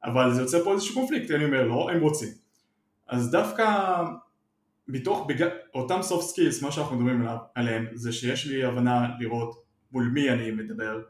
אבל 0.03 0.33
זה 0.33 0.41
יוצר 0.41 0.63
פה 0.63 0.73
איזשהו 0.73 0.95
קונפליקט, 0.95 1.31
אני 1.31 1.45
אומר 1.45 1.63
לא, 1.63 1.91
הם 1.91 2.01
רוצים. 2.01 2.29
אז 3.07 3.31
דווקא 3.31 3.95
מתוך 4.87 5.25
בג... 5.27 5.47
אותם 5.73 5.99
soft 5.99 6.23
skills, 6.23 6.63
מה 6.63 6.71
שאנחנו 6.71 6.95
מדברים 6.95 7.25
עליהם, 7.55 7.87
זה 7.93 8.11
שיש 8.11 8.45
לי 8.45 8.63
הבנה 8.63 9.07
לראות 9.19 9.63
מול 9.91 10.09
מי 10.13 10.29
אני 10.29 10.51
מדבר, 10.51 11.01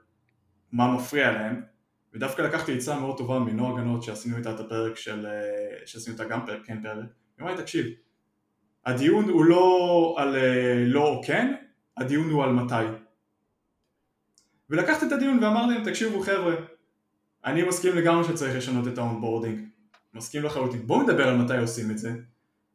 מה 0.71 0.95
מפריע 0.95 1.31
להם, 1.31 1.61
ודווקא 2.13 2.41
לקחתי 2.41 2.77
עצה 2.77 2.99
מאוד 2.99 3.17
טובה 3.17 3.39
מנועה 3.39 3.81
גנות 3.81 4.03
שעשינו 4.03 4.37
איתה 4.37 4.51
את 4.51 4.59
הפרק 4.59 4.97
של, 4.97 5.25
אה, 5.25 5.85
שעשינו 5.85 6.13
איתה 6.13 6.25
גם 6.25 6.45
פרק, 6.45 6.65
כן 6.65 6.83
פרק, 6.83 6.95
היא 7.37 7.41
אמרה 7.41 7.55
לי 7.55 7.61
תקשיב, 7.61 7.85
הדיון 8.85 9.29
הוא 9.29 9.45
לא 9.45 10.15
על 10.17 10.35
אה, 10.35 10.83
לא 10.85 11.07
או 11.07 11.21
כן, 11.23 11.55
הדיון 11.97 12.29
הוא 12.29 12.43
על 12.43 12.51
מתי. 12.51 13.08
ולקחתי 14.69 15.07
את 15.07 15.11
הדיון 15.11 15.43
ואמרתי 15.43 15.73
להם 15.73 15.83
תקשיבו 15.83 16.21
חבר'ה, 16.21 16.55
אני 17.45 17.63
מסכים 17.63 17.95
לגמרי 17.95 18.23
שצריך 18.23 18.55
לשנות 18.55 18.87
את 18.87 18.97
ה 18.97 19.03
onboarding, 19.03 19.59
מסכים 20.13 20.43
לחלוטין, 20.43 20.87
בואו 20.87 21.03
נדבר 21.03 21.27
על 21.27 21.37
מתי 21.37 21.57
עושים 21.57 21.91
את 21.91 21.97
זה. 21.97 22.11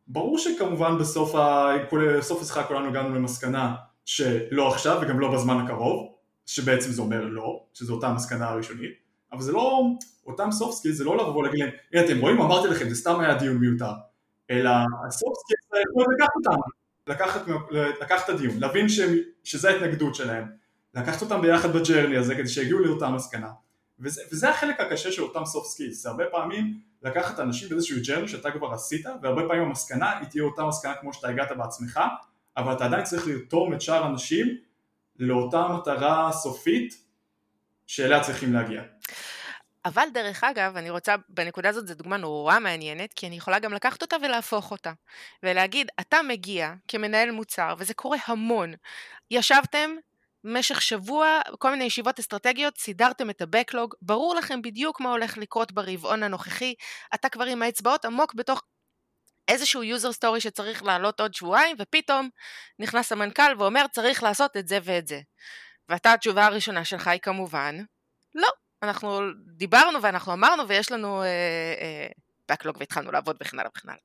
ברור 0.09 0.39
שכמובן 0.39 0.99
בסוף, 0.99 1.35
השיחה 2.43 2.63
כולנו 2.63 2.89
הגענו 2.89 3.15
למסקנה 3.15 3.75
שלא 4.05 4.69
עכשיו 4.69 4.99
וגם 5.03 5.21
לא 5.21 5.33
בזמן 5.33 5.65
הקרוב, 5.65 6.15
שבעצם 6.47 6.91
זה 6.91 7.03
אומר 7.03 7.25
לא, 7.25 7.65
שזו 7.75 7.95
אותה 7.95 8.07
המסקנה 8.07 8.49
הראשונית, 8.49 8.93
אבל 9.33 9.43
זה 9.43 9.53
לא, 9.53 9.83
אותם 10.27 10.49
skills 10.49 10.93
זה 10.93 11.05
לא 11.05 11.17
לבוא 11.17 11.37
ולהגיד 11.37 11.61
להם, 11.61 11.71
הנה 11.93 12.05
אתם 12.05 12.21
רואים, 12.21 12.41
אמרתי 12.41 12.69
לכם, 12.69 12.89
זה 12.89 12.95
סתם 12.95 13.21
היה 13.21 13.35
דיון 13.35 13.57
מיותר, 13.57 13.93
אלא 14.51 14.71
skills 14.71 15.57
זה 15.71 15.79
לקחת 16.15 16.31
אותם, 16.37 16.61
לקחת, 17.07 17.41
לקחת 18.01 18.25
את 18.25 18.35
הדיון, 18.35 18.59
להבין 18.59 18.89
ש, 18.89 19.01
שזה 19.45 19.71
ההתנגדות 19.71 20.15
שלהם, 20.15 20.45
לקחת 20.95 21.23
אותם 21.23 21.41
ביחד 21.41 21.73
ב 21.73 21.78
journey 21.78 22.17
הזה 22.17 22.35
כדי 22.35 22.49
שיגיעו 22.49 22.79
לאותה 22.79 23.09
מסקנה, 23.09 23.49
וזה, 23.99 24.23
וזה 24.33 24.51
החלק 24.51 24.81
הקשה 24.81 25.13
של 25.13 25.23
אותם 25.23 25.43
soft 25.43 25.77
skills, 25.77 25.93
זה 25.93 26.09
הרבה 26.09 26.25
פעמים 26.31 26.81
לקחת 27.03 27.41
אנשים 27.41 27.69
באיזשהו 27.69 27.97
journey 28.07 28.29
שאתה 28.29 28.51
כבר 28.51 28.73
עשית, 28.73 29.07
והרבה 29.23 29.43
פעמים 29.49 29.63
המסקנה 29.63 30.19
היא 30.19 30.29
תהיה 30.29 30.45
אותה 30.45 30.65
מסקנה 30.65 30.95
כמו 30.95 31.13
שאתה 31.13 31.29
הגעת 31.29 31.53
בעצמך, 31.57 32.01
אבל 32.57 32.73
אתה 32.73 32.85
עדיין 32.85 33.05
צריך 33.05 33.27
לרתום 33.27 33.75
את 33.75 33.81
שאר 33.81 34.05
האנשים 34.05 34.59
לאותה 35.19 35.69
מטרה 35.69 36.33
סופית 36.33 36.95
שאליה 37.87 38.21
צריכים 38.21 38.53
להגיע. 38.53 38.83
אבל 39.85 40.05
דרך 40.15 40.45
אגב, 40.45 40.77
אני 40.77 40.91
רוצה, 40.91 41.15
בנקודה 41.29 41.69
הזאת 41.69 41.87
זו 41.87 41.95
דוגמה 41.95 42.17
נורא 42.17 42.59
מעניינת, 42.59 43.13
כי 43.13 43.27
אני 43.27 43.37
יכולה 43.37 43.59
גם 43.59 43.73
לקחת 43.73 44.03
אותה 44.03 44.17
ולהפוך 44.23 44.71
אותה. 44.71 44.93
ולהגיד, 45.43 45.89
אתה 46.01 46.17
מגיע 46.29 46.75
כמנהל 46.89 47.31
מוצר, 47.31 47.75
וזה 47.79 47.95
קורה 47.95 48.19
המון. 48.27 48.73
ישבתם 49.31 49.91
במשך 50.45 50.83
שבוע, 50.83 51.41
כל 51.59 51.71
מיני 51.71 51.85
ישיבות 51.85 52.19
אסטרטגיות, 52.19 52.79
סידרתם 52.79 53.31
את 53.31 53.43
ה-Backlog, 53.43 53.89
ברור 54.03 54.35
לכם 54.35 54.63
בדיוק 54.63 55.01
מה 55.01 55.11
הולך 55.11 55.39
לקרות 55.39 55.73
ברבעון 55.73 56.23
הנוכחי, 56.23 56.75
אתה 57.15 57.29
כבר 57.29 57.45
עם 57.45 57.63
האצבעות 57.63 58.05
עמוק 58.05 58.35
בתוך 58.35 58.63
איזשהו 59.49 59.83
user 59.83 60.13
story 60.19 60.41
שצריך 60.41 60.83
לעלות 60.83 61.21
עוד 61.21 61.35
שבועיים, 61.35 61.77
ופתאום 61.79 62.29
נכנס 62.79 63.13
המנכ"ל 63.13 63.55
ואומר 63.59 63.87
צריך 63.93 64.23
לעשות 64.23 64.57
את 64.57 64.69
זה 64.69 64.79
ואת 64.85 65.07
זה. 65.07 65.21
ואתה 65.89 66.13
התשובה 66.13 66.47
הראשונה 66.47 66.85
שלך 66.85 67.09
היא 67.09 67.21
כמובן, 67.21 67.77
לא, 68.35 68.49
אנחנו 68.83 69.21
דיברנו 69.57 70.03
ואנחנו 70.03 70.33
אמרנו 70.33 70.69
ויש 70.69 70.93
לנו 70.93 71.23
אה, 71.23 71.27
אה, 71.81 72.07
backlog 72.53 72.77
והתחלנו 72.79 73.13
לעבוד 73.13 73.37
וכן 73.41 73.59
הלאה 73.59 73.71
וכן 73.77 73.89
הלאה. 73.89 74.01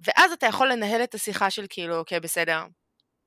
ואז 0.00 0.32
אתה 0.32 0.46
יכול 0.46 0.72
לנהל 0.72 1.02
את 1.02 1.14
השיחה 1.14 1.50
של 1.50 1.66
כאילו, 1.70 1.98
אוקיי, 1.98 2.20
בסדר, 2.20 2.64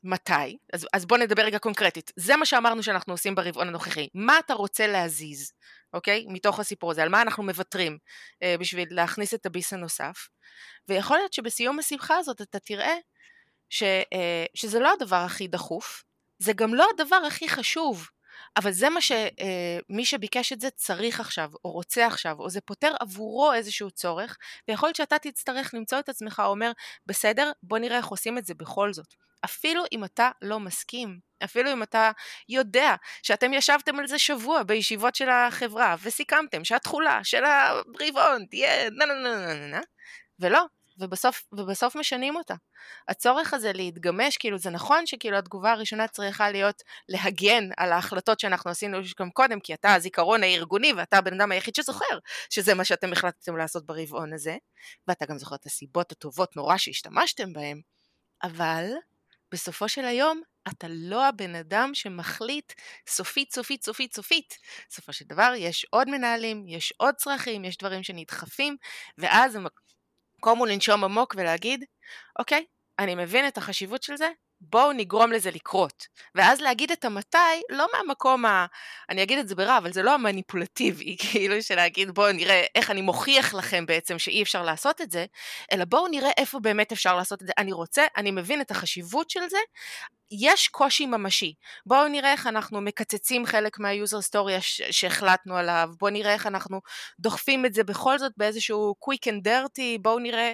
מתי, 0.03 0.57
אז, 0.73 0.87
אז 0.93 1.05
בוא 1.05 1.17
נדבר 1.17 1.43
רגע 1.43 1.59
קונקרטית, 1.59 2.11
זה 2.15 2.35
מה 2.35 2.45
שאמרנו 2.45 2.83
שאנחנו 2.83 3.13
עושים 3.13 3.35
ברבעון 3.35 3.67
הנוכחי, 3.67 4.07
מה 4.13 4.39
אתה 4.39 4.53
רוצה 4.53 4.87
להזיז, 4.87 5.53
אוקיי? 5.93 6.25
מתוך 6.29 6.59
הסיפור 6.59 6.91
הזה, 6.91 7.03
על 7.03 7.09
מה 7.09 7.21
אנחנו 7.21 7.43
מוותרים 7.43 7.97
אה, 8.43 8.55
בשביל 8.59 8.87
להכניס 8.91 9.33
את 9.33 9.45
הביס 9.45 9.73
הנוסף, 9.73 10.27
ויכול 10.87 11.17
להיות 11.17 11.33
שבסיום 11.33 11.79
השמחה 11.79 12.17
הזאת 12.17 12.41
אתה 12.41 12.59
תראה 12.59 12.95
ש, 13.69 13.83
אה, 13.83 14.45
שזה 14.53 14.79
לא 14.79 14.93
הדבר 14.93 15.15
הכי 15.15 15.47
דחוף, 15.47 16.03
זה 16.39 16.53
גם 16.53 16.73
לא 16.73 16.87
הדבר 16.93 17.19
הכי 17.27 17.49
חשוב, 17.49 18.07
אבל 18.57 18.71
זה 18.71 18.89
מה 18.89 19.01
שמי 19.01 19.99
אה, 19.99 20.05
שביקש 20.05 20.53
את 20.53 20.61
זה 20.61 20.69
צריך 20.69 21.19
עכשיו, 21.19 21.49
או 21.65 21.71
רוצה 21.71 22.07
עכשיו, 22.07 22.35
או 22.39 22.49
זה 22.49 22.61
פותר 22.61 22.93
עבורו 22.99 23.53
איזשהו 23.53 23.91
צורך, 23.91 24.37
ויכול 24.67 24.87
להיות 24.87 24.95
שאתה 24.95 25.19
תצטרך 25.19 25.73
למצוא 25.73 25.99
את 25.99 26.09
עצמך 26.09 26.41
אומר, 26.45 26.71
בסדר, 27.05 27.51
בוא 27.63 27.77
נראה 27.77 27.97
איך 27.97 28.07
עושים 28.07 28.37
את 28.37 28.45
זה 28.45 28.53
בכל 28.53 28.93
זאת. 28.93 29.13
אפילו 29.45 29.83
אם 29.91 30.03
אתה 30.03 30.29
לא 30.41 30.59
מסכים, 30.59 31.19
אפילו 31.43 31.73
אם 31.73 31.83
אתה 31.83 32.11
יודע 32.49 32.95
שאתם 33.23 33.53
ישבתם 33.53 33.99
על 33.99 34.07
זה 34.07 34.19
שבוע 34.19 34.63
בישיבות 34.63 35.15
של 35.15 35.29
החברה, 35.29 35.95
וסיכמתם 36.03 36.63
שהתכולה 36.63 37.19
של 37.23 37.43
הרבעון 37.45 38.45
תהיה 38.49 38.89
נה 38.89 39.05
נה 39.05 39.13
נה 39.13 39.53
נה 39.53 39.67
נה, 39.67 39.81
ולא, 40.39 40.65
ובסוף, 41.01 41.43
ובסוף 41.53 41.95
משנים 41.95 42.35
אותה. 42.35 42.55
הצורך 43.07 43.53
הזה 43.53 43.73
להתגמש, 43.73 44.37
כאילו 44.37 44.57
זה 44.57 44.69
נכון 44.69 45.05
שכאילו 45.05 45.37
התגובה 45.37 45.71
הראשונה 45.71 46.07
צריכה 46.07 46.51
להיות 46.51 46.83
להגן 47.09 47.69
על 47.77 47.91
ההחלטות 47.91 48.39
שאנחנו 48.39 48.71
עשינו 48.71 48.97
גם 49.19 49.31
קודם, 49.31 49.59
כי 49.59 49.73
אתה 49.73 49.93
הזיכרון 49.93 50.43
הארגוני 50.43 50.93
ואתה 50.93 51.17
הבן 51.17 51.41
אדם 51.41 51.51
היחיד 51.51 51.75
שזוכר 51.75 52.19
שזה 52.49 52.73
מה 52.73 52.85
שאתם 52.85 53.11
החלטתם 53.11 53.57
לעשות 53.57 53.85
ברבעון 53.85 54.33
הזה, 54.33 54.57
ואתה 55.07 55.25
גם 55.25 55.37
זוכר 55.37 55.55
את 55.55 55.65
הסיבות 55.65 56.11
הטובות 56.11 56.55
נורא 56.55 56.77
שהשתמשתם 56.77 57.53
בהן, 57.53 57.81
אבל 58.43 58.85
בסופו 59.51 59.89
של 59.89 60.05
היום 60.05 60.41
אתה 60.67 60.87
לא 60.89 61.27
הבן 61.27 61.55
אדם 61.55 61.91
שמחליט 61.93 62.73
סופית, 63.07 63.53
סופית, 63.53 63.83
סופית, 63.83 64.15
סופית. 64.15 64.57
בסופו 64.89 65.13
של 65.13 65.25
דבר 65.25 65.53
יש 65.57 65.85
עוד 65.89 66.09
מנהלים, 66.09 66.67
יש 66.67 66.93
עוד 66.97 67.15
צרכים, 67.15 67.65
יש 67.65 67.77
דברים 67.77 68.03
שנדחפים, 68.03 68.77
ואז 69.17 69.57
המקום 70.43 70.59
הוא 70.59 70.67
לנשום 70.67 71.03
עמוק 71.03 71.35
ולהגיד, 71.37 71.85
אוקיי, 72.39 72.65
אני 72.99 73.15
מבין 73.15 73.47
את 73.47 73.57
החשיבות 73.57 74.03
של 74.03 74.17
זה, 74.17 74.29
בואו 74.61 74.93
נגרום 74.93 75.31
לזה 75.31 75.51
לקרות. 75.51 76.07
ואז 76.35 76.61
להגיד 76.61 76.91
את 76.91 77.05
המתי, 77.05 77.37
לא 77.69 77.87
מהמקום 77.93 78.45
ה... 78.45 78.65
אני 79.09 79.23
אגיד 79.23 79.39
את 79.39 79.47
זה 79.47 79.55
ברע, 79.55 79.77
אבל 79.77 79.93
זה 79.93 80.03
לא 80.03 80.13
המניפולטיבי, 80.13 81.17
כאילו 81.21 81.63
של 81.63 81.75
להגיד 81.75 82.11
בואו 82.11 82.31
נראה 82.31 82.63
איך 82.75 82.91
אני 82.91 83.01
מוכיח 83.01 83.53
לכם 83.53 83.85
בעצם 83.85 84.19
שאי 84.19 84.43
אפשר 84.43 84.63
לעשות 84.63 85.01
את 85.01 85.11
זה, 85.11 85.25
אלא 85.71 85.85
בואו 85.85 86.07
נראה 86.07 86.31
איפה 86.37 86.59
באמת 86.59 86.91
אפשר 86.91 87.15
לעשות 87.15 87.41
את 87.41 87.47
זה. 87.47 87.53
אני 87.57 87.71
רוצה, 87.71 88.05
אני 88.17 88.31
מבין 88.31 88.61
את 88.61 88.71
החשיבות 88.71 89.29
של 89.29 89.49
זה, 89.49 89.57
יש 90.31 90.67
קושי 90.67 91.05
ממשי. 91.05 91.53
בואו 91.85 92.07
נראה 92.07 92.31
איך 92.31 92.47
אנחנו 92.47 92.81
מקצצים 92.81 93.45
חלק 93.45 93.79
מה 93.79 93.93
user 93.93 94.21
story 94.21 94.57
שהחלטנו 94.91 95.57
עליו, 95.57 95.89
בואו 95.99 96.11
נראה 96.11 96.33
איך 96.33 96.47
אנחנו 96.47 96.81
דוחפים 97.19 97.65
את 97.65 97.73
זה 97.73 97.83
בכל 97.83 98.19
זאת 98.19 98.31
באיזשהו 98.37 98.95
quick 99.05 99.31
and 99.31 99.47
dirty, 99.47 100.01
בואו 100.01 100.19
נראה 100.19 100.53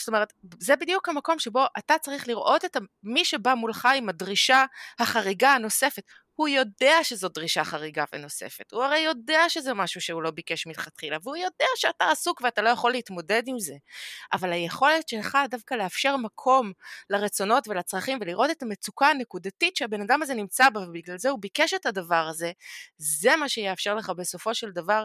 זאת 0.00 0.08
אומרת, 0.08 0.32
זה 0.58 0.76
בדיוק 0.76 1.08
המקום 1.08 1.38
שבו 1.38 1.64
אתה 1.78 1.94
צריך 1.98 2.28
לראות 2.28 2.64
את 2.64 2.76
מי 3.02 3.24
שבא 3.24 3.54
מולך 3.54 3.88
עם 3.96 4.08
הדרישה 4.08 4.64
החריגה 4.98 5.54
הנוספת. 5.54 6.02
הוא 6.40 6.48
יודע 6.48 6.94
שזו 7.02 7.28
דרישה 7.28 7.64
חריגה 7.64 8.04
ונוספת, 8.12 8.72
הוא 8.72 8.84
הרי 8.84 8.98
יודע 8.98 9.40
שזה 9.48 9.74
משהו 9.74 10.00
שהוא 10.00 10.22
לא 10.22 10.30
ביקש 10.30 10.66
מלכתחילה, 10.66 11.16
והוא 11.22 11.36
יודע 11.36 11.66
שאתה 11.76 12.10
עסוק 12.10 12.40
ואתה 12.40 12.62
לא 12.62 12.68
יכול 12.68 12.92
להתמודד 12.92 13.42
עם 13.46 13.58
זה. 13.58 13.74
אבל 14.32 14.52
היכולת 14.52 15.08
שלך 15.08 15.38
דווקא 15.50 15.74
לאפשר 15.74 16.16
מקום 16.16 16.72
לרצונות 17.10 17.68
ולצרכים 17.68 18.18
ולראות 18.20 18.50
את 18.50 18.62
המצוקה 18.62 19.06
הנקודתית 19.06 19.76
שהבן 19.76 20.00
אדם 20.00 20.22
הזה 20.22 20.34
נמצא 20.34 20.70
בה 20.70 20.80
ובגלל 20.80 21.18
זה 21.18 21.30
הוא 21.30 21.38
ביקש 21.40 21.74
את 21.74 21.86
הדבר 21.86 22.26
הזה, 22.30 22.52
זה 22.98 23.36
מה 23.36 23.48
שיאפשר 23.48 23.94
לך 23.94 24.10
בסופו 24.10 24.54
של 24.54 24.70
דבר 24.70 25.04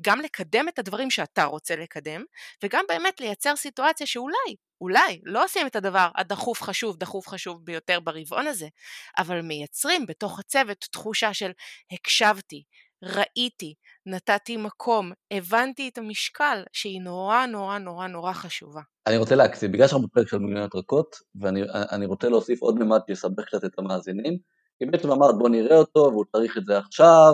גם 0.00 0.20
לקדם 0.20 0.68
את 0.68 0.78
הדברים 0.78 1.10
שאתה 1.10 1.44
רוצה 1.44 1.76
לקדם, 1.76 2.24
וגם 2.64 2.84
באמת 2.88 3.20
לייצר 3.20 3.56
סיטואציה 3.56 4.06
שאולי, 4.06 4.56
אולי, 4.80 5.20
לא 5.24 5.44
עושים 5.44 5.66
את 5.66 5.76
הדבר 5.76 6.08
הדחוף 6.16 6.62
חשוב, 6.62 6.96
דחוף 6.96 7.28
חשוב 7.28 7.64
ביותר 7.64 8.00
ברבעון 8.00 8.46
הזה, 8.46 8.68
אבל 9.18 9.42
מייצרים 9.42 10.06
בתוך 10.06 10.38
הצוות 10.38 10.86
תחושה 10.92 11.34
של 11.34 11.50
הקשבתי, 11.92 12.62
ראיתי, 13.02 13.74
נתתי 14.06 14.56
מקום, 14.56 15.12
הבנתי 15.30 15.88
את 15.88 15.98
המשקל, 15.98 16.62
שהיא 16.72 17.00
נורא 17.00 17.46
נורא 17.46 17.78
נורא 17.78 18.06
נורא 18.06 18.32
חשובה. 18.32 18.80
אני 19.06 19.16
רוצה 19.16 19.34
להקסים, 19.34 19.72
בגלל 19.72 19.86
שאנחנו 19.86 20.06
בפרק 20.06 20.28
של 20.28 20.38
מיליונות 20.38 20.74
רכות, 20.74 21.16
ואני 21.40 22.06
רוצה 22.06 22.28
להוסיף 22.28 22.62
עוד 22.62 22.78
ממד 22.78 23.00
שיסבך 23.06 23.44
קצת 23.44 23.64
את 23.64 23.78
המאזינים, 23.78 24.38
כי 24.78 24.86
בעצם 24.86 25.10
אמרת 25.10 25.34
בוא 25.38 25.48
נראה 25.48 25.76
אותו, 25.76 26.00
והוא 26.00 26.24
צריך 26.32 26.58
את 26.58 26.64
זה 26.64 26.78
עכשיו, 26.78 27.32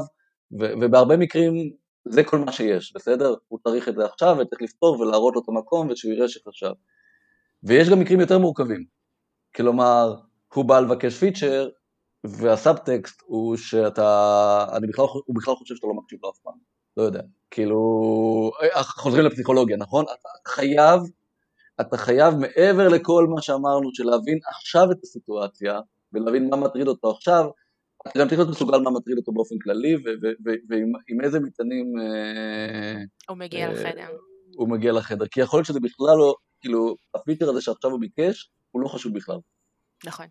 ובהרבה 0.52 1.16
מקרים 1.16 1.70
זה 2.04 2.24
כל 2.24 2.38
מה 2.38 2.52
שיש, 2.52 2.92
בסדר? 2.94 3.34
הוא 3.48 3.58
צריך 3.64 3.88
את 3.88 3.94
זה 3.94 4.04
עכשיו 4.04 4.36
וצריך 4.40 4.62
לפתור 4.62 5.00
ולהראות 5.00 5.34
לו 5.34 5.42
את 5.42 5.48
המקום 5.48 5.88
ושהוא 5.90 6.12
יראה 6.12 6.28
שחשב. 6.28 6.72
ויש 7.62 7.88
גם 7.88 8.00
מקרים 8.00 8.20
יותר 8.20 8.38
מורכבים. 8.38 8.84
כלומר, 9.56 10.14
הוא 10.54 10.64
בא 10.64 10.80
לבקש 10.80 11.14
פיצ'ר, 11.18 11.68
והסאבטקסט 12.24 13.22
הוא 13.24 13.56
שאתה, 13.56 14.66
אני 14.76 14.86
בכלל, 14.86 15.04
הוא 15.26 15.36
בכלל 15.36 15.54
חושב 15.54 15.74
שאתה 15.74 15.86
לא 15.86 15.94
מקשיב 15.94 16.18
לו 16.22 16.30
אף 16.30 16.38
פעם, 16.38 16.54
לא 16.96 17.02
יודע. 17.02 17.22
כאילו, 17.50 17.80
חוזרים 18.82 19.24
לפסיכולוגיה, 19.24 19.76
נכון? 19.76 20.04
אתה 20.04 20.50
חייב, 20.50 21.00
אתה 21.80 21.96
חייב 21.96 22.34
מעבר 22.34 22.88
לכל 22.88 23.26
מה 23.34 23.42
שאמרנו, 23.42 23.90
של 23.94 24.04
להבין 24.04 24.38
עכשיו 24.48 24.92
את 24.92 24.96
הסיטואציה, 25.02 25.80
ולהבין 26.12 26.50
מה 26.50 26.56
מטריד 26.56 26.88
אותו 26.88 27.10
עכשיו, 27.10 27.44
אתה 28.08 28.18
גם 28.18 28.28
צריך 28.28 28.38
להיות 28.38 28.50
מסוגל 28.50 28.78
מה 28.78 28.90
מטריד 28.90 29.18
אותו 29.18 29.32
באופן 29.32 29.54
כללי, 29.62 29.94
ועם 30.68 31.20
איזה 31.22 31.40
מטענים... 31.40 31.86
אה, 31.98 33.02
הוא 33.28 33.38
מגיע 33.38 33.68
אה, 33.68 33.72
לחדר. 33.72 34.06
הוא 34.56 34.68
מגיע 34.68 34.92
לחדר, 34.92 35.26
כי 35.26 35.40
יכול 35.40 35.58
להיות 35.58 35.66
שזה 35.66 35.80
בכלל 35.80 36.16
לא, 36.18 36.34
כאילו, 36.60 36.94
הפיצ'ר 37.14 37.50
הזה 37.50 37.60
שעכשיו 37.60 37.90
הוא 37.90 38.00
ביקש, 38.00 38.50
הוא 38.70 38.82
לא 38.82 38.88
חשוב 38.88 39.14
בכלל. 39.14 39.38
נכון. 40.06 40.26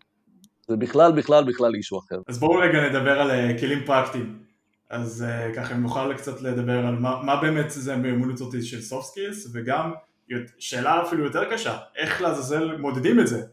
זה 0.68 0.76
בכלל, 0.76 1.12
בכלל, 1.12 1.44
בכלל 1.44 1.74
אישו 1.74 1.98
אחר. 1.98 2.16
אז 2.28 2.38
בואו 2.38 2.58
רגע 2.58 2.88
נדבר 2.88 3.20
על 3.20 3.30
uh, 3.30 3.60
כלים 3.60 3.86
פרקטיים. 3.86 4.42
אז 4.90 5.24
ככה, 5.56 5.74
אם 5.74 5.82
נוכל 5.82 6.14
קצת 6.16 6.42
לדבר 6.42 6.86
על 6.86 6.94
מה, 6.94 7.22
מה 7.22 7.40
באמת 7.40 7.70
זה 7.70 7.96
מיומנות 7.96 8.34
הזאת 8.34 8.54
של 8.62 8.78
soft 8.78 9.04
skills, 9.04 9.48
וגם 9.52 9.92
שאלה 10.58 11.02
אפילו 11.02 11.24
יותר 11.24 11.52
קשה, 11.52 11.78
איך 11.96 12.20
לעזאזל 12.20 12.76
מודדים 12.76 13.20
את 13.20 13.26
זה? 13.26 13.46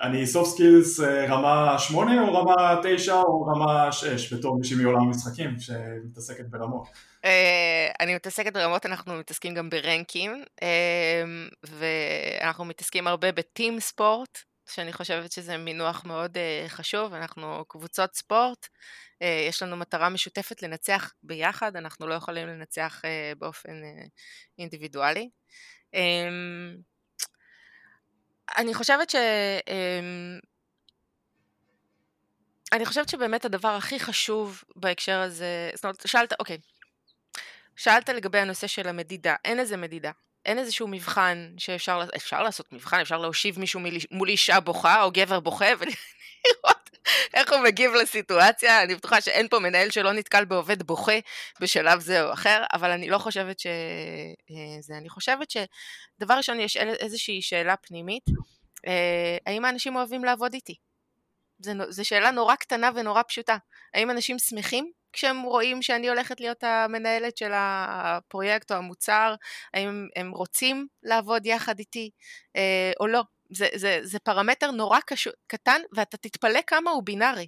אני 0.00 0.24
soft 0.24 0.56
skills 0.56 1.04
אה, 1.04 1.26
רמה 1.28 1.78
8 1.78 2.22
או 2.22 2.34
רמה 2.34 2.80
9 2.82 3.14
או 3.14 3.46
רמה 3.46 3.92
6 3.92 4.32
בתור 4.32 4.58
מישהי 4.58 4.76
מעולם 4.76 5.00
המשחקים 5.00 5.60
שמתעסקת 5.60 6.44
ברמות? 6.44 6.88
אה, 7.24 7.90
אני 8.00 8.14
מתעסקת 8.14 8.52
ברמות, 8.52 8.86
אנחנו 8.86 9.14
מתעסקים 9.14 9.54
גם 9.54 9.70
ברנקים 9.70 10.44
אה, 10.62 11.24
ואנחנו 11.62 12.64
מתעסקים 12.64 13.06
הרבה 13.06 13.32
בטים 13.32 13.80
ספורט 13.80 14.38
שאני 14.68 14.92
חושבת 14.92 15.32
שזה 15.32 15.56
מינוח 15.56 16.04
מאוד 16.04 16.38
חשוב, 16.68 17.14
אנחנו 17.14 17.64
קבוצות 17.68 18.14
ספורט, 18.14 18.66
יש 19.48 19.62
לנו 19.62 19.76
מטרה 19.76 20.08
משותפת 20.08 20.62
לנצח 20.62 21.12
ביחד, 21.22 21.76
אנחנו 21.76 22.06
לא 22.06 22.14
יכולים 22.14 22.48
לנצח 22.48 23.02
באופן 23.38 23.72
אינדיבידואלי. 24.58 25.28
אני 28.58 28.74
חושבת 28.74 29.10
ש... 29.10 29.14
אמ, 29.68 30.38
אני 32.72 32.86
חושבת 32.86 33.08
שבאמת 33.08 33.44
הדבר 33.44 33.68
הכי 33.68 34.00
חשוב 34.00 34.64
בהקשר 34.76 35.20
הזה, 35.20 35.70
זאת 35.74 35.84
אומרת, 35.84 36.08
שאלת, 36.08 36.32
אוקיי, 36.40 36.58
שאלת 37.76 38.08
לגבי 38.08 38.38
הנושא 38.38 38.66
של 38.66 38.88
המדידה, 38.88 39.34
אין 39.44 39.60
איזה 39.60 39.76
מדידה, 39.76 40.10
אין 40.46 40.58
איזשהו 40.58 40.88
מבחן 40.88 41.54
שאפשר, 41.58 42.02
אפשר 42.16 42.42
לעשות 42.42 42.72
מבחן, 42.72 43.00
אפשר 43.00 43.18
להושיב 43.18 43.58
מישהו 43.58 43.80
מול 44.10 44.28
אישה 44.28 44.60
בוכה 44.60 45.02
או 45.02 45.10
גבר 45.10 45.40
בוכה 45.40 45.66
ולראות 45.78 46.73
איך 47.34 47.52
הוא 47.52 47.60
מגיב 47.60 47.92
לסיטואציה, 47.94 48.82
אני 48.82 48.94
בטוחה 48.94 49.20
שאין 49.20 49.48
פה 49.48 49.58
מנהל 49.58 49.90
שלא 49.90 50.12
נתקל 50.12 50.44
בעובד 50.44 50.82
בוכה 50.82 51.18
בשלב 51.60 52.00
זה 52.00 52.22
או 52.22 52.32
אחר, 52.32 52.62
אבל 52.72 52.90
אני 52.90 53.08
לא 53.08 53.18
חושבת 53.18 53.58
שזה, 53.58 54.92
אה, 54.92 54.98
אני 54.98 55.08
חושבת 55.08 55.48
שדבר 55.50 56.34
ראשון 56.34 56.60
יש 56.60 56.76
איזושהי 56.76 57.42
שאלה 57.42 57.76
פנימית, 57.76 58.24
אה, 58.86 59.36
האם 59.46 59.64
האנשים 59.64 59.96
אוהבים 59.96 60.24
לעבוד 60.24 60.54
איתי? 60.54 60.74
זו 61.88 62.04
שאלה 62.04 62.30
נורא 62.30 62.54
קטנה 62.54 62.90
ונורא 62.94 63.22
פשוטה. 63.28 63.56
האם 63.94 64.10
אנשים 64.10 64.38
שמחים 64.38 64.90
כשהם 65.12 65.42
רואים 65.42 65.82
שאני 65.82 66.08
הולכת 66.08 66.40
להיות 66.40 66.64
המנהלת 66.64 67.36
של 67.36 67.50
הפרויקט 67.54 68.72
או 68.72 68.76
המוצר? 68.76 69.34
האם 69.74 70.08
הם 70.16 70.30
רוצים 70.30 70.86
לעבוד 71.02 71.46
יחד 71.46 71.78
איתי 71.78 72.10
אה, 72.56 72.92
או 73.00 73.06
לא? 73.06 73.22
זה, 73.50 73.68
זה, 73.74 74.00
זה 74.02 74.18
פרמטר 74.18 74.70
נורא 74.70 74.98
קשו, 75.06 75.30
קטן, 75.46 75.80
ואתה 75.92 76.16
תתפלא 76.16 76.60
כמה 76.66 76.90
הוא 76.90 77.02
בינארי. 77.02 77.46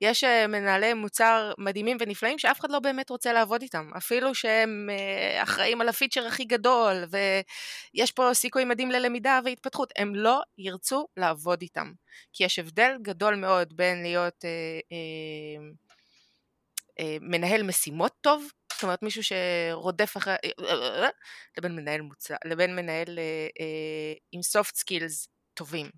יש 0.00 0.24
uh, 0.24 0.46
מנהלי 0.48 0.94
מוצר 0.94 1.52
מדהימים 1.58 1.96
ונפלאים 2.00 2.38
שאף 2.38 2.60
אחד 2.60 2.70
לא 2.70 2.78
באמת 2.78 3.10
רוצה 3.10 3.32
לעבוד 3.32 3.62
איתם, 3.62 3.90
אפילו 3.96 4.34
שהם 4.34 4.88
uh, 4.90 5.42
אחראים 5.42 5.80
על 5.80 5.88
הפיצ'ר 5.88 6.26
הכי 6.26 6.44
גדול, 6.44 7.04
ויש 7.10 8.12
פה 8.12 8.30
סיכוי 8.34 8.64
מדהים 8.64 8.90
ללמידה 8.90 9.40
והתפתחות, 9.44 9.92
הם 9.96 10.14
לא 10.14 10.40
ירצו 10.58 11.06
לעבוד 11.16 11.62
איתם. 11.62 11.92
כי 12.32 12.44
יש 12.44 12.58
הבדל 12.58 12.96
גדול 13.02 13.34
מאוד 13.34 13.76
בין 13.76 14.02
להיות 14.02 14.44
uh, 14.44 14.82
uh, 14.92 15.74
uh, 17.00 17.04
מנהל 17.20 17.62
משימות 17.62 18.12
טוב, 18.20 18.46
זאת 18.72 18.82
אומרת 18.82 19.02
מישהו 19.02 19.22
שרודף 19.22 20.16
אחרי, 20.16 20.34
לבין 21.58 21.76
מנהל 21.76 22.00
מוצר, 22.00 22.34
לבין 22.44 22.76
מנהל 22.76 23.08
uh, 23.08 23.62
uh, 23.62 24.18
עם 24.32 24.40
soft 24.40 24.76
skills 24.76 25.35
טובים. 25.56 25.90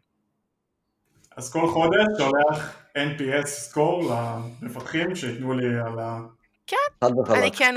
אז 1.37 1.53
כל 1.53 1.69
חודש 1.69 2.07
שולח 2.19 2.77
NPS 2.97 3.47
סקור 3.47 4.13
למפתחים 4.13 5.17
שייתנו 5.17 5.55
לי 5.55 5.67
על 5.67 5.99
ה... 5.99 6.19
כן, 6.67 7.07
אני 7.31 7.53
כן, 7.53 7.75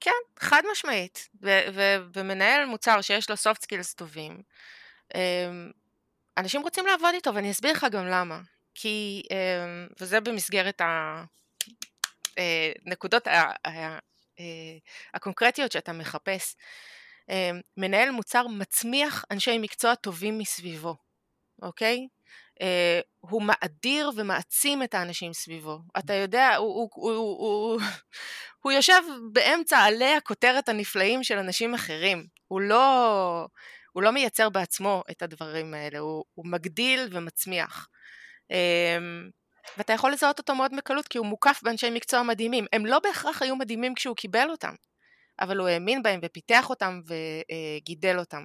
כן, 0.00 0.10
חד 0.38 0.62
משמעית. 0.72 1.28
ומנהל 2.14 2.64
מוצר 2.66 3.00
שיש 3.00 3.30
לו 3.30 3.36
soft 3.36 3.64
skills 3.64 3.94
טובים, 3.96 4.42
אמ, 5.14 5.70
אנשים 6.38 6.62
רוצים 6.62 6.86
לעבוד 6.86 7.14
איתו, 7.14 7.34
ואני 7.34 7.50
אסביר 7.50 7.72
לך 7.72 7.86
גם 7.90 8.06
למה. 8.06 8.40
כי, 8.74 9.22
אמ, 9.30 9.86
וזה 10.00 10.20
במסגרת 10.20 10.82
הנקודות 12.86 13.28
אה, 13.28 13.52
אה, 13.66 13.96
הקונקרטיות 15.14 15.72
שאתה 15.72 15.92
מחפש. 15.92 16.56
אמ, 17.28 17.60
מנהל 17.76 18.10
מוצר 18.10 18.46
מצמיח 18.46 19.24
אנשי 19.30 19.58
מקצוע 19.58 19.94
טובים 19.94 20.38
מסביבו, 20.38 20.96
אוקיי? 21.62 22.08
Uh, 22.60 22.60
הוא 23.20 23.42
מאדיר 23.42 24.10
ומעצים 24.16 24.82
את 24.82 24.94
האנשים 24.94 25.32
סביבו. 25.32 25.78
אתה 25.98 26.14
יודע, 26.14 26.56
הוא, 26.56 26.74
הוא, 26.74 26.88
הוא, 26.94 27.12
הוא, 27.12 27.72
הוא, 27.72 27.80
הוא 28.62 28.72
יושב 28.72 29.02
באמצע 29.32 29.78
עלי 29.78 30.14
הכותרת 30.14 30.68
הנפלאים 30.68 31.24
של 31.24 31.38
אנשים 31.38 31.74
אחרים. 31.74 32.26
הוא 32.48 32.60
לא, 32.60 33.46
הוא 33.92 34.02
לא 34.02 34.10
מייצר 34.10 34.48
בעצמו 34.48 35.02
את 35.10 35.22
הדברים 35.22 35.74
האלה, 35.74 35.98
הוא, 35.98 36.24
הוא 36.34 36.46
מגדיל 36.46 37.08
ומצמיח. 37.10 37.88
Um, 38.52 39.30
ואתה 39.78 39.92
יכול 39.92 40.12
לזהות 40.12 40.38
אותו 40.38 40.54
מאוד 40.54 40.70
בקלות 40.76 41.08
כי 41.08 41.18
הוא 41.18 41.26
מוקף 41.26 41.60
באנשי 41.62 41.90
מקצוע 41.90 42.22
מדהימים. 42.22 42.66
הם 42.72 42.86
לא 42.86 42.98
בהכרח 42.98 43.42
היו 43.42 43.56
מדהימים 43.56 43.94
כשהוא 43.94 44.16
קיבל 44.16 44.50
אותם. 44.50 44.74
אבל 45.40 45.58
הוא 45.58 45.68
האמין 45.68 46.02
בהם 46.02 46.20
ופיתח 46.22 46.70
אותם 46.70 47.00
וגידל 47.06 48.18
אותם. 48.18 48.44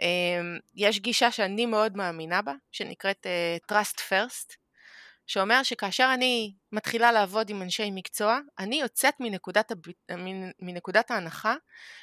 אמ, 0.00 0.58
יש 0.74 1.00
גישה 1.00 1.30
שאני 1.30 1.66
מאוד 1.66 1.96
מאמינה 1.96 2.42
בה, 2.42 2.52
שנקראת 2.72 3.26
אה, 3.26 3.56
Trust 3.72 3.98
First, 3.98 4.56
שאומר 5.26 5.62
שכאשר 5.62 6.10
אני 6.14 6.54
מתחילה 6.72 7.12
לעבוד 7.12 7.50
עם 7.50 7.62
אנשי 7.62 7.90
מקצוע, 7.90 8.38
אני 8.58 8.80
יוצאת 8.80 9.14
מנקודת, 9.20 9.70
הב... 9.70 9.80
מנקודת 10.60 11.10
ההנחה 11.10 11.54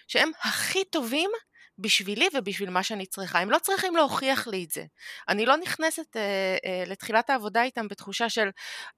שהם 0.07 0.31
הכי 0.43 0.85
טובים 0.85 1.29
בשבילי 1.77 2.27
ובשביל 2.33 2.69
מה 2.69 2.83
שאני 2.83 3.05
צריכה. 3.05 3.39
הם 3.39 3.51
לא 3.51 3.59
צריכים 3.59 3.95
להוכיח 3.95 4.47
לי 4.47 4.63
את 4.63 4.71
זה. 4.71 4.85
אני 5.29 5.45
לא 5.45 5.57
נכנסת 5.57 6.17
אה, 6.17 6.57
אה, 6.65 6.83
לתחילת 6.87 7.29
העבודה 7.29 7.63
איתם 7.63 7.87
בתחושה 7.87 8.29
של 8.29 8.49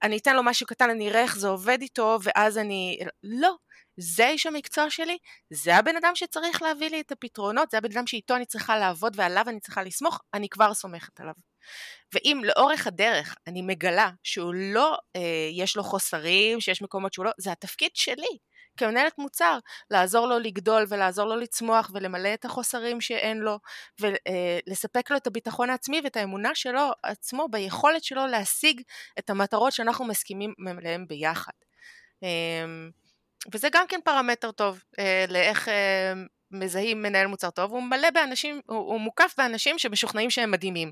אני 0.04 0.18
אתן 0.18 0.36
לו 0.36 0.44
משהו 0.44 0.68
קטן, 0.68 0.90
אני 0.90 1.10
אראה 1.10 1.22
איך 1.22 1.38
זה 1.38 1.48
עובד 1.48 1.82
איתו, 1.82 2.20
ואז 2.24 2.58
אני... 2.58 3.00
לא. 3.24 3.56
זה 3.98 4.28
איש 4.28 4.46
המקצוע 4.46 4.90
שלי, 4.90 5.18
זה 5.50 5.76
הבן 5.76 5.96
אדם 5.96 6.12
שצריך 6.16 6.62
להביא 6.62 6.90
לי 6.90 7.02
את 7.02 7.12
הפתרונות, 7.12 7.72
זה 7.72 7.78
הבן 7.78 7.92
אדם 7.92 8.08
שאיתו 8.08 8.36
אני 8.36 8.46
צריכה 8.46 8.78
לעבוד 8.78 9.14
ועליו 9.16 9.46
אני 9.48 9.60
צריכה 9.60 9.84
לסמוך, 9.84 10.22
אני 10.34 10.50
כבר 10.50 10.74
סומכת 10.74 11.20
עליו. 11.20 11.34
ואם 12.14 12.42
לאורך 12.44 12.88
הדרך 12.88 13.36
אני 13.48 13.62
מגלה 13.62 14.10
שהוא 14.24 14.54
לא, 14.54 14.98
אה, 15.16 15.22
יש 15.52 15.76
לו 15.76 15.84
חוסרים, 15.84 16.62
שיש 16.62 16.82
מקומות 16.82 17.14
שהוא 17.14 17.26
לא, 17.26 17.32
זה 17.38 17.52
התפקיד 17.52 17.92
שלי 17.94 18.38
כמנהלת 18.78 19.18
מוצר, 19.18 19.60
לעזור 19.92 20.28
לו 20.28 20.40
לגדול 20.40 20.86
ולעזור 20.90 21.26
לו 21.26 21.36
לצמוח 21.36 21.92
ולמלא 21.94 22.34
את 22.34 22.46
החוסרים 22.46 23.02
שאין 23.02 23.38
לו 23.38 23.60
ולספק 24.00 25.12
לו 25.12 25.18
את 25.18 25.28
הביטחון 25.28 25.70
העצמי 25.70 26.02
ואת 26.04 26.18
האמונה 26.18 26.56
שלו 26.56 26.92
עצמו 27.04 27.48
ביכולת 27.52 28.04
שלו 28.04 28.28
להשיג 28.28 28.82
את 29.20 29.30
המטרות 29.30 29.74
שאנחנו 29.74 30.06
מסכימים 30.06 30.54
עליהן 30.78 31.08
ביחד. 31.08 31.54
וזה 33.54 33.68
גם 33.72 33.86
כן 33.90 34.00
פרמטר 34.04 34.52
טוב 34.52 34.84
אה, 35.00 35.26
לאיך 35.30 35.70
אה, 35.70 36.14
מזהים 36.52 37.02
מנהל 37.02 37.28
מוצר 37.28 37.50
טוב, 37.50 37.72
הוא 37.72 37.84
מלא 37.84 38.10
באנשים, 38.14 38.62
הוא, 38.66 38.78
הוא 38.78 39.00
מוקף 39.00 39.34
באנשים 39.38 39.80
שמשוכנעים 39.80 40.30
שהם 40.30 40.52
מדהימים. 40.52 40.92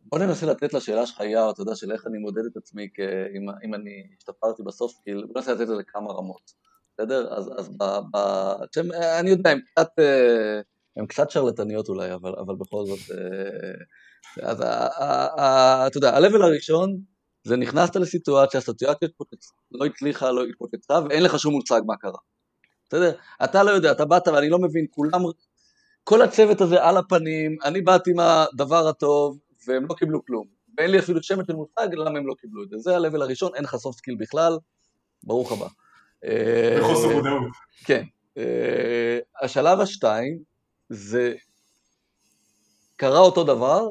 בוא 0.00 0.18
ננסה 0.18 0.46
לתת 0.46 0.74
לשאלה 0.74 1.06
שלך, 1.06 1.20
יאו, 1.20 1.50
אתה 1.50 1.62
יודע, 1.62 1.74
של 1.74 1.92
איך 1.92 2.06
אני 2.06 2.18
מודד 2.18 2.46
את 2.52 2.56
עצמי, 2.56 2.88
כ... 2.94 3.00
אם, 3.36 3.46
אם 3.64 3.74
אני 3.74 4.06
השתפרתי 4.18 4.62
בסוף, 4.62 5.00
כאילו, 5.04 5.28
בוא 5.28 5.34
ננסה 5.36 5.52
לתת 5.52 5.68
לזה 5.68 5.82
כמה 5.86 6.12
רמות, 6.12 6.52
בסדר? 6.94 7.34
אז, 7.34 7.50
אז 7.58 7.68
ב, 7.68 7.84
ב, 7.84 8.18
שם, 8.74 8.92
אני 9.20 9.30
יודע, 9.30 9.50
הם 9.50 9.60
קצת, 9.60 9.88
אה, 9.98 10.60
הם 10.96 11.06
קצת 11.06 11.30
שרלטניות 11.30 11.88
אולי, 11.88 12.14
אבל, 12.14 12.32
אבל 12.38 12.54
בכל 12.54 12.86
זאת, 12.86 12.98
אה, 13.10 14.50
אז 14.50 14.60
אתה 14.60 15.98
יודע, 15.98 16.10
ה-level 16.10 16.42
הראשון, 16.42 17.11
זה 17.44 17.56
נכנסת 17.56 17.96
לסיטואציה, 17.96 18.60
הסיטואציה 18.60 19.08
לא 19.72 19.86
הצליחה, 19.86 20.30
לא 20.30 20.44
התפוצצה, 20.44 21.00
ואין 21.08 21.22
לך 21.22 21.38
שום 21.38 21.54
מושג 21.54 21.80
מה 21.86 21.96
קרה. 21.96 22.18
בסדר? 22.88 23.12
אתה 23.44 23.62
לא 23.62 23.70
יודע, 23.70 23.92
אתה 23.92 24.04
באת 24.04 24.28
ואני 24.28 24.48
לא 24.48 24.58
מבין, 24.58 24.86
כולם, 24.90 25.20
כל 26.04 26.22
הצוות 26.22 26.60
הזה 26.60 26.84
על 26.84 26.96
הפנים, 26.96 27.56
אני 27.64 27.80
באתי 27.80 28.10
עם 28.10 28.18
הדבר 28.18 28.88
הטוב, 28.88 29.38
והם 29.66 29.86
לא 29.88 29.94
קיבלו 29.94 30.24
כלום. 30.24 30.46
ואין 30.78 30.90
לי 30.90 30.98
אפילו 30.98 31.22
שמץ 31.22 31.46
של 31.46 31.52
מושג 31.52 31.94
למה 31.94 32.18
הם 32.18 32.26
לא 32.26 32.34
קיבלו 32.40 32.62
את 32.62 32.68
זה. 32.68 32.78
זה 32.78 32.96
ה-level 32.96 33.22
הראשון, 33.22 33.54
אין 33.54 33.64
לך 33.64 33.74
soft 33.74 33.98
skill 33.98 34.16
בכלל, 34.18 34.58
ברוך 35.22 35.52
הבא. 35.52 35.66
בחוסר 36.78 37.08
אה, 37.08 37.14
מודעות. 37.14 37.42
כן. 37.84 38.04
אה, 38.38 39.18
השלב 39.42 39.80
השתיים 39.80 40.38
זה 40.88 41.34
קרה 42.96 43.18
אותו 43.18 43.44
דבר, 43.44 43.88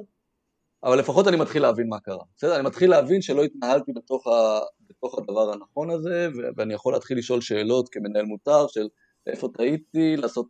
אבל 0.83 0.99
לפחות 0.99 1.27
אני 1.27 1.37
מתחיל 1.37 1.61
להבין 1.61 1.89
מה 1.89 1.99
קרה. 1.99 2.23
בסדר? 2.37 2.55
אני 2.55 2.63
מתחיל 2.63 2.89
להבין 2.89 3.21
שלא 3.21 3.43
התנהלתי 3.43 3.91
בתוך, 3.93 4.27
ה, 4.27 4.59
בתוך 4.89 5.17
הדבר 5.17 5.53
הנכון 5.53 5.89
הזה, 5.89 6.29
ואני 6.57 6.73
יכול 6.73 6.93
להתחיל 6.93 7.17
לשאול 7.17 7.41
שאלות 7.41 7.89
כמנהל 7.89 8.25
מותר 8.25 8.67
של 8.67 8.87
איפה 9.27 9.49
טעיתי, 9.57 10.17
לעשות 10.17 10.47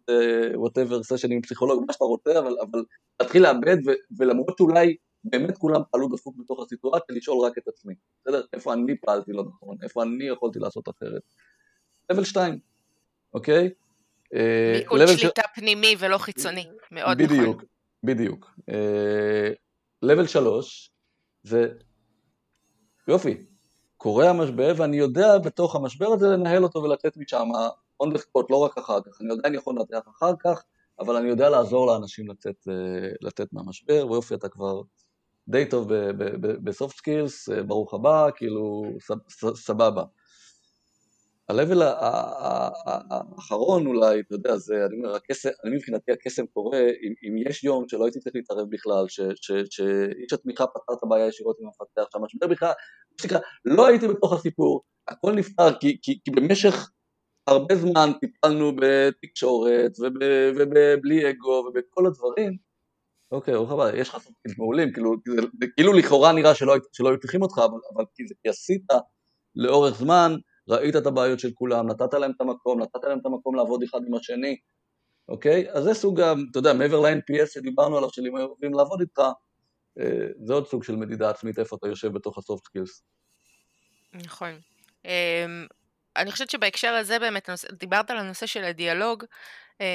whatever 0.56 1.00
uh, 1.00 1.04
סשן 1.04 1.32
עם 1.32 1.42
פסיכולוג, 1.42 1.84
מה 1.88 1.94
שאתה 1.94 2.06
רוצה, 2.06 2.40
אבל, 2.40 2.56
אבל 2.62 2.84
להתחיל 3.20 3.44
לאבד, 3.44 3.78
ו, 3.88 3.92
ולמרות 4.18 4.58
שאולי 4.58 4.96
באמת 5.24 5.58
כולם 5.58 5.82
פעלו 5.92 6.08
דפוק 6.08 6.36
בתוך 6.40 6.64
הסיטואציה, 6.66 7.16
לשאול 7.16 7.46
רק 7.46 7.58
את 7.58 7.68
עצמי. 7.68 7.94
בסדר? 8.22 8.42
איפה 8.54 8.74
אני 8.74 8.98
פעלתי 8.98 9.32
לא 9.32 9.44
נכון, 9.44 9.78
איפה 9.84 10.04
אני 10.04 10.28
יכולתי 10.28 10.60
לעשות 10.60 10.90
אחרת. 10.90 11.22
level 12.12 12.24
2, 12.24 12.60
אוקיי? 13.34 13.70
מיקוד 14.74 15.02
uh, 15.02 15.08
שליטה 15.08 15.42
ש... 15.42 15.60
פנימי 15.60 15.96
ולא 16.00 16.18
חיצוני, 16.18 16.68
מאוד 16.92 17.18
בדיוק, 17.18 17.32
נכון. 17.32 17.66
בדיוק, 18.04 18.52
בדיוק. 18.68 19.61
level 20.02 20.28
שלוש 20.28 20.92
זה 21.44 21.68
יופי, 23.08 23.46
קורה 23.98 24.30
המשבר 24.30 24.74
ואני 24.78 24.98
יודע 24.98 25.38
בתוך 25.38 25.76
המשבר 25.76 26.08
הזה 26.08 26.28
לנהל 26.28 26.64
אותו 26.64 26.84
ולצאת 26.84 27.18
משם 27.18 27.48
on 28.04 28.08
the 28.08 28.18
spot, 28.18 28.46
לא 28.50 28.58
רק 28.58 28.78
אחר 28.78 29.02
כך, 29.02 29.22
אני 29.22 29.32
עדיין 29.32 29.54
יכול 29.56 29.76
לנתח 29.80 30.10
אחר 30.18 30.34
כך, 30.40 30.64
אבל 31.00 31.16
אני 31.16 31.28
יודע 31.28 31.50
לעזור 31.50 31.88
לאנשים 31.88 32.28
לצאת, 32.28 32.68
אה, 32.70 33.10
לצאת 33.22 33.54
מהמשבר, 33.54 34.08
ויופי 34.10 34.34
אתה 34.34 34.50
כבר 34.50 34.82
די 35.48 35.66
טוב 35.70 35.88
ב 36.64 36.70
soft 36.70 36.96
skills, 36.96 37.50
אה, 37.50 37.64
ברוך 37.64 37.94
הבא, 37.94 38.30
כאילו 38.36 38.84
סבבה. 39.56 40.04
ה-level 41.52 41.84
האחרון 43.12 43.88
אולי, 43.88 44.20
אתה 44.20 44.36
יודע, 44.36 44.58
זה, 44.58 44.86
אני 44.86 44.98
אומר, 44.98 45.16
הקסם, 45.16 45.50
אני 45.66 45.76
מבחינתי 45.76 46.12
הקסם 46.12 46.46
קורה 46.46 46.80
אם, 46.80 47.14
אם 47.24 47.38
יש 47.50 47.64
יום 47.64 47.88
שלא 47.88 48.06
הייתי 48.06 48.20
צריך 48.20 48.36
להתערב 48.36 48.68
בכלל, 48.70 49.06
שאיש 49.08 50.34
התמיכה 50.34 50.68
פתר 50.68 50.94
את 50.94 51.04
הבעיה 51.04 51.28
ישירות 51.28 51.58
עם 51.60 51.66
המפתח, 51.66 52.10
שהמשבר 52.14 52.48
בכלל, 52.48 52.72
לא 53.66 53.88
הייתי 53.88 54.08
בתוך 54.08 54.34
הסיפור, 54.34 54.82
הכל 55.08 55.32
נפתר 55.32 55.80
כי, 55.80 55.98
כי, 56.02 56.20
כי 56.24 56.32
במשך 56.32 56.90
הרבה 57.48 57.76
זמן 57.76 58.12
טיפלנו 58.20 58.72
בתקשורת 58.76 59.92
ובלי 60.00 61.30
אגו 61.30 61.66
ובכל 61.68 62.06
הדברים, 62.06 62.58
אוקיי, 63.32 63.54
ברוך 63.54 63.72
הבא, 63.72 63.96
יש 63.96 64.10
לך 64.10 64.18
סופים 64.18 64.54
מעולים, 64.58 64.94
כאילו, 64.94 65.16
כאילו 65.76 65.94
לכאורה 65.94 66.32
נראה 66.32 66.56
שלא, 66.56 66.76
שלא 66.92 67.10
היו 67.10 67.20
צריכים 67.20 67.42
אותך, 67.42 67.58
אבל, 67.58 67.80
אבל 67.96 68.04
כי, 68.16 68.24
כי 68.44 68.50
עשית 68.50 68.86
לאורך 69.56 69.98
זמן, 69.98 70.36
ראית 70.72 70.96
את 70.96 71.06
הבעיות 71.06 71.40
של 71.40 71.52
כולם, 71.54 71.88
נתת 71.88 72.14
להם 72.14 72.32
את 72.32 72.42
המקום, 72.42 72.82
נתת 72.82 73.04
להם 73.04 73.20
את 73.20 73.26
המקום 73.26 73.56
לעבוד 73.56 73.84
אחד 73.84 74.00
עם 74.08 74.14
השני, 74.14 74.58
אוקיי? 75.30 75.72
אז 75.72 75.84
זה 75.84 75.94
סוג, 75.94 76.22
אתה 76.22 76.60
יודע, 76.60 76.74
מעבר 76.74 77.00
ל-NPS 77.00 77.46
שדיברנו 77.54 77.98
עליו, 77.98 78.10
של 78.10 78.22
אם 78.22 78.38
הם 78.38 78.44
אוהבים 78.44 78.74
לעבוד 78.74 79.02
איתך, 79.02 79.22
אה, 80.00 80.28
זה 80.46 80.54
עוד 80.54 80.68
סוג 80.68 80.84
של 80.84 80.96
מדידה 80.96 81.30
עצמית, 81.30 81.60
איפה 81.60 81.76
אתה 81.76 81.88
יושב 81.88 82.14
בתוך 82.14 82.38
ה 82.38 82.44
soft 82.44 82.66
skills. 82.66 83.04
נכון. 84.14 84.60
אמ, 85.06 85.68
אני 86.16 86.32
חושבת 86.32 86.50
שבהקשר 86.50 86.94
הזה 86.94 87.20
באמת, 87.20 87.50
דיברת 87.72 88.12
על 88.12 88.18
הנושא 88.18 88.46
של 88.46 88.64
הדיאלוג, 88.64 89.24
אמ, 89.82 89.86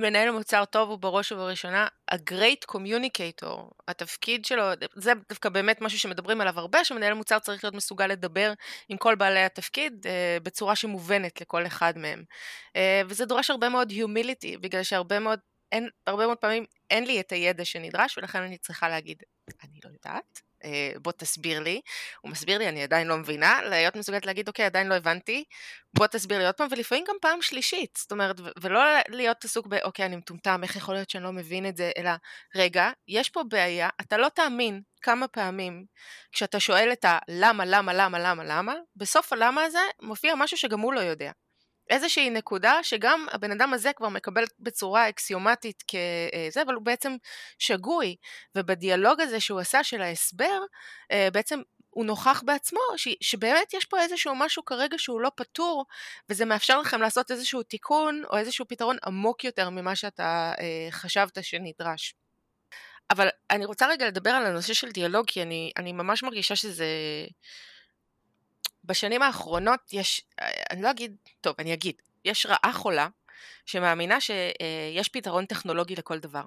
מנהל 0.00 0.30
מוצר 0.30 0.64
טוב 0.64 0.90
הוא 0.90 0.98
בראש 0.98 1.32
ובראשונה 1.32 1.88
ה-great 2.10 2.74
communicator, 2.74 3.60
התפקיד 3.88 4.44
שלו, 4.44 4.64
זה 4.94 5.12
דווקא 5.28 5.48
באמת 5.48 5.80
משהו 5.80 5.98
שמדברים 5.98 6.40
עליו 6.40 6.58
הרבה, 6.58 6.84
שמנהל 6.84 7.14
מוצר 7.14 7.38
צריך 7.38 7.64
להיות 7.64 7.74
מסוגל 7.74 8.06
לדבר 8.06 8.52
עם 8.88 8.98
כל 8.98 9.14
בעלי 9.14 9.40
התפקיד 9.40 10.06
uh, 10.06 10.42
בצורה 10.42 10.76
שמובנת 10.76 11.40
לכל 11.40 11.66
אחד 11.66 11.98
מהם. 11.98 12.24
Uh, 12.68 12.80
וזה 13.08 13.24
דורש 13.26 13.50
הרבה 13.50 13.68
מאוד 13.68 13.92
humility, 13.92 14.58
בגלל 14.60 14.82
שהרבה 14.82 15.18
מאוד, 15.18 15.38
אין, 15.72 15.88
הרבה 16.06 16.26
מאוד 16.26 16.38
פעמים 16.38 16.64
אין 16.90 17.04
לי 17.04 17.20
את 17.20 17.32
הידע 17.32 17.64
שנדרש, 17.64 18.18
ולכן 18.18 18.42
אני 18.42 18.58
צריכה 18.58 18.88
להגיד, 18.88 19.22
אני 19.64 19.80
לא 19.84 19.90
יודעת, 19.90 20.40
אה, 20.64 20.92
בוא 21.02 21.12
תסביר 21.12 21.60
לי, 21.60 21.80
הוא 22.20 22.30
מסביר 22.30 22.58
לי, 22.58 22.68
אני 22.68 22.82
עדיין 22.82 23.06
לא 23.06 23.16
מבינה, 23.16 23.60
להיות 23.62 23.96
מסוגלת 23.96 24.26
להגיד, 24.26 24.48
אוקיי, 24.48 24.64
עדיין 24.64 24.86
לא 24.86 24.94
הבנתי, 24.94 25.44
בוא 25.94 26.06
תסביר 26.06 26.38
לי 26.38 26.46
עוד 26.46 26.54
פעם, 26.54 26.68
ולפעמים 26.70 27.04
גם 27.08 27.14
פעם 27.20 27.42
שלישית, 27.42 27.98
זאת 28.02 28.12
אומרת, 28.12 28.36
ולא 28.60 28.80
להיות 29.08 29.44
עסוק 29.44 29.66
ב, 29.66 29.74
אוקיי, 29.74 30.06
אני 30.06 30.16
מטומטם, 30.16 30.60
איך 30.62 30.76
יכול 30.76 30.94
להיות 30.94 31.10
שאני 31.10 31.24
לא 31.24 31.32
מבין 31.32 31.66
את 31.68 31.76
זה, 31.76 31.90
אלא, 31.98 32.10
רגע, 32.56 32.90
יש 33.08 33.30
פה 33.30 33.42
בעיה, 33.48 33.88
אתה 34.00 34.16
לא 34.16 34.28
תאמין 34.28 34.82
כמה 35.02 35.28
פעמים, 35.28 35.84
כשאתה 36.32 36.60
שואל 36.60 36.92
את 36.92 37.04
הלמה, 37.08 37.64
למה, 37.64 37.92
למה, 37.94 38.18
למה, 38.18 38.44
למה, 38.44 38.74
בסוף 38.96 39.32
הלמה 39.32 39.62
הזה 39.62 39.78
מופיע 40.02 40.34
משהו 40.34 40.56
שגם 40.56 40.80
הוא 40.80 40.92
לא 40.92 41.00
יודע. 41.00 41.30
איזושהי 41.90 42.30
נקודה 42.30 42.82
שגם 42.82 43.26
הבן 43.32 43.50
אדם 43.50 43.72
הזה 43.72 43.92
כבר 43.92 44.08
מקבל 44.08 44.44
בצורה 44.60 45.08
אקסיומטית 45.08 45.82
כזה, 45.82 46.62
אבל 46.62 46.74
הוא 46.74 46.82
בעצם 46.82 47.16
שגוי. 47.58 48.16
ובדיאלוג 48.54 49.20
הזה 49.20 49.40
שהוא 49.40 49.60
עשה 49.60 49.84
של 49.84 50.02
ההסבר, 50.02 50.60
אה, 51.12 51.28
בעצם 51.32 51.60
הוא 51.90 52.04
נוכח 52.04 52.42
בעצמו, 52.46 52.80
ש, 52.96 53.08
שבאמת 53.20 53.74
יש 53.74 53.84
פה 53.84 54.00
איזשהו 54.00 54.34
משהו 54.34 54.64
כרגע 54.64 54.98
שהוא 54.98 55.20
לא 55.20 55.30
פתור, 55.36 55.84
וזה 56.28 56.44
מאפשר 56.44 56.80
לכם 56.80 57.00
לעשות 57.00 57.30
איזשהו 57.30 57.62
תיקון 57.62 58.22
או 58.30 58.36
איזשהו 58.36 58.68
פתרון 58.68 58.96
עמוק 59.06 59.44
יותר 59.44 59.70
ממה 59.70 59.96
שאתה 59.96 60.52
אה, 60.60 60.88
חשבת 60.90 61.38
שנדרש. 61.44 62.14
אבל 63.10 63.28
אני 63.50 63.64
רוצה 63.64 63.86
רגע 63.88 64.06
לדבר 64.06 64.30
על 64.30 64.46
הנושא 64.46 64.74
של 64.74 64.90
דיאלוג, 64.90 65.26
כי 65.26 65.42
אני, 65.42 65.72
אני 65.76 65.92
ממש 65.92 66.22
מרגישה 66.22 66.56
שזה... 66.56 66.86
בשנים 68.86 69.22
האחרונות 69.22 69.80
יש, 69.92 70.24
אני 70.70 70.82
לא 70.82 70.90
אגיד, 70.90 71.16
טוב, 71.40 71.54
אני 71.58 71.74
אגיד, 71.74 71.94
יש 72.24 72.46
רעה 72.46 72.72
חולה 72.72 73.08
שמאמינה 73.66 74.20
שיש 74.20 75.08
פתרון 75.08 75.46
טכנולוגי 75.46 75.96
לכל 75.96 76.18
דבר. 76.18 76.44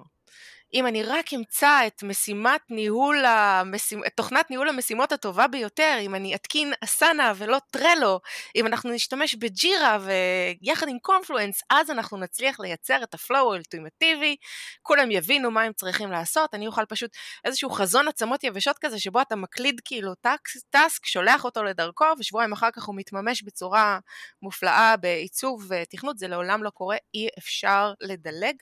אם 0.74 0.86
אני 0.86 1.02
רק 1.02 1.34
אמצא 1.34 1.86
את 1.86 2.02
משימת 2.02 2.60
ניהול, 2.70 3.24
המשימ... 3.24 4.04
את 4.06 4.12
תוכנת 4.16 4.50
ניהול 4.50 4.68
המשימות 4.68 5.12
הטובה 5.12 5.46
ביותר, 5.46 5.96
אם 6.00 6.14
אני 6.14 6.34
אתקין 6.34 6.72
אסנה 6.84 7.32
ולא 7.36 7.58
טרלו, 7.70 8.20
אם 8.56 8.66
אנחנו 8.66 8.90
נשתמש 8.90 9.34
בג'ירה 9.34 9.98
ויחד 10.00 10.88
עם 10.88 10.98
קונפלואנס, 10.98 11.62
אז 11.70 11.90
אנחנו 11.90 12.18
נצליח 12.18 12.60
לייצר 12.60 13.02
את 13.02 13.14
הפלואו 13.14 13.42
האולטימטיבי, 13.42 14.36
כולם 14.82 15.10
יבינו 15.10 15.50
מה 15.50 15.62
הם 15.62 15.72
צריכים 15.72 16.10
לעשות, 16.10 16.54
אני 16.54 16.66
אוכל 16.66 16.84
פשוט 16.84 17.10
איזשהו 17.44 17.70
חזון 17.70 18.08
עצמות 18.08 18.44
יבשות 18.44 18.78
כזה, 18.80 19.00
שבו 19.00 19.20
אתה 19.20 19.36
מקליד 19.36 19.80
כאילו 19.84 20.14
טקס, 20.14 20.62
טסק, 20.70 21.06
שולח 21.06 21.44
אותו 21.44 21.64
לדרכו, 21.64 22.04
ושבועיים 22.18 22.52
אחר 22.52 22.70
כך 22.70 22.84
הוא 22.84 22.96
מתממש 22.96 23.42
בצורה 23.42 23.98
מופלאה 24.42 24.96
בעיצוב 24.96 25.70
ותכנות, 25.70 26.18
זה 26.18 26.28
לעולם 26.28 26.62
לא 26.62 26.70
קורה, 26.70 26.96
אי 27.14 27.28
אפשר 27.38 27.92
לדלג 28.00 28.54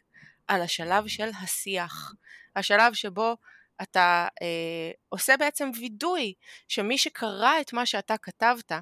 על 0.49 0.63
השלב 0.63 1.07
של 1.07 1.31
השיח. 1.43 2.15
השלב 2.57 2.93
שבו 2.95 3.37
אתה 3.83 4.29
אה, 4.43 4.91
עושה 5.09 5.37
בעצם 5.37 5.71
וידוי 5.75 6.35
שמי 6.69 6.99
שקרא 6.99 7.61
את 7.61 7.73
מה 7.73 7.87
שאתה 7.87 8.17
כתבת 8.17 8.73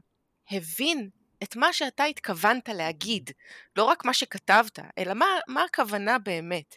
הבין 0.51 1.11
את 1.43 1.57
מה 1.57 1.73
שאתה 1.73 2.05
התכוונת 2.05 2.69
להגיד, 2.69 3.31
לא 3.77 3.85
רק 3.85 4.05
מה 4.05 4.15
שכתבת, 4.15 4.79
אלא 4.99 5.15
מה, 5.15 5.27
מה 5.49 5.65
הכוונה 5.65 6.19
באמת. 6.19 6.77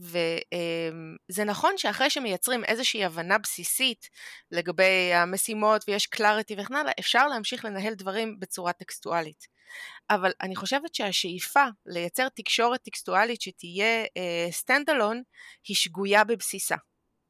וזה 0.00 1.42
אמ, 1.42 1.46
נכון 1.46 1.78
שאחרי 1.78 2.10
שמייצרים 2.10 2.64
איזושהי 2.64 3.04
הבנה 3.04 3.38
בסיסית 3.38 4.08
לגבי 4.50 5.14
המשימות 5.14 5.84
ויש 5.88 6.06
clarity 6.06 6.54
וכן 6.58 6.74
הלאה, 6.74 6.92
אפשר 7.00 7.26
להמשיך 7.26 7.64
לנהל 7.64 7.94
דברים 7.94 8.40
בצורה 8.40 8.72
טקסטואלית. 8.72 9.55
אבל 10.10 10.32
אני 10.40 10.56
חושבת 10.56 10.94
שהשאיפה 10.94 11.64
לייצר 11.86 12.28
תקשורת 12.28 12.82
טקסטואלית 12.82 13.42
שתהיה 13.42 14.04
stand 14.50 14.90
uh, 14.90 14.92
alone 14.92 15.22
היא 15.68 15.76
שגויה 15.76 16.24
בבסיסה. 16.24 16.76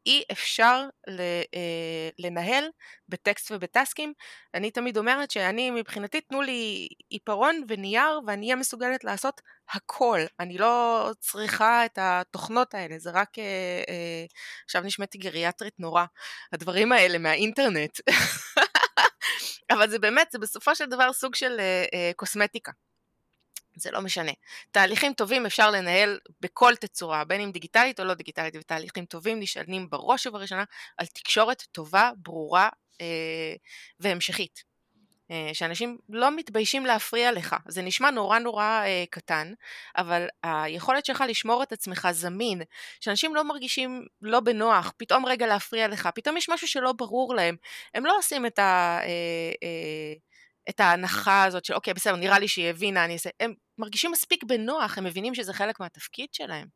אי 0.06 0.22
אפשר 0.32 0.82
אה, 1.08 2.08
לנהל 2.18 2.64
בטקסט 3.08 3.50
וב 3.50 3.64
task 3.64 3.92
ים. 3.92 4.12
אני 4.54 4.70
תמיד 4.70 4.98
אומרת 4.98 5.30
שאני 5.30 5.70
מבחינתי 5.70 6.20
תנו 6.20 6.42
לי 6.42 6.88
עיפרון 7.10 7.62
ונייר 7.68 8.20
ואני 8.26 8.46
אהיה 8.46 8.56
מסוגלת 8.56 9.04
לעשות 9.04 9.40
הכל. 9.70 10.20
אני 10.40 10.58
לא 10.58 11.10
צריכה 11.20 11.84
את 11.84 11.98
התוכנות 12.00 12.74
האלה, 12.74 12.98
זה 12.98 13.10
רק, 13.10 13.38
אה, 13.38 13.82
אה, 13.88 14.24
עכשיו 14.64 14.82
נשמעתי 14.82 15.18
גריאטרית 15.18 15.74
נורא, 15.78 16.04
הדברים 16.52 16.92
האלה 16.92 17.18
מהאינטרנט. 17.18 18.00
אבל 19.70 19.90
זה 19.90 19.98
באמת, 19.98 20.28
זה 20.32 20.38
בסופו 20.38 20.74
של 20.74 20.86
דבר 20.86 21.12
סוג 21.12 21.34
של 21.34 21.60
קוסמטיקה. 22.16 22.72
זה 23.76 23.90
לא 23.90 24.00
משנה. 24.00 24.32
תהליכים 24.70 25.12
טובים 25.12 25.46
אפשר 25.46 25.70
לנהל 25.70 26.18
בכל 26.40 26.76
תצורה, 26.76 27.24
בין 27.24 27.40
אם 27.40 27.52
דיגיטלית 27.52 28.00
או 28.00 28.04
לא 28.04 28.14
דיגיטלית, 28.14 28.56
ותהליכים 28.56 29.04
טובים 29.04 29.40
נשענים 29.40 29.90
בראש 29.90 30.26
ובראשונה 30.26 30.64
על 30.98 31.06
תקשורת 31.06 31.62
טובה, 31.72 32.10
ברורה 32.16 32.68
אה, 33.00 33.54
והמשכית. 34.00 34.64
אה, 35.30 35.50
שאנשים 35.52 35.98
לא 36.08 36.36
מתביישים 36.36 36.86
להפריע 36.86 37.32
לך. 37.32 37.56
זה 37.68 37.82
נשמע 37.82 38.10
נורא 38.10 38.38
נורא 38.38 38.64
אה, 38.64 39.04
קטן, 39.10 39.52
אבל 39.96 40.26
היכולת 40.42 41.06
שלך 41.06 41.24
לשמור 41.28 41.62
את 41.62 41.72
עצמך 41.72 42.08
זמין, 42.12 42.62
שאנשים 43.00 43.34
לא 43.34 43.44
מרגישים 43.44 44.06
לא 44.22 44.40
בנוח, 44.40 44.92
פתאום 44.96 45.26
רגע 45.26 45.46
להפריע 45.46 45.88
לך, 45.88 46.08
פתאום 46.14 46.36
יש 46.36 46.48
משהו 46.48 46.68
שלא 46.68 46.92
ברור 46.92 47.34
להם, 47.34 47.56
הם 47.94 48.06
לא 48.06 48.18
עושים 48.18 48.46
את 48.46 48.58
ה... 48.58 48.98
אה, 49.02 50.14
את 50.68 50.80
ההנחה 50.80 51.44
הזאת 51.44 51.64
של 51.64 51.74
אוקיי 51.74 51.94
בסדר 51.94 52.16
נראה 52.16 52.38
לי 52.38 52.48
שהיא 52.48 52.70
הבינה 52.70 53.04
אני 53.04 53.12
אעשה, 53.12 53.30
הם 53.40 53.54
מרגישים 53.78 54.10
מספיק 54.10 54.44
בנוח, 54.44 54.98
הם 54.98 55.04
מבינים 55.04 55.34
שזה 55.34 55.52
חלק 55.52 55.80
מהתפקיד 55.80 56.28
שלהם. 56.32 56.66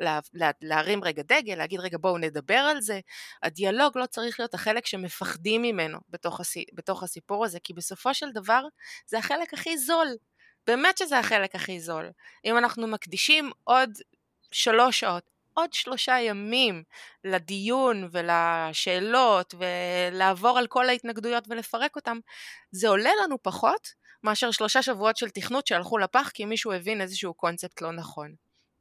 לה, 0.00 0.20
לה, 0.34 0.50
להרים 0.60 1.04
רגע 1.04 1.22
דגל, 1.22 1.54
להגיד 1.54 1.80
רגע 1.80 1.98
בואו 2.00 2.18
נדבר 2.18 2.54
על 2.54 2.80
זה. 2.80 3.00
הדיאלוג 3.42 3.98
לא 3.98 4.06
צריך 4.06 4.40
להיות 4.40 4.54
החלק 4.54 4.86
שמפחדים 4.86 5.62
ממנו 5.62 5.98
בתוך, 6.08 6.40
הסי, 6.40 6.64
בתוך 6.72 7.02
הסיפור 7.02 7.44
הזה, 7.44 7.58
כי 7.64 7.74
בסופו 7.74 8.14
של 8.14 8.32
דבר 8.32 8.62
זה 9.06 9.18
החלק 9.18 9.54
הכי 9.54 9.78
זול. 9.78 10.08
באמת 10.66 10.98
שזה 10.98 11.18
החלק 11.18 11.54
הכי 11.54 11.80
זול. 11.80 12.10
אם 12.44 12.58
אנחנו 12.58 12.86
מקדישים 12.86 13.50
עוד 13.64 13.90
שלוש 14.52 15.00
שעות 15.00 15.36
עוד 15.58 15.72
שלושה 15.72 16.20
ימים 16.20 16.82
לדיון 17.24 18.08
ולשאלות 18.12 19.54
ולעבור 19.58 20.58
על 20.58 20.66
כל 20.66 20.88
ההתנגדויות 20.88 21.44
ולפרק 21.48 21.96
אותם, 21.96 22.18
זה 22.70 22.88
עולה 22.88 23.10
לנו 23.22 23.42
פחות 23.42 23.88
מאשר 24.22 24.50
שלושה 24.50 24.82
שבועות 24.82 25.16
של 25.16 25.30
תכנות 25.30 25.66
שהלכו 25.66 25.98
לפח 25.98 26.30
כי 26.34 26.44
מישהו 26.44 26.72
הבין 26.72 27.00
איזשהו 27.00 27.34
קונספט 27.34 27.80
לא 27.80 27.92
נכון. 27.92 28.34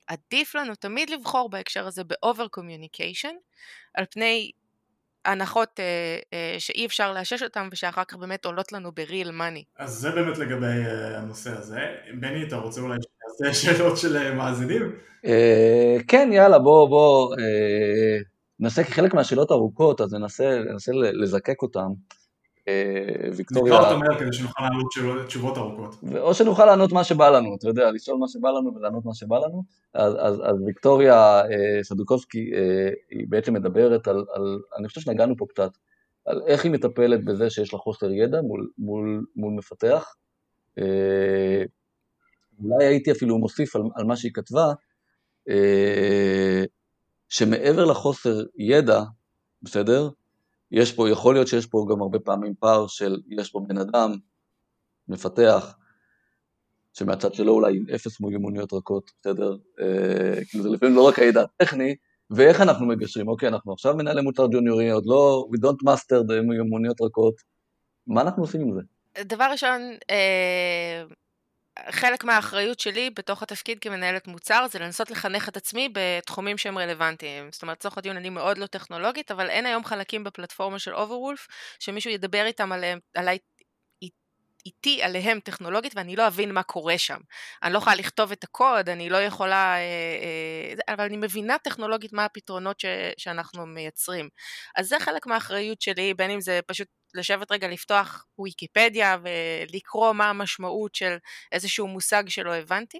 עדיף 0.07 0.55
לנו 0.55 0.75
תמיד 0.75 1.09
לבחור 1.09 1.49
בהקשר 1.49 1.87
הזה 1.87 2.03
ב-over 2.03 2.59
communication 2.59 3.33
על 3.93 4.05
פני 4.11 4.51
הנחות 5.25 5.79
אה, 5.79 6.17
אה, 6.33 6.55
שאי 6.59 6.85
אפשר 6.85 7.13
לאשש 7.13 7.43
אותן 7.43 7.67
ושאחר 7.71 8.03
כך 8.03 8.15
באמת 8.15 8.45
עולות 8.45 8.71
לנו 8.71 8.91
ב-real 8.91 9.29
money. 9.29 9.63
אז 9.77 9.91
זה 9.91 10.11
באמת 10.11 10.37
לגבי 10.37 10.65
אה, 10.65 11.17
הנושא 11.17 11.51
הזה. 11.57 11.79
בני, 12.19 12.43
אתה 12.43 12.55
רוצה 12.55 12.81
אולי 12.81 12.97
שנעשה 13.37 13.61
שאלות 13.61 13.97
של 13.97 14.17
אה, 14.17 14.33
מאזינים? 14.33 14.95
אה, 15.25 15.97
כן, 16.07 16.29
יאללה, 16.33 16.59
בוא, 16.59 16.89
בוא, 16.89 17.35
אה, 17.39 18.17
ננסה, 18.59 18.83
כי 18.83 18.91
חלק 18.91 19.13
מהשאלות 19.13 19.51
ארוכות, 19.51 20.01
אז 20.01 20.13
ננסה, 20.13 20.59
ננסה 20.59 20.91
לזקק 20.93 21.61
אותן. 21.61 21.87
אה, 22.67 23.29
ויקטוריה... 23.35 23.73
נקרא 23.73 23.89
אותם 23.89 23.99
מהר 23.99 24.19
כדי 24.19 24.33
שנוכל 24.33 24.63
לענות 24.63 24.85
תשובות 25.27 25.57
ארוכות. 25.57 25.95
או 26.19 26.33
שנוכל 26.33 26.65
לענות 26.65 26.91
מה 26.91 27.03
שבא 27.03 27.29
לנו, 27.29 27.55
אתה 27.55 27.67
יודע, 27.67 27.91
לשאול 27.91 28.17
מה 28.17 28.27
שבא 28.27 28.49
לנו 28.49 28.75
ולענות 28.75 29.05
מה 29.05 29.13
שבא 29.13 29.37
לנו. 29.37 29.63
אז, 29.93 30.13
אז, 30.19 30.41
אז 30.43 30.61
ויקטוריה 30.65 31.41
אה, 31.41 31.83
סדוקובסקי, 31.83 32.51
אה, 32.55 32.89
היא 33.09 33.25
בעצם 33.29 33.53
מדברת 33.53 34.07
על, 34.07 34.25
על, 34.33 34.59
אני 34.77 34.87
חושב 34.87 35.01
שנגענו 35.01 35.37
פה 35.37 35.45
קצת, 35.49 35.71
על 36.25 36.41
איך 36.47 36.63
היא 36.63 36.71
מטפלת 36.71 37.25
בזה 37.25 37.49
שיש 37.49 37.73
לה 37.73 37.79
חוסר 37.79 38.11
ידע 38.11 38.41
מול, 38.41 38.69
מול, 38.77 39.25
מול 39.35 39.53
מפתח. 39.53 40.15
אולי 42.59 42.85
הייתי 42.85 43.11
אפילו 43.11 43.37
מוסיף 43.37 43.75
על, 43.75 43.81
על 43.95 44.05
מה 44.05 44.15
שהיא 44.15 44.31
כתבה, 44.33 44.73
שמעבר 47.29 47.85
לחוסר 47.85 48.43
ידע, 48.57 49.01
בסדר? 49.61 50.09
יש 50.75 50.91
פה, 50.91 51.09
יכול 51.09 51.35
להיות 51.35 51.47
שיש 51.47 51.65
פה 51.65 51.85
גם 51.91 52.01
הרבה 52.01 52.19
פעמים 52.19 52.53
פער 52.59 52.87
של, 52.87 53.21
יש 53.29 53.51
פה 53.51 53.59
בן 53.67 53.77
אדם, 53.77 54.15
מפתח, 55.07 55.77
שמהצד 56.93 57.33
שלו 57.33 57.53
אולי 57.53 57.77
עם 57.77 57.85
אפס 57.95 58.21
מיומנויות 58.21 58.73
רכות, 58.73 59.11
בסדר? 59.19 59.57
אה, 59.79 60.45
כאילו 60.49 60.63
זה 60.63 60.69
לפעמים 60.69 60.95
לא 60.95 61.07
רק 61.07 61.19
הידע 61.19 61.41
הטכני, 61.41 61.95
ואיך 62.29 62.61
אנחנו 62.61 62.85
מגשרים? 62.85 63.27
אוקיי, 63.27 63.49
אנחנו 63.49 63.73
עכשיו 63.73 63.95
מנהלי 63.95 64.21
מוצר 64.21 64.47
ג'וניורי, 64.51 64.91
עוד 64.91 65.03
לא, 65.05 65.45
we 65.53 65.59
don't 65.59 65.89
master 65.89 66.29
the 66.29 66.41
מיומנויות 66.47 67.01
רכות, 67.01 67.35
מה 68.07 68.21
אנחנו 68.21 68.43
עושים 68.43 68.61
עם 68.61 68.73
זה? 68.73 68.81
דבר 69.23 69.47
ראשון, 69.51 69.81
אה, 70.09 71.03
חלק 71.89 72.23
מהאחריות 72.23 72.79
שלי 72.79 73.09
בתוך 73.09 73.43
התפקיד 73.43 73.79
כמנהלת 73.79 74.27
מוצר 74.27 74.65
זה 74.71 74.79
לנסות 74.79 75.11
לחנך 75.11 75.49
את 75.49 75.57
עצמי 75.57 75.89
בתחומים 75.93 76.57
שהם 76.57 76.77
רלוונטיים. 76.77 77.49
זאת 77.51 77.61
אומרת, 77.61 77.77
לצורך 77.77 77.97
הדיון 77.97 78.17
אני 78.17 78.29
מאוד 78.29 78.57
לא 78.57 78.65
טכנולוגית, 78.65 79.31
אבל 79.31 79.49
אין 79.49 79.65
היום 79.65 79.85
חלקים 79.85 80.23
בפלטפורמה 80.23 80.79
של 80.79 80.95
אוברוולף 80.95 81.47
שמישהו 81.79 82.11
ידבר 82.11 82.45
איתם 82.45 82.71
עליהם, 82.71 82.99
עליי 83.15 83.37
איתי 84.65 85.03
עליהם 85.03 85.39
טכנולוגית 85.39 85.95
ואני 85.95 86.15
לא 86.15 86.27
אבין 86.27 86.51
מה 86.53 86.63
קורה 86.63 86.97
שם. 86.97 87.17
אני 87.63 87.73
לא 87.73 87.77
יכולה 87.77 87.95
לכתוב 87.95 88.31
את 88.31 88.43
הקוד, 88.43 88.89
אני 88.89 89.09
לא 89.09 89.17
יכולה... 89.17 89.75
אה, 89.75 89.81
אה, 90.87 90.93
אבל 90.93 91.03
אני 91.03 91.17
מבינה 91.17 91.57
טכנולוגית 91.57 92.13
מה 92.13 92.25
הפתרונות 92.25 92.79
ש, 92.79 92.85
שאנחנו 93.17 93.65
מייצרים. 93.65 94.29
אז 94.75 94.87
זה 94.87 94.99
חלק 94.99 95.27
מהאחריות 95.27 95.81
שלי, 95.81 96.13
בין 96.13 96.31
אם 96.31 96.41
זה 96.41 96.59
פשוט 96.67 96.87
לשבת 97.13 97.51
רגע 97.51 97.67
לפתוח 97.67 98.25
ויקיפדיה 98.39 99.17
ולקרוא 99.23 100.13
מה 100.13 100.29
המשמעות 100.29 100.95
של 100.95 101.17
איזשהו 101.51 101.87
מושג 101.87 102.23
שלא 102.27 102.53
הבנתי. 102.53 102.99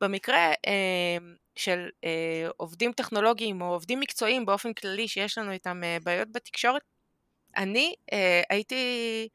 במקרה 0.00 0.52
אה, 0.66 1.18
של 1.56 1.88
עובדים 2.56 2.92
טכנולוגיים 2.92 3.62
או 3.62 3.66
עובדים 3.66 4.00
מקצועיים 4.00 4.46
באופן 4.46 4.72
כללי 4.72 5.08
שיש 5.08 5.38
לנו 5.38 5.52
איתם 5.52 5.80
בעיות 6.04 6.32
בתקשורת, 6.32 6.82
אני 7.56 7.94
אה, 8.12 8.42
הייתי 8.50 9.28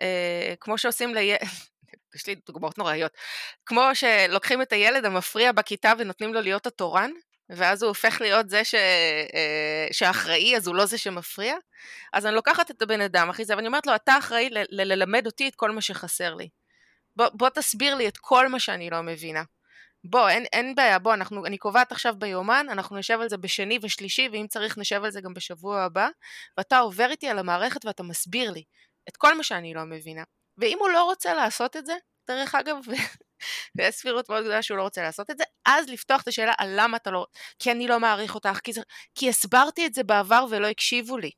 אה, 0.00 0.54
כמו 0.60 0.78
שעושים 0.78 1.14
לילד, 1.14 1.38
יש 2.14 2.26
לי 2.26 2.34
דוגמאות 2.46 2.78
נוראיות, 2.78 3.12
כמו 3.66 3.82
שלוקחים 3.94 4.62
את 4.62 4.72
הילד 4.72 5.04
המפריע 5.04 5.52
בכיתה 5.52 5.92
ונותנים 5.98 6.34
לו 6.34 6.40
להיות 6.40 6.66
התורן, 6.66 7.10
ואז 7.48 7.82
הוא 7.82 7.88
הופך 7.88 8.20
להיות 8.20 8.50
זה 8.50 8.64
ש... 8.64 8.74
אה, 8.74 9.86
שאחראי, 9.92 10.56
אז 10.56 10.66
הוא 10.66 10.74
לא 10.74 10.86
זה 10.86 10.98
שמפריע, 10.98 11.54
אז 12.12 12.26
אני 12.26 12.34
לוקחת 12.34 12.70
את 12.70 12.82
הבן 12.82 13.00
אדם, 13.00 13.30
אחי 13.30 13.44
זה, 13.44 13.56
ואני 13.56 13.66
אומרת 13.66 13.86
לו, 13.86 13.94
אתה 13.94 14.18
אחראי 14.18 14.50
ל- 14.50 14.58
ל- 14.70 14.92
ללמד 14.92 15.26
אותי 15.26 15.48
את 15.48 15.54
כל 15.54 15.70
מה 15.70 15.80
שחסר 15.80 16.34
לי. 16.34 16.48
בוא, 17.16 17.26
בוא 17.34 17.48
תסביר 17.48 17.94
לי 17.94 18.08
את 18.08 18.16
כל 18.16 18.48
מה 18.48 18.60
שאני 18.60 18.90
לא 18.90 19.02
מבינה. 19.02 19.42
בוא, 20.04 20.28
אין, 20.28 20.44
אין 20.52 20.74
בעיה, 20.74 20.98
בוא, 20.98 21.14
אנחנו, 21.14 21.46
אני 21.46 21.58
קובעת 21.58 21.92
עכשיו 21.92 22.14
ביומן, 22.18 22.66
אנחנו 22.70 22.96
נשב 22.96 23.18
על 23.20 23.28
זה 23.28 23.36
בשני 23.36 23.78
ושלישי, 23.82 24.28
ואם 24.32 24.46
צריך 24.48 24.78
נשב 24.78 25.04
על 25.04 25.10
זה 25.10 25.20
גם 25.20 25.34
בשבוע 25.34 25.82
הבא, 25.82 26.08
ואתה 26.58 26.78
עובר 26.78 27.10
איתי 27.10 27.28
על 27.28 27.38
המערכת 27.38 27.84
ואתה 27.84 28.02
מסביר 28.02 28.50
לי. 28.50 28.64
את 29.08 29.16
כל 29.16 29.36
מה 29.36 29.42
שאני 29.42 29.74
לא 29.74 29.84
מבינה. 29.84 30.22
ואם 30.58 30.76
הוא 30.80 30.88
לא 30.88 31.04
רוצה 31.04 31.34
לעשות 31.34 31.76
את 31.76 31.86
זה, 31.86 31.94
דרך 32.28 32.54
אגב, 32.54 32.76
ויש 33.76 33.94
סבירות 33.94 34.28
מאוד 34.28 34.42
גדולה 34.42 34.62
שהוא 34.62 34.78
לא 34.78 34.82
רוצה 34.82 35.02
לעשות 35.02 35.30
את 35.30 35.38
זה, 35.38 35.44
אז 35.64 35.88
לפתוח 35.88 36.22
את 36.22 36.28
השאלה 36.28 36.52
על 36.58 36.68
למה 36.76 36.96
אתה 36.96 37.10
לא... 37.10 37.26
כי 37.58 37.72
אני 37.72 37.88
לא 37.88 38.00
מעריך 38.00 38.34
אותך, 38.34 38.58
כי, 38.64 38.72
זה... 38.72 38.80
כי 39.14 39.28
הסברתי 39.28 39.86
את 39.86 39.94
זה 39.94 40.04
בעבר 40.04 40.44
ולא 40.50 40.66
הקשיבו 40.66 41.18
לי. 41.18 41.30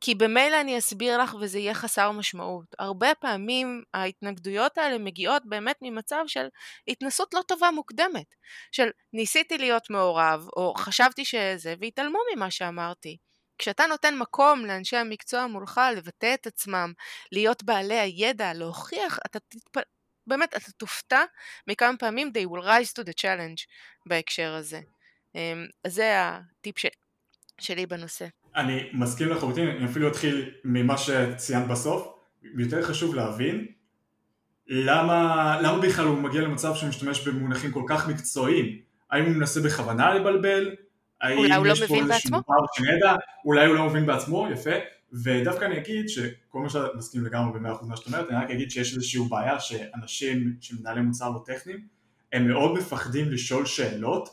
כי 0.00 0.14
במילא 0.14 0.60
אני 0.60 0.78
אסביר 0.78 1.18
לך 1.18 1.34
וזה 1.40 1.58
יהיה 1.58 1.74
חסר 1.74 2.10
משמעות. 2.10 2.74
הרבה 2.78 3.14
פעמים 3.14 3.82
ההתנגדויות 3.94 4.78
האלה 4.78 4.98
מגיעות 4.98 5.42
באמת 5.44 5.76
ממצב 5.82 6.24
של 6.26 6.46
התנסות 6.88 7.34
לא 7.34 7.42
טובה 7.48 7.70
מוקדמת. 7.70 8.34
של 8.72 8.88
ניסיתי 9.12 9.58
להיות 9.58 9.90
מעורב, 9.90 10.48
או 10.56 10.74
חשבתי 10.78 11.24
שזה, 11.24 11.74
והתעלמו 11.80 12.18
ממה 12.34 12.50
שאמרתי. 12.50 13.16
כשאתה 13.58 13.86
נותן 13.86 14.18
מקום 14.18 14.66
לאנשי 14.66 14.96
המקצוע 14.96 15.46
מולך 15.46 15.80
לבטא 15.96 16.34
את 16.34 16.46
עצמם, 16.46 16.92
להיות 17.32 17.62
בעלי 17.62 17.98
הידע, 17.98 18.52
להוכיח, 18.52 19.18
אתה 19.26 19.38
תתפ... 19.40 19.82
באמת, 20.26 20.56
אתה 20.56 20.72
תופתע 20.72 21.24
מכמה 21.66 21.96
פעמים 21.98 22.32
they 22.34 22.50
will 22.50 22.64
rise 22.64 23.00
to 23.00 23.04
the 23.04 23.12
challenge 23.22 23.66
בהקשר 24.06 24.54
הזה. 24.54 24.80
אמ, 25.34 25.66
אז 25.84 25.94
זה 25.94 26.12
הטיפ 26.16 26.78
ש... 26.78 26.86
שלי 27.60 27.86
בנושא. 27.86 28.26
אני 28.56 28.88
מסכים 28.92 29.28
לחלוטין, 29.28 29.68
אני 29.68 29.84
אפילו 29.84 30.08
אתחיל 30.08 30.50
ממה 30.64 30.98
שציינת 30.98 31.68
בסוף. 31.68 32.08
יותר 32.58 32.82
חשוב 32.82 33.14
להבין 33.14 33.66
למה, 34.68 35.58
למה 35.62 35.78
בכלל 35.78 36.04
הוא 36.04 36.18
מגיע 36.18 36.40
למצב 36.40 36.74
שהוא 36.74 36.88
משתמש 36.88 37.28
במונחים 37.28 37.70
כל 37.70 37.82
כך 37.88 38.08
מקצועיים. 38.08 38.78
האם 39.10 39.24
הוא 39.24 39.32
מנסה 39.32 39.60
בכוונה 39.60 40.14
לבלבל? 40.14 40.74
אולי 41.36 41.54
הוא 41.54 41.66
לא 41.66 41.74
מבין 41.84 42.08
בעצמו? 42.08 42.40
שנדע, 42.74 43.14
אולי 43.44 43.66
הוא 43.66 43.74
לא 43.74 43.86
מבין 43.86 44.06
בעצמו, 44.06 44.48
יפה. 44.52 44.70
ודווקא 45.12 45.64
אני 45.64 45.78
אגיד 45.78 46.08
שכל 46.08 46.58
מה 46.58 46.68
שאתה 46.68 46.86
מסכים 46.98 47.24
לגמרי 47.24 47.58
במאה 47.58 47.72
אחוז 47.72 47.88
מה 47.88 47.96
שאת 47.96 48.06
אומרת, 48.06 48.30
אני 48.30 48.44
רק 48.44 48.50
אגיד 48.50 48.70
שיש 48.70 48.94
איזושהי 48.94 49.20
בעיה 49.30 49.60
שאנשים 49.60 50.56
שמנהלי 50.60 51.00
מוצר 51.00 51.30
לא 51.30 51.42
טכניים, 51.46 51.86
הם 52.32 52.48
מאוד 52.48 52.78
מפחדים 52.78 53.30
לשאול 53.30 53.66
שאלות, 53.66 54.28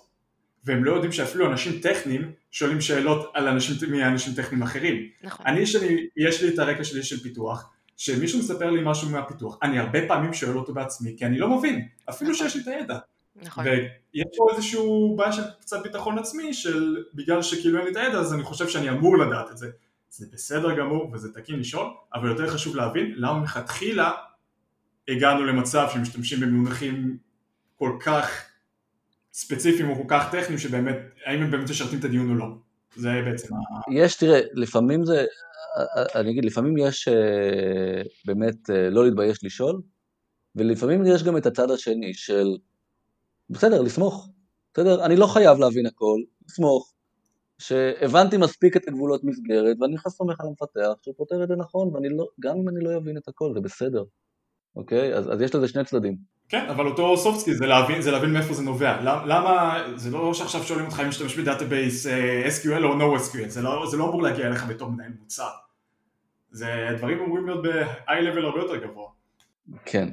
והם 0.65 0.83
לא 0.83 0.91
יודעים 0.91 1.11
שאפילו 1.11 1.51
אנשים 1.51 1.79
טכניים 1.81 2.31
שואלים 2.51 2.81
שאלות 2.81 3.31
על 3.33 3.47
אנשים, 3.47 3.91
מאנשים 3.91 4.33
טכניים 4.33 4.63
אחרים. 4.63 5.07
נכון. 5.23 5.45
אני, 5.47 5.65
שאני, 5.65 6.07
יש 6.17 6.43
לי 6.43 6.53
את 6.53 6.59
הרקע 6.59 6.83
שלי 6.83 7.03
של 7.03 7.19
פיתוח, 7.19 7.69
שמישהו 7.97 8.39
מספר 8.39 8.69
לי 8.69 8.81
משהו 8.83 9.09
מהפיתוח, 9.09 9.57
אני 9.61 9.79
הרבה 9.79 9.99
פעמים 10.07 10.33
שואל 10.33 10.57
אותו 10.57 10.73
בעצמי, 10.73 11.15
כי 11.17 11.25
אני 11.25 11.37
לא 11.39 11.57
מבין, 11.57 11.87
אפילו 12.09 12.31
נכון. 12.31 12.49
שיש 12.49 12.55
לי 12.55 12.61
את 12.61 12.67
הידע. 12.67 12.97
נכון. 13.35 13.65
ויש 13.67 14.25
פה 14.37 14.47
איזשהו 14.55 15.15
בעיה 15.17 15.31
של 15.31 15.41
קצת 15.61 15.83
ביטחון 15.83 16.19
עצמי, 16.19 16.53
של 16.53 17.03
בגלל 17.13 17.41
שכאילו 17.41 17.77
אין 17.77 17.85
לי 17.85 17.91
את 17.91 17.97
הידע, 17.97 18.19
אז 18.19 18.33
אני 18.33 18.43
חושב 18.43 18.67
שאני 18.67 18.89
אמור 18.89 19.17
לדעת 19.17 19.51
את 19.51 19.57
זה. 19.57 19.69
זה 20.09 20.25
בסדר 20.33 20.77
גמור 20.77 21.11
וזה 21.13 21.33
תקין 21.33 21.59
לשאול, 21.59 21.87
אבל 22.13 22.29
יותר 22.29 22.49
חשוב 22.49 22.75
להבין 22.75 23.13
למה 23.15 23.39
מלכתחילה 23.39 24.11
הגענו 25.07 25.43
למצב 25.43 25.87
שמשתמשים 25.93 26.39
במונחים 26.39 27.17
כל 27.75 27.97
כך 27.99 28.45
ספציפיים 29.33 29.89
או 29.89 29.95
כל 29.95 30.07
כך 30.07 30.31
טכניים, 30.31 30.57
שבאמת, 30.59 30.95
האם 31.25 31.41
הם 31.41 31.51
באמת 31.51 31.69
משרתים 31.69 31.99
את 31.99 32.05
הדיון 32.05 32.29
או 32.29 32.35
לא. 32.35 32.45
זה 32.95 33.09
בעצם 33.25 33.55
ה... 33.55 33.57
יש, 33.93 34.15
תראה, 34.15 34.39
לפעמים 34.53 35.05
זה, 35.05 35.25
אני 36.15 36.31
אגיד, 36.31 36.45
לפעמים 36.45 36.77
יש 36.77 37.07
אה, 37.07 38.01
באמת 38.25 38.69
אה, 38.69 38.89
לא 38.89 39.05
להתבייש 39.05 39.43
לשאול, 39.43 39.81
ולפעמים 40.55 41.05
יש 41.05 41.23
גם 41.23 41.37
את 41.37 41.45
הצד 41.45 41.71
השני 41.71 42.13
של 42.13 42.57
בסדר, 43.49 43.81
לסמוך. 43.81 44.29
בסדר? 44.73 45.05
אני 45.05 45.15
לא 45.15 45.27
חייב 45.27 45.59
להבין 45.59 45.85
הכל, 45.85 46.19
לסמוך. 46.47 46.93
שהבנתי 47.57 48.37
מספיק 48.37 48.77
את 48.77 48.87
הגבולות 48.87 49.23
מסגרת, 49.23 49.77
ואני 49.81 49.95
סומך 50.09 50.41
על 50.41 50.47
המפתח 50.47 51.01
שהוא 51.01 51.15
פותר 51.17 51.43
את 51.43 51.47
זה 51.47 51.55
נכון, 51.55 51.87
וגם 51.87 52.03
לא, 52.43 52.61
אם 52.61 52.69
אני 52.69 52.83
לא 52.83 52.97
אבין 52.97 53.17
את 53.17 53.27
הכל, 53.27 53.51
זה 53.53 53.59
בסדר. 53.61 54.03
אוקיי? 54.75 55.13
אז, 55.13 55.33
אז 55.33 55.41
יש 55.41 55.55
לזה 55.55 55.67
שני 55.67 55.85
צדדים. 55.85 56.17
כן, 56.49 56.65
אבל 56.69 56.87
אותו 56.87 57.15
soft 57.15 57.43
skill 57.43 57.53
זה 57.53 57.65
להבין, 57.65 58.01
זה 58.01 58.11
להבין 58.11 58.33
מאיפה 58.33 58.53
זה 58.53 58.63
נובע. 58.63 59.01
למה, 59.01 59.83
זה 59.95 60.11
לא 60.11 60.33
שעכשיו 60.33 60.63
שואלים 60.63 60.85
אותך 60.85 60.99
אם 60.99 61.07
משתמש 61.07 61.35
ב 61.35 61.43
database 61.43 62.07
uh, 62.07 62.09
SQL 62.47 62.83
או 62.83 62.99
no 62.99 63.19
SQL, 63.19 63.49
זה 63.49 63.61
לא, 63.61 63.87
זה 63.91 63.97
לא 63.97 64.03
אמור 64.03 64.23
להגיע 64.23 64.47
אליך 64.47 64.65
בתור 64.65 64.91
מנהל 64.91 65.11
מוצר. 65.19 65.49
זה 66.51 66.87
דברים 66.97 67.19
אמורים 67.19 67.45
להיות 67.45 67.63
ב-high 67.63 68.35
level 68.35 68.45
הרבה 68.45 68.59
יותר 68.59 68.75
גבוה. 68.75 69.09
כן. 69.85 70.07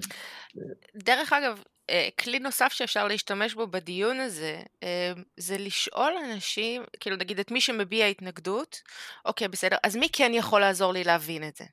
דרך 0.95 1.33
אגב, 1.33 1.63
אה, 1.91 2.09
כלי 2.21 2.39
נוסף 2.39 2.73
שאפשר 2.73 3.09
להשתמש 3.09 3.55
בו 3.55 3.67
בדיון 3.67 4.21
הזה, 4.21 4.63
אה, 4.83 5.13
זה 5.37 5.59
לשאול 5.59 6.13
אנשים, 6.25 6.83
כאילו 7.01 7.17
נגיד 7.17 7.39
את 7.41 7.51
מי 7.51 7.61
שמביע 7.61 8.07
התנגדות, 8.07 8.83
אוקיי 9.25 9.49
בסדר, 9.49 9.77
אז 9.83 9.97
מי 9.97 10.09
כן 10.13 10.31
יכול 10.35 10.61
לעזור 10.61 10.93
לי 10.93 11.05
להבין 11.05 11.49
את 11.49 11.57
זה? 11.57 11.65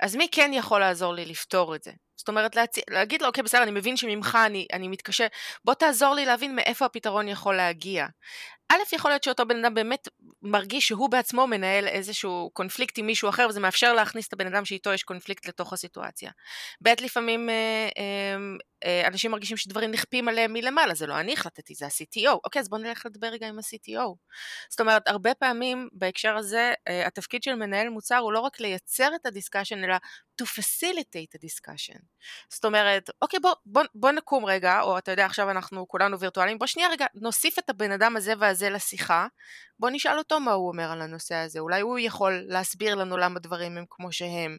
אז 0.00 0.16
מי 0.16 0.28
כן 0.32 0.50
יכול 0.54 0.80
לעזור 0.80 1.14
לי 1.14 1.24
לפתור 1.24 1.74
את 1.74 1.82
זה? 1.82 1.92
זאת 2.16 2.28
אומרת, 2.28 2.56
להצ... 2.56 2.76
להגיד 2.90 3.22
לו, 3.22 3.28
אוקיי, 3.28 3.42
בסדר, 3.42 3.62
אני 3.62 3.70
מבין 3.70 3.96
שממך 3.96 4.38
אני, 4.46 4.66
אני 4.72 4.88
מתקשה, 4.88 5.26
בוא 5.64 5.74
תעזור 5.74 6.14
לי 6.14 6.24
להבין 6.24 6.56
מאיפה 6.56 6.84
הפתרון 6.84 7.28
יכול 7.28 7.56
להגיע. 7.56 8.06
א', 8.68 8.76
יכול 8.92 9.10
להיות 9.10 9.24
שאותו 9.24 9.46
בן 9.46 9.64
אדם 9.64 9.74
באמת 9.74 10.08
מרגיש 10.42 10.88
שהוא 10.88 11.10
בעצמו 11.10 11.46
מנהל 11.46 11.88
איזשהו 11.88 12.50
קונפליקט 12.52 12.98
עם 12.98 13.06
מישהו 13.06 13.28
אחר, 13.28 13.46
וזה 13.48 13.60
מאפשר 13.60 13.92
להכניס 13.92 14.28
את 14.28 14.32
הבן 14.32 14.46
אדם 14.46 14.64
שאיתו 14.64 14.92
יש 14.92 15.02
קונפליקט 15.02 15.46
לתוך 15.46 15.72
הסיטואציה. 15.72 16.30
ב', 16.82 16.88
לפעמים 17.00 17.50
אה, 17.50 17.88
אה, 17.98 18.36
אה, 18.84 19.08
אנשים 19.08 19.30
מרגישים 19.30 19.56
שדברים 19.56 19.90
נכפים 19.90 20.28
עליהם 20.28 20.52
מלמעלה, 20.52 20.94
זה 20.94 21.06
לא 21.06 21.20
אני 21.20 21.32
החלטתי, 21.32 21.74
זה 21.74 21.86
ה-CTO. 21.86 22.38
אוקיי, 22.44 22.60
אז 22.60 22.68
בואו 22.68 22.80
נלך 22.80 23.06
לדבר 23.06 23.26
רגע 23.26 23.48
עם 23.48 23.58
ה-CTO. 23.58 24.14
זאת 24.70 24.80
אומרת, 24.80 25.08
הרבה 25.08 25.34
פעמים 25.34 25.88
בהקשר 25.92 26.36
הזה, 26.36 26.72
אה, 26.88 27.06
התפקיד 27.06 27.42
של 27.42 27.54
מנהל 27.54 27.88
מוצר 27.88 28.16
הוא 28.16 28.32
לא 28.32 28.40
רק 28.40 28.60
לייצר 28.60 29.14
את 29.14 29.26
ה 29.26 29.31
discussion, 29.31 29.84
אלא 29.84 29.96
to 30.42 30.44
facilitate 30.44 31.38
a 31.38 31.46
discussion. 31.46 31.98
זאת 32.50 32.64
אומרת, 32.64 33.10
אוקיי, 33.22 33.40
בוא, 33.40 33.52
בוא, 33.66 33.82
בוא 33.94 34.10
נקום 34.10 34.44
רגע, 34.44 34.80
או 34.80 34.98
אתה 34.98 35.10
יודע, 35.10 35.26
עכשיו 35.26 35.50
אנחנו 35.50 35.88
כולנו 35.88 36.20
וירטואליים, 36.20 36.58
בוא 36.58 36.66
שנייה 36.66 36.88
רגע, 36.88 37.06
נוסיף 37.14 37.58
את 37.58 37.70
הבן 37.70 37.90
אדם 37.90 38.16
הזה 38.16 38.32
והזה 38.38 38.70
לשיחה, 38.70 39.26
בוא 39.78 39.90
נשאל 39.92 40.18
אותו 40.18 40.40
מה 40.40 40.52
הוא 40.52 40.68
אומר 40.68 40.90
על 40.90 41.02
הנושא 41.02 41.34
הזה, 41.34 41.58
אולי 41.58 41.80
הוא 41.80 41.98
יכול 41.98 42.44
להסביר 42.48 42.94
לנו 42.94 43.16
למה 43.16 43.40
דברים 43.40 43.78
הם 43.78 43.84
כמו 43.90 44.12
שהם, 44.12 44.56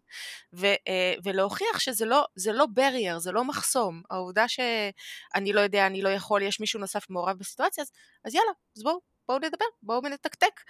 ו, 0.54 0.66
אה, 0.66 1.14
ולהוכיח 1.24 1.80
שזה 1.80 2.06
לא, 2.06 2.26
זה 2.36 2.52
לא 2.54 2.66
barrier, 2.80 3.18
זה 3.18 3.32
לא 3.32 3.44
מחסום, 3.44 4.02
העובדה 4.10 4.48
שאני 4.48 5.54
לא 5.54 5.62
יודע, 5.62 5.88
אני 5.88 6.02
לא 6.02 6.10
יכול, 6.10 6.42
יש 6.42 6.60
מישהו 6.60 6.80
נוסף 6.80 7.10
מעורב 7.10 7.38
בסיטואציה, 7.38 7.82
אז, 7.82 7.92
אז 8.26 8.36
יאללה, 8.36 8.52
אז 8.78 8.84
בואו, 8.84 9.00
בואו 9.28 9.40
נדבר, 9.40 9.66
בואו 9.84 10.02
נתקתק. 10.02 10.62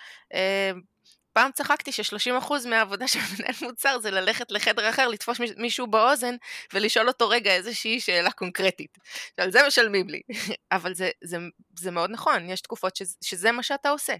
פעם 1.38 1.52
צחקתי 1.52 1.92
ש-30% 1.92 2.54
מהעבודה 2.70 3.08
של 3.08 3.20
מנהל 3.20 3.56
מוצר 3.62 4.00
זה 4.00 4.12
ללכת 4.12 4.52
לחדר 4.52 4.90
אחר, 4.90 5.08
לתפוס 5.08 5.38
מישהו 5.58 5.88
באוזן 5.88 6.36
ולשאול 6.74 7.08
אותו 7.08 7.30
רגע 7.30 7.56
איזושהי 7.56 8.00
שאלה 8.00 8.32
קונקרטית. 8.32 8.98
על 9.38 9.52
זה 9.52 9.60
משלמים 9.68 10.10
לי. 10.10 10.22
אבל 10.72 10.94
זה, 10.94 11.10
זה, 11.24 11.38
זה 11.80 11.92
מאוד 11.92 12.10
נכון, 12.10 12.50
יש 12.50 12.62
תקופות 12.62 12.96
שזה, 12.96 13.16
שזה 13.24 13.52
מה 13.52 13.64
שאתה 13.64 13.90
עושה. 13.90 14.16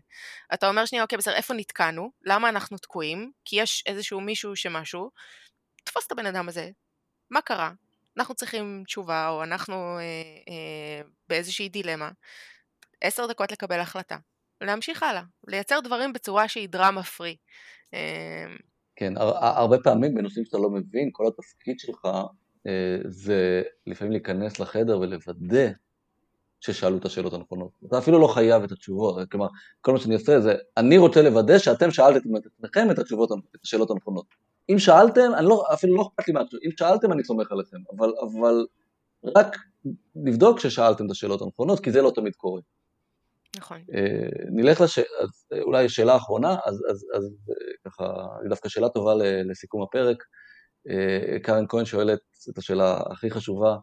אתה 0.54 0.70
אומר 0.70 0.86
שנייה, 0.86 1.04
אוקיי, 1.04 1.18
בסדר, 1.18 1.36
איפה 1.36 1.54
נתקענו? 1.54 2.12
למה 2.24 2.50
אנחנו 2.50 2.78
תקועים? 2.78 3.32
כי 3.46 3.56
יש 3.62 3.84
איזשהו 3.86 4.22
מישהו 4.22 4.56
שמשהו, 4.56 5.12
תפוס 5.84 6.08
את 6.08 6.12
הבן 6.12 6.26
אדם 6.26 6.50
הזה, 6.50 6.70
מה 7.30 7.42
קרה? 7.42 7.72
אנחנו 8.18 8.36
צריכים 8.36 8.84
תשובה, 8.86 9.30
או 9.30 9.44
אנחנו 9.44 9.98
אה, 9.98 10.04
אה, 10.54 11.02
באיזושהי 11.30 11.70
דילמה, 11.70 12.10
עשר 13.02 13.28
דקות 13.28 13.52
לקבל 13.52 13.80
החלטה, 13.80 14.18
להמשיך 14.62 15.04
הלאה, 15.04 15.22
לייצר 15.48 15.80
דברים 15.80 16.14
בצורה 16.14 16.48
שהיא 16.48 16.70
דרמה 16.70 17.04
פרי. 17.04 17.36
אה, 17.94 18.46
כן, 18.96 19.14
הרבה 19.40 19.78
פעמים 19.80 20.16
בנושאים 20.16 20.46
שאתה 20.46 20.58
לא 20.58 20.70
מבין, 20.70 21.10
כל 21.12 21.28
התפקיד 21.28 21.80
שלך 21.80 22.06
אה, 22.68 22.98
זה 23.08 23.62
לפעמים 23.88 24.12
להיכנס 24.12 24.60
לחדר 24.60 25.00
ולוודא 25.00 25.70
ששאלו 26.60 26.98
את 26.98 27.06
השאלות 27.06 27.34
הנכונות. 27.34 27.72
אתה 27.88 27.98
אפילו 27.98 28.20
לא 28.20 28.28
חייב 28.28 28.64
את 28.64 28.72
התשובות, 28.72 29.32
כלומר, 29.32 29.48
כל 29.82 29.92
מה 29.92 30.00
שאני 30.00 30.14
עושה 30.14 30.40
זה, 30.40 30.56
אני 30.78 30.98
רוצה 30.98 31.22
לוודא 31.22 31.58
שאתם 31.58 31.92
שאלתם 31.92 32.36
את 32.38 32.46
עצמכם 32.46 32.92
את 32.92 33.00
התשובות, 33.00 33.32
את 33.32 33.62
השאלות 33.64 33.92
הנכונות. 33.92 34.26
אם 34.70 34.80
שאלתם, 34.80 35.32
אני 35.38 35.46
לא, 35.46 35.64
אפילו 35.74 35.98
לא 35.98 36.02
אכפת 36.02 36.28
לי 36.28 36.34
מהתשובות, 36.34 36.64
אם 36.66 36.72
שאלתם 36.78 37.12
אני 37.12 37.24
סומך 37.24 37.52
עליכם, 37.52 37.78
אבל, 37.98 38.14
אבל 38.22 38.66
רק 39.36 39.58
לבדוק 40.16 40.60
ששאלתם 40.60 41.06
את 41.06 41.12
השאלות 41.12 41.42
הנכונות, 41.42 41.80
כי 41.80 41.92
זה 41.92 42.02
לא 42.02 42.12
תמיד 42.16 42.36
קורה. 42.36 42.62
נכון. 43.56 43.84
אה, 43.96 44.30
נלך 44.52 44.82
לש... 44.82 45.00
אז 45.00 45.46
אולי 45.62 45.90
שאלה 45.90 46.16
אחרונה, 46.16 46.56
אז, 46.66 46.84
אז, 46.92 47.06
אז 47.14 47.52
ככה, 47.86 48.04
דווקא 48.50 48.70
שאלה 48.70 48.90
טובה 48.90 49.14
לסיכום 49.44 49.84
הפרק. 49.84 50.24
אה, 50.90 51.40
קרן 51.40 51.66
כהן 51.70 51.86
שואלת 51.86 52.20
את 52.50 52.58
השאלה 52.58 53.00
הכי 53.12 53.32
חשובה, 53.32 53.76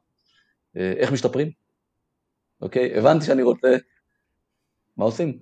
אה, 0.76 0.92
איך 0.96 1.12
משתפרים? 1.12 1.50
אוקיי, 2.60 2.98
הבנתי 2.98 3.24
שאני 3.24 3.42
רוצה, 3.42 3.76
מה 4.96 5.04
עושים? 5.04 5.38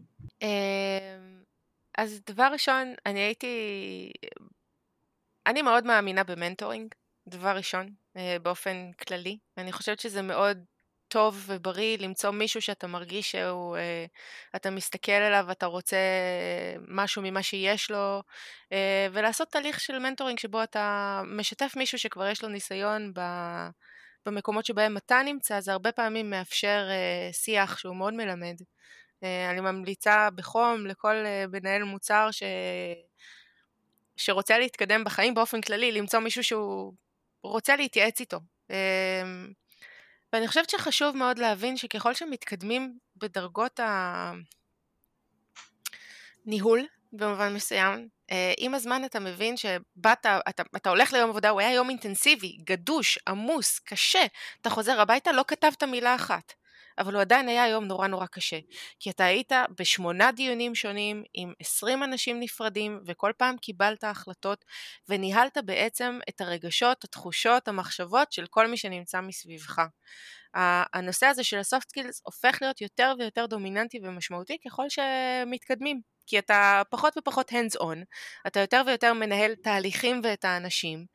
אז 1.99 2.21
דבר 2.27 2.49
ראשון, 2.53 2.95
אני 3.07 3.21
הייתי, 3.21 3.57
אני 5.47 5.63
מאוד 5.63 5.85
מאמינה 5.87 6.25
במנטורינג, 6.25 6.95
דבר 7.29 7.57
ראשון, 7.57 7.95
אה, 8.17 8.37
באופן 8.43 8.93
כללי. 8.93 9.39
אני 9.59 9.73
חושבת 9.73 10.01
שזה 10.01 10.23
מאוד 10.23 10.65
טוב 11.13 11.45
ובריא 11.47 11.99
למצוא 11.99 12.31
מישהו 12.31 12.63
שאתה 12.63 12.87
מרגיש 12.87 13.31
שהוא, 13.31 13.77
אה, 13.77 14.05
אתה 14.57 14.71
מסתכל 14.71 15.13
עליו, 15.13 15.51
אתה 15.51 15.67
רוצה 15.67 15.97
משהו 16.89 17.23
ממה 17.23 17.43
שיש 17.43 17.91
לו, 17.91 18.23
אה, 18.73 19.07
ולעשות 19.13 19.49
תהליך 19.49 19.81
של 19.81 19.99
מנטורינג 19.99 20.39
שבו 20.39 20.63
אתה 20.63 21.23
משתף 21.27 21.73
מישהו 21.77 21.99
שכבר 21.99 22.27
יש 22.27 22.43
לו 22.43 22.49
ניסיון 22.49 23.13
במקומות 24.27 24.67
שבהם 24.67 24.97
אתה 24.97 25.21
נמצא, 25.25 25.61
זה 25.61 25.73
הרבה 25.73 25.93
פעמים 25.93 26.31
מאפשר 26.31 26.89
שיח 27.33 27.79
שהוא 27.79 27.97
מאוד 27.97 28.15
מלמד. 28.15 28.57
אני 29.23 29.61
ממליצה 29.61 30.29
בחום 30.35 30.87
לכל 30.87 31.15
מנהל 31.53 31.83
מוצר 31.83 32.31
ש... 32.31 32.43
שרוצה 34.17 34.59
להתקדם 34.59 35.05
בחיים 35.05 35.35
באופן 35.35 35.61
כללי, 35.61 35.93
למצוא 35.93 36.21
מישהו 36.21 36.45
שהוא 36.45 36.93
רוצה 37.43 37.77
להתייעץ 37.77 38.21
איתו. 38.21 38.41
ואני 40.33 40.49
חושבת 40.49 40.71
שחשוב 40.71 41.17
מאוד 41.17 41.39
להבין 41.39 41.77
שככל 41.77 42.15
שמתקדמים 42.15 42.99
בדרגות 43.17 43.81
הניהול, 46.47 46.87
במובן 47.13 47.55
מסוים, 47.55 48.09
אה, 48.31 48.53
עם 48.59 48.75
הזמן 48.75 49.05
אתה 49.05 49.21
מבין 49.21 49.57
שבאת, 49.57 50.27
אתה, 50.49 50.63
אתה 50.77 50.91
הולך 50.91 51.13
ליום 51.13 51.31
עבודה, 51.31 51.51
הוא 51.51 51.61
היה 51.61 51.73
יום 51.73 51.91
אינטנסיבי, 51.91 52.59
גדוש, 52.65 53.19
עמוס, 53.29 53.79
קשה, 53.79 54.25
אתה 54.61 54.71
חוזר 54.71 55.01
הביתה, 55.01 55.33
לא 55.33 55.45
כתבת 55.49 55.83
מילה 55.83 56.15
אחת. 56.15 56.53
אבל 56.99 57.15
הוא 57.15 57.21
עדיין 57.21 57.49
היה 57.49 57.69
יום 57.69 57.85
נורא 57.85 58.07
נורא 58.07 58.27
קשה. 58.27 58.59
כי 59.01 59.11
אתה 59.11 59.25
היית 59.25 59.53
בשמונה 59.79 60.33
דיונים 60.33 60.75
שונים 60.75 61.23
עם 61.35 61.53
עשרים 61.61 62.03
אנשים 62.03 62.41
נפרדים, 62.41 63.01
וכל 63.07 63.33
פעם 63.37 63.57
קיבלת 63.57 64.05
החלטות, 64.05 64.65
וניהלת 65.09 65.59
בעצם 65.65 66.19
את 66.29 66.41
הרגשות, 66.41 67.05
התחושות, 67.05 67.69
המחשבות 67.69 68.33
של 68.33 68.47
כל 68.47 68.67
מי 68.67 68.77
שנמצא 68.77 69.21
מסביבך. 69.21 69.83
הנושא 70.95 71.27
הזה 71.27 71.45
של 71.45 71.59
הסופט 71.59 71.89
סקילס 71.89 72.23
הופך 72.25 72.59
להיות 72.61 72.81
יותר 72.81 73.13
ויותר 73.19 73.47
דומיננטי 73.47 74.01
ומשמעותי 74.03 74.57
ככל 74.67 74.85
שמתקדמים. 74.89 76.01
כי 76.27 76.39
אתה 76.39 76.83
פחות 76.91 77.19
ופחות 77.19 77.53
hands 77.53 77.81
on, 77.81 77.99
אתה 78.47 78.61
יותר 78.61 78.83
ויותר 78.87 79.13
מנהל 79.13 79.55
תהליכים 79.55 80.21
ואת 80.25 80.45
האנשים, 80.45 81.07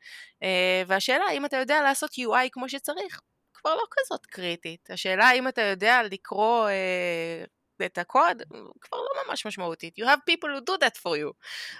אה, 0.42 0.82
והשאלה 0.86 1.30
אם 1.32 1.44
אתה 1.44 1.56
יודע 1.56 1.82
לעשות 1.82 2.10
UI 2.12 2.48
כמו 2.52 2.68
שצריך, 2.68 3.20
כבר 3.68 3.76
לא 3.76 3.84
כזאת 3.90 4.26
קריטית. 4.26 4.90
השאלה 4.90 5.28
האם 5.28 5.48
אתה 5.48 5.62
יודע 5.62 6.02
לקרוא 6.02 6.68
אה, 6.68 7.44
את 7.86 7.98
הקוד, 7.98 8.42
כבר 8.80 8.98
לא 8.98 9.22
ממש 9.26 9.46
משמעותית. 9.46 9.98
You 9.98 10.02
have 10.02 10.20
people 10.30 10.48
who 10.48 10.70
do 10.70 10.84
that 10.84 10.96
for 10.96 11.10
you. 11.10 11.32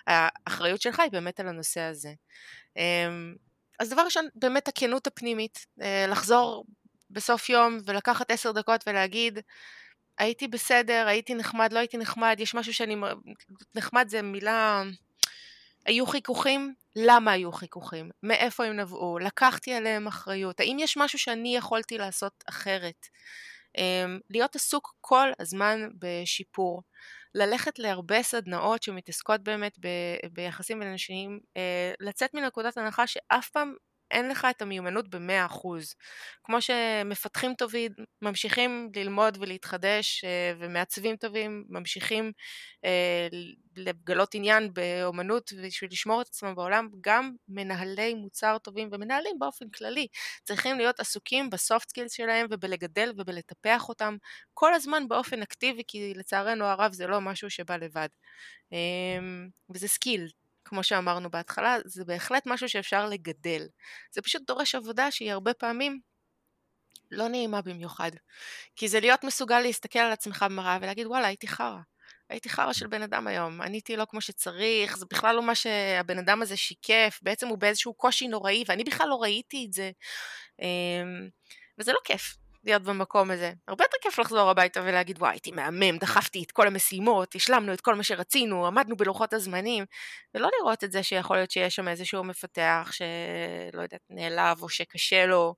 האחריות 0.06 0.80
שלך 0.80 1.00
היא 1.00 1.10
באמת 1.12 1.40
על 1.40 1.48
הנושא 1.48 1.80
הזה. 1.80 2.12
אה, 2.76 3.08
אז 3.78 3.90
דבר 3.90 4.02
ראשון, 4.02 4.28
באמת 4.34 4.68
הכנות 4.68 5.06
הפנימית, 5.06 5.66
אה, 5.82 6.06
לחזור 6.08 6.64
בסוף 7.10 7.48
יום 7.48 7.78
ולקחת 7.86 8.30
עשר 8.30 8.52
דקות 8.52 8.84
ולהגיד, 8.86 9.38
הייתי 10.18 10.48
בסדר, 10.48 11.04
הייתי 11.06 11.34
נחמד, 11.34 11.72
לא 11.72 11.78
הייתי 11.78 11.96
נחמד, 11.98 12.36
יש 12.38 12.54
משהו 12.54 12.74
שאני... 12.74 12.96
נחמד 13.74 14.08
זה 14.08 14.22
מילה... 14.22 14.82
היו 15.88 16.06
חיכוכים, 16.06 16.74
למה 16.96 17.32
היו 17.32 17.52
חיכוכים? 17.52 18.10
מאיפה 18.22 18.64
הם 18.64 18.76
נבעו? 18.76 19.18
לקחתי 19.18 19.72
עליהם 19.72 20.06
אחריות? 20.06 20.60
האם 20.60 20.76
יש 20.80 20.96
משהו 20.96 21.18
שאני 21.18 21.56
יכולתי 21.56 21.98
לעשות 21.98 22.44
אחרת? 22.48 23.06
אמ, 23.78 24.18
להיות 24.30 24.56
עסוק 24.56 24.94
כל 25.00 25.28
הזמן 25.40 25.88
בשיפור. 25.98 26.82
ללכת 27.34 27.78
להרבה 27.78 28.22
סדנאות 28.22 28.82
שמתעסקות 28.82 29.42
באמת 29.42 29.78
ביחסים 30.32 30.78
בין 30.78 30.88
אנשים, 30.88 31.40
אה, 31.56 31.92
לצאת 32.00 32.34
מנקודת 32.34 32.76
הנחה 32.76 33.06
שאף 33.06 33.50
פעם 33.50 33.74
אין 34.10 34.28
לך 34.28 34.46
את 34.50 34.62
המיומנות 34.62 35.08
במאה 35.08 35.46
אחוז. 35.46 35.94
כמו 36.44 36.60
שמפתחים 36.60 37.54
טובים 37.54 37.92
ממשיכים 38.22 38.90
ללמוד 38.96 39.38
ולהתחדש 39.40 40.24
אה, 40.24 40.52
ומעצבים 40.58 41.16
טובים 41.16 41.64
ממשיכים 41.68 42.32
אה, 42.84 43.28
לגלות 43.76 44.34
עניין 44.34 44.72
באומנות 44.72 45.52
בשביל 45.64 45.90
לשמור 45.92 46.22
את 46.22 46.26
עצמם 46.26 46.54
בעולם, 46.54 46.88
גם 47.00 47.32
מנהלי 47.48 48.14
מוצר 48.14 48.58
טובים 48.58 48.88
ומנהלים 48.92 49.38
באופן 49.38 49.68
כללי 49.70 50.06
צריכים 50.44 50.78
להיות 50.78 51.00
עסוקים 51.00 51.50
ב 51.50 51.58
soft 51.58 51.88
skills 51.88 52.12
שלהם 52.12 52.46
ובלגדל 52.50 53.12
ובלטפח 53.16 53.88
אותם 53.88 54.16
כל 54.54 54.74
הזמן 54.74 55.08
באופן 55.08 55.42
אקטיבי 55.42 55.82
כי 55.88 56.14
לצערנו 56.16 56.64
הרב 56.64 56.92
זה 56.92 57.06
לא 57.06 57.20
משהו 57.20 57.50
שבא 57.50 57.76
לבד. 57.76 58.08
אמ, 58.72 59.48
וזה 59.70 59.88
skill, 59.88 60.28
כמו 60.68 60.82
שאמרנו 60.82 61.30
בהתחלה, 61.30 61.76
זה 61.84 62.04
בהחלט 62.04 62.42
משהו 62.46 62.68
שאפשר 62.68 63.06
לגדל. 63.06 63.66
זה 64.12 64.22
פשוט 64.22 64.42
דורש 64.46 64.74
עבודה 64.74 65.10
שהיא 65.10 65.32
הרבה 65.32 65.54
פעמים 65.54 66.00
לא 67.10 67.28
נעימה 67.28 67.62
במיוחד. 67.62 68.10
כי 68.76 68.88
זה 68.88 69.00
להיות 69.00 69.24
מסוגל 69.24 69.60
להסתכל 69.60 69.98
על 69.98 70.12
עצמך 70.12 70.46
במראה 70.50 70.78
ולהגיד 70.80 71.06
וואלה 71.06 71.26
הייתי 71.26 71.48
חרא. 71.48 71.78
הייתי 72.30 72.48
חרא 72.48 72.72
של 72.72 72.86
בן 72.86 73.02
אדם 73.02 73.26
היום, 73.26 73.60
עניתי 73.60 73.96
לא 73.96 74.04
כמו 74.10 74.20
שצריך, 74.20 74.96
זה 74.96 75.06
בכלל 75.10 75.34
לא 75.36 75.42
מה 75.42 75.54
שהבן 75.54 76.18
אדם 76.18 76.42
הזה 76.42 76.56
שיקף, 76.56 77.18
בעצם 77.22 77.48
הוא 77.48 77.58
באיזשהו 77.58 77.94
קושי 77.94 78.28
נוראי 78.28 78.64
ואני 78.68 78.84
בכלל 78.84 79.08
לא 79.08 79.22
ראיתי 79.22 79.64
את 79.68 79.72
זה. 79.72 79.90
אמ, 80.62 81.28
וזה 81.78 81.92
לא 81.92 81.98
כיף. 82.04 82.47
להיות 82.64 82.82
במקום 82.82 83.30
הזה. 83.30 83.52
הרבה 83.68 83.84
יותר 83.84 83.96
כיף 84.02 84.18
לחזור 84.18 84.50
הביתה 84.50 84.80
ולהגיד 84.82 85.18
וואי 85.18 85.30
הייתי 85.30 85.50
מהמם, 85.50 85.98
דחפתי 85.98 86.42
את 86.42 86.52
כל 86.52 86.66
המשימות, 86.66 87.34
השלמנו 87.34 87.72
את 87.72 87.80
כל 87.80 87.94
מה 87.94 88.02
שרצינו, 88.02 88.66
עמדנו 88.66 88.96
בלוחות 88.96 89.32
הזמנים, 89.32 89.84
ולא 90.34 90.48
לראות 90.58 90.84
את 90.84 90.92
זה 90.92 91.02
שיכול 91.02 91.36
להיות 91.36 91.50
שיש 91.50 91.74
שם 91.74 91.88
איזשהו 91.88 92.24
מפתח 92.24 92.90
שלא 92.92 93.82
יודעת, 93.82 94.00
נעלב 94.10 94.62
או 94.62 94.68
שקשה 94.68 95.26
לו, 95.26 95.54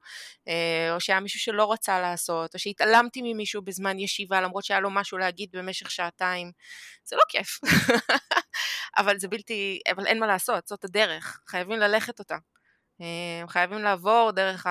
אה, 0.48 0.94
או 0.94 1.00
שהיה 1.00 1.20
מישהו 1.20 1.40
שלא 1.40 1.72
רצה 1.72 2.00
לעשות, 2.00 2.54
או 2.54 2.58
שהתעלמתי 2.58 3.20
ממישהו 3.24 3.62
בזמן 3.62 3.98
ישיבה 3.98 4.40
למרות 4.40 4.64
שהיה 4.64 4.80
לו 4.80 4.90
משהו 4.90 5.18
להגיד 5.18 5.48
במשך 5.52 5.90
שעתיים. 5.90 6.52
זה 7.04 7.16
לא 7.16 7.22
כיף. 7.28 7.60
אבל 8.98 9.18
זה 9.18 9.28
בלתי, 9.28 9.80
אבל 9.90 10.06
אין 10.06 10.18
מה 10.18 10.26
לעשות, 10.26 10.66
זאת 10.66 10.84
הדרך, 10.84 11.40
חייבים 11.46 11.78
ללכת 11.78 12.18
אותה. 12.18 12.36
הם 13.40 13.48
חייבים 13.48 13.78
לעבור 13.78 14.30
דרך 14.34 14.66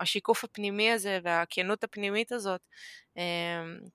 השיקוף 0.00 0.44
הפנימי 0.44 0.90
הזה 0.90 1.18
והכנות 1.24 1.84
הפנימית 1.84 2.32
הזאת. 2.32 2.60
אמ, 3.16 3.22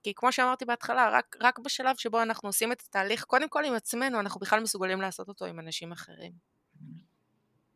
כי 0.03 0.13
כמו 0.15 0.31
שאמרתי 0.31 0.65
בהתחלה, 0.65 1.09
רק, 1.11 1.35
רק 1.41 1.59
בשלב 1.59 1.95
שבו 1.97 2.21
אנחנו 2.21 2.49
עושים 2.49 2.71
את 2.71 2.81
התהליך, 2.87 3.23
קודם 3.23 3.49
כל 3.49 3.65
עם 3.65 3.73
עצמנו, 3.73 4.19
אנחנו 4.19 4.39
בכלל 4.39 4.59
מסוגלים 4.59 5.01
לעשות 5.01 5.27
אותו 5.27 5.45
עם 5.45 5.59
אנשים 5.59 5.91
אחרים. 5.91 6.31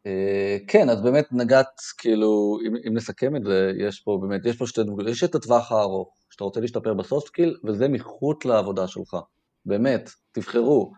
אה, 0.06 0.58
כן, 0.68 0.90
אז 0.90 1.02
באמת 1.02 1.28
נגעת, 1.32 1.82
כאילו, 1.98 2.60
אם, 2.68 2.76
אם 2.88 2.94
נסכם 2.94 3.36
את 3.36 3.44
זה, 3.44 3.72
יש 3.80 4.00
פה 4.00 4.20
באמת, 4.22 4.46
יש 4.46 4.58
פה 4.58 4.68
שתי 4.68 4.84
רמות, 4.84 5.00
יש 5.08 5.24
את 5.24 5.36
הטווח 5.36 5.72
הארוך, 5.72 6.14
שאתה 6.30 6.44
רוצה 6.44 6.60
להשתפר 6.60 6.94
ב 6.94 7.01
soft 7.01 7.28
skill, 7.28 7.58
וזה 7.64 7.88
מחוץ 7.88 8.46
לעבודה 8.46 8.88
שלך. 8.88 9.18
באמת, 9.66 10.10
תבחרו. 10.32 10.94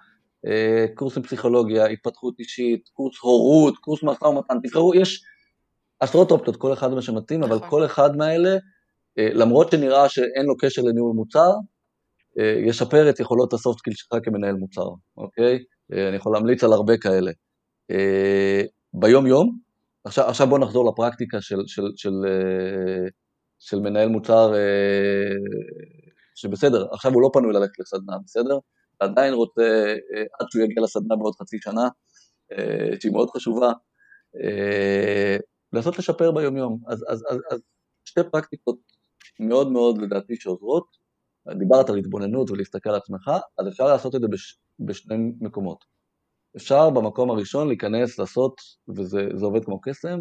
אה, 0.47 0.85
קורס 0.95 1.17
פסיכולוגיה, 1.17 1.85
התפתחות 1.85 2.39
אישית, 2.39 2.89
קורס 2.93 3.19
הורות, 3.21 3.77
קורס 3.77 4.03
משא 4.03 4.23
ומתן, 4.25 4.55
תבחרו, 4.63 4.95
יש 4.95 5.23
עשרות 5.99 6.31
אופציות, 6.31 6.55
כל 6.55 6.73
אחד 6.73 6.91
מה 6.93 7.01
שמתאים, 7.01 7.43
אבל 7.43 7.55
נכון. 7.55 7.69
כל 7.69 7.85
אחד 7.85 8.15
מהאלה, 8.17 8.57
אה, 9.19 9.29
למרות 9.33 9.71
שנראה 9.71 10.09
שאין 10.09 10.45
לו 10.45 10.57
קשר 10.57 10.81
לניהול 10.81 11.15
מוצר, 11.15 11.51
אה, 12.39 12.55
ישפר 12.67 13.09
את 13.09 13.19
יכולות 13.19 13.53
ה 13.53 13.58
soft 13.58 13.79
skill 13.79 13.93
שלך 13.93 14.19
כמנהל 14.23 14.55
מוצר, 14.55 14.89
אוקיי? 15.17 15.59
אני 15.91 16.15
יכול 16.15 16.33
להמליץ 16.33 16.63
על 16.63 16.73
הרבה 16.73 16.97
כאלה. 16.97 17.31
ביום 18.93 19.27
יום, 19.27 19.57
עכשיו, 20.03 20.25
עכשיו 20.25 20.47
בואו 20.47 20.61
נחזור 20.61 20.91
לפרקטיקה 20.91 21.41
של, 21.41 21.59
של, 21.67 21.81
של, 21.95 22.11
של 23.59 23.79
מנהל 23.79 24.09
מוצר, 24.09 24.53
שבסדר, 26.35 26.85
עכשיו 26.91 27.13
הוא 27.13 27.21
לא 27.21 27.29
פנוי 27.33 27.53
ללכת 27.53 27.79
לסדנה, 27.79 28.17
בסדר? 28.25 28.57
עדיין 29.01 29.33
רוצה, 29.33 29.95
עד 30.39 30.47
שהוא 30.49 30.63
יגיע 30.63 30.83
לסדנה 30.83 31.15
בעוד 31.15 31.33
חצי 31.41 31.57
שנה, 31.61 31.87
שהיא 32.99 33.11
מאוד 33.13 33.29
חשובה, 33.29 33.71
לנסות 35.73 35.99
לשפר 35.99 36.31
ביומיום. 36.31 36.79
אז, 36.87 37.05
אז, 37.07 37.23
אז, 37.29 37.37
אז 37.51 37.61
שתי 38.05 38.21
פרקטיקות 38.31 38.77
מאוד 39.39 39.71
מאוד 39.71 40.01
לדעתי 40.01 40.35
שעוזרות, 40.35 40.85
דיברת 41.59 41.89
על 41.89 41.97
התבוננות 41.97 42.51
ולהסתכל 42.51 42.89
על 42.89 42.95
עצמך, 42.95 43.31
אז 43.59 43.67
אפשר 43.67 43.85
לעשות 43.85 44.15
את 44.15 44.21
זה 44.21 44.27
בש, 44.27 44.59
בשני 44.79 45.17
מקומות. 45.41 45.85
אפשר 46.57 46.89
במקום 46.89 47.31
הראשון 47.31 47.67
להיכנס, 47.67 48.19
לעשות, 48.19 48.61
וזה 48.97 49.27
עובד 49.41 49.65
כמו 49.65 49.81
קסם, 49.81 50.19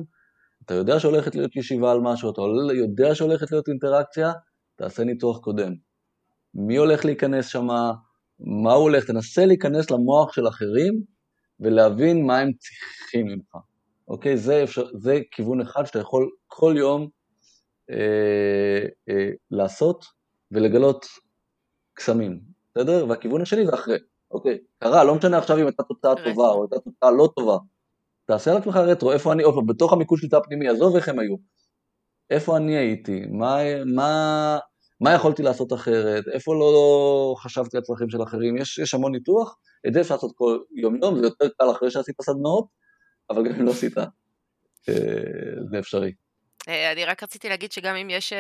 אתה 0.65 0.75
יודע 0.75 1.01
שהולכת 1.01 1.35
להיות 1.35 1.57
ישיבה 1.57 1.93
על 1.93 2.01
משהו, 2.01 2.31
אתה 2.31 2.41
יודע 2.75 3.15
שהולכת 3.15 3.51
להיות 3.53 3.69
אינטראקציה, 3.69 4.33
תעשה 4.77 5.05
ניתוח 5.05 5.39
קודם. 5.39 5.75
מי 6.55 6.77
הולך 6.77 7.05
להיכנס 7.05 7.47
שם, 7.47 7.69
מה 8.41 8.73
הוא 8.73 8.83
הולך, 8.83 9.05
תנסה 9.05 9.47
להיכנס 9.47 9.91
למוח 9.91 10.33
של 10.33 10.49
אחרים 10.49 11.03
ולהבין 11.61 12.27
מה 12.27 12.39
הם 12.39 12.53
צריכים 12.53 13.27
ממך. 13.27 13.57
אוקיי? 14.09 14.37
זה, 14.37 14.63
אפשר, 14.65 14.87
זה 14.95 15.21
כיוון 15.31 15.61
אחד 15.61 15.85
שאתה 15.85 15.99
יכול 15.99 16.31
כל 16.47 16.75
יום 16.77 17.09
אה, 17.91 18.87
אה, 19.09 19.31
לעשות 19.51 20.05
ולגלות 20.51 21.07
קסמים, 21.95 22.41
בסדר? 22.71 23.07
והכיוון 23.09 23.41
השני 23.43 23.67
זה 23.67 23.75
אחרי. 23.75 23.99
אוקיי, 24.31 24.59
קרה, 24.79 25.05
לא 25.05 25.15
משנה 25.15 25.39
עכשיו 25.39 25.59
אם 25.59 25.67
הייתה 25.67 25.83
תוצאה 25.83 26.15
טובה 26.25 26.49
או 26.49 26.63
הייתה 26.63 26.77
תוצאה 26.79 27.11
לא 27.11 27.29
טובה. 27.37 27.57
תעשה 28.25 28.55
לעצמך 28.55 28.77
רטרו, 28.77 29.13
איפה 29.13 29.33
אני, 29.33 29.43
עוד 29.43 29.55
פעם, 29.55 29.67
בתוך 29.67 29.93
המיקוד 29.93 30.19
שליטה 30.19 30.37
הפנימי, 30.37 30.69
עזוב 30.69 30.97
איך 30.97 31.09
הם 31.09 31.19
היו. 31.19 31.37
איפה 32.31 32.57
אני 32.57 32.77
הייתי, 32.77 33.23
מה, 33.31 33.59
מה, 33.85 34.59
מה 35.01 35.15
יכולתי 35.15 35.43
לעשות 35.43 35.73
אחרת, 35.73 36.25
איפה 36.33 36.55
לא 36.55 37.35
חשבתי 37.39 37.77
על 37.77 37.83
צרכים 37.83 38.11
של 38.11 38.23
אחרים, 38.23 38.57
יש, 38.57 38.79
יש 38.79 38.95
המון 38.95 39.13
ניתוח, 39.13 39.57
את 39.89 39.93
זה 39.93 40.01
אפשר 40.01 40.15
לעשות 40.15 40.33
כל 40.35 40.59
יום 40.77 40.97
יום, 41.03 41.19
זה 41.19 41.27
יותר 41.27 41.49
קל 41.59 41.71
אחרי 41.71 41.91
שעשית 41.91 42.23
סדנאות, 42.23 42.67
אבל 43.31 43.49
גם 43.49 43.55
אם 43.55 43.67
לא 43.67 43.71
עשית, 43.71 43.99
אה, 43.99 44.05
זה 45.71 45.79
אפשרי. 45.79 46.13
אה, 46.69 46.93
אני 46.93 47.05
רק 47.05 47.23
רציתי 47.23 47.49
להגיד 47.49 47.73
שגם 47.73 47.97
אם 47.97 48.11
יש 48.11 48.33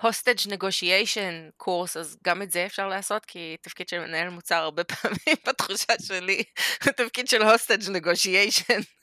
הוסטג' 0.00 0.52
negotiation 0.52 1.50
קורס, 1.56 1.96
אז 1.96 2.16
גם 2.24 2.42
את 2.42 2.50
זה 2.50 2.66
אפשר 2.66 2.88
לעשות, 2.88 3.24
כי 3.24 3.56
תפקיד 3.62 3.88
של 3.88 3.98
מנהל 3.98 4.28
מוצר 4.28 4.54
הרבה 4.56 4.84
פעמים 4.94 5.36
בתחושה 5.48 5.92
שלי, 6.02 6.42
הוא 6.84 6.92
תפקיד 7.04 7.28
של 7.28 7.42
הוסטג' 7.42 7.96
negotiation. 7.96 8.97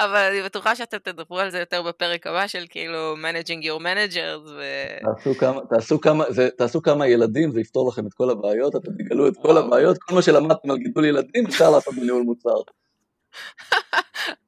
אבל 0.00 0.16
אני 0.30 0.42
בטוחה 0.42 0.76
שאתם 0.76 0.98
תדברו 0.98 1.38
על 1.38 1.50
זה 1.50 1.58
יותר 1.58 1.82
בפרק 1.82 2.26
הבא 2.26 2.46
של 2.46 2.64
כאילו 2.70 3.14
managing 3.16 3.64
your 3.64 3.82
managers. 3.82 4.50
ו... 4.50 4.62
תעשו, 5.14 5.34
כמה, 5.38 5.60
תעשו, 5.70 6.00
כמה, 6.00 6.24
זה, 6.28 6.48
תעשו 6.58 6.82
כמה 6.82 7.08
ילדים, 7.08 7.50
זה 7.50 7.60
יפתור 7.60 7.88
לכם 7.88 8.06
את 8.06 8.14
כל 8.14 8.30
הבעיות, 8.30 8.76
אתם 8.76 8.92
תגלו 8.98 9.28
את 9.28 9.34
כל 9.42 9.58
הבעיות, 9.58 9.98
כל 9.98 10.14
מה 10.14 10.22
שלמדתם 10.22 10.70
על 10.70 10.78
גידול 10.78 11.04
ילדים 11.04 11.46
אפשר 11.46 11.70
לעשות 11.70 11.94
בניהול 11.94 12.22
מוצר. 12.22 12.56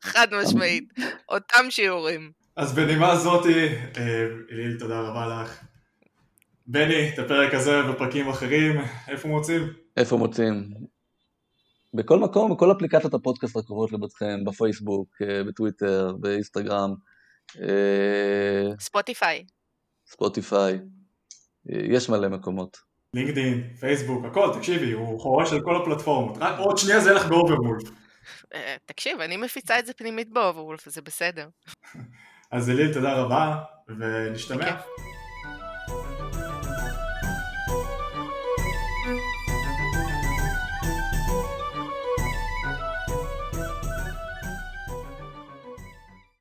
חד 0.03 0.27
משמעית, 0.43 0.93
אותם 1.29 1.71
שיעורים. 1.71 2.31
אז 2.57 2.75
בנימה 2.75 3.17
זאתי, 3.17 3.69
אה, 3.97 4.27
אילאיל, 4.53 4.79
תודה 4.79 5.01
רבה 5.01 5.43
לך. 5.43 5.61
בני, 6.67 7.11
את 7.15 7.19
הפרק 7.19 7.55
הזה 7.55 7.91
ופרקים 7.91 8.29
אחרים, 8.29 8.81
איפה 9.09 9.29
מוצאים? 9.29 9.73
איפה 9.97 10.17
מוצאים? 10.17 10.71
בכל 11.97 12.19
מקום, 12.19 12.55
בכל 12.55 12.73
אפליקציות 12.73 13.15
הפודקאסט 13.15 13.57
הקרובות 13.57 13.93
לביתכם, 13.93 14.45
בפייסבוק, 14.45 15.09
אה, 15.23 15.45
בטוויטר, 15.45 16.13
באינסטגרם. 16.21 16.95
אה, 17.63 18.79
ספוטיפיי. 18.81 19.45
ספוטיפיי. 20.07 20.79
יש 21.67 22.09
מלא 22.09 22.29
מקומות. 22.29 22.77
לינקדאין, 23.15 23.75
פייסבוק, 23.81 24.25
הכל, 24.25 24.51
תקשיבי, 24.59 24.93
הוא 24.93 25.21
חורש 25.21 25.53
על 25.53 25.61
כל 25.61 25.77
הפלטפורמות. 25.77 26.39
רק 26.41 26.59
עוד 26.59 26.79
שנייה 26.79 27.01
זה 27.01 27.11
ילך 27.11 27.27
ב 27.27 27.32
Overwolf. 27.32 27.83
תקשיב, 28.87 29.21
אני 29.21 29.37
מפיצה 29.37 29.79
את 29.79 29.87
זה 29.87 29.93
פנימית 29.93 30.33
באוברוולף, 30.33 30.89
זה 30.89 31.03
בסדר. 31.03 31.49
אז 32.53 32.71
אליל, 32.71 32.93
תודה 32.93 33.15
רבה, 33.15 33.57
ונשתמע. 33.89 34.77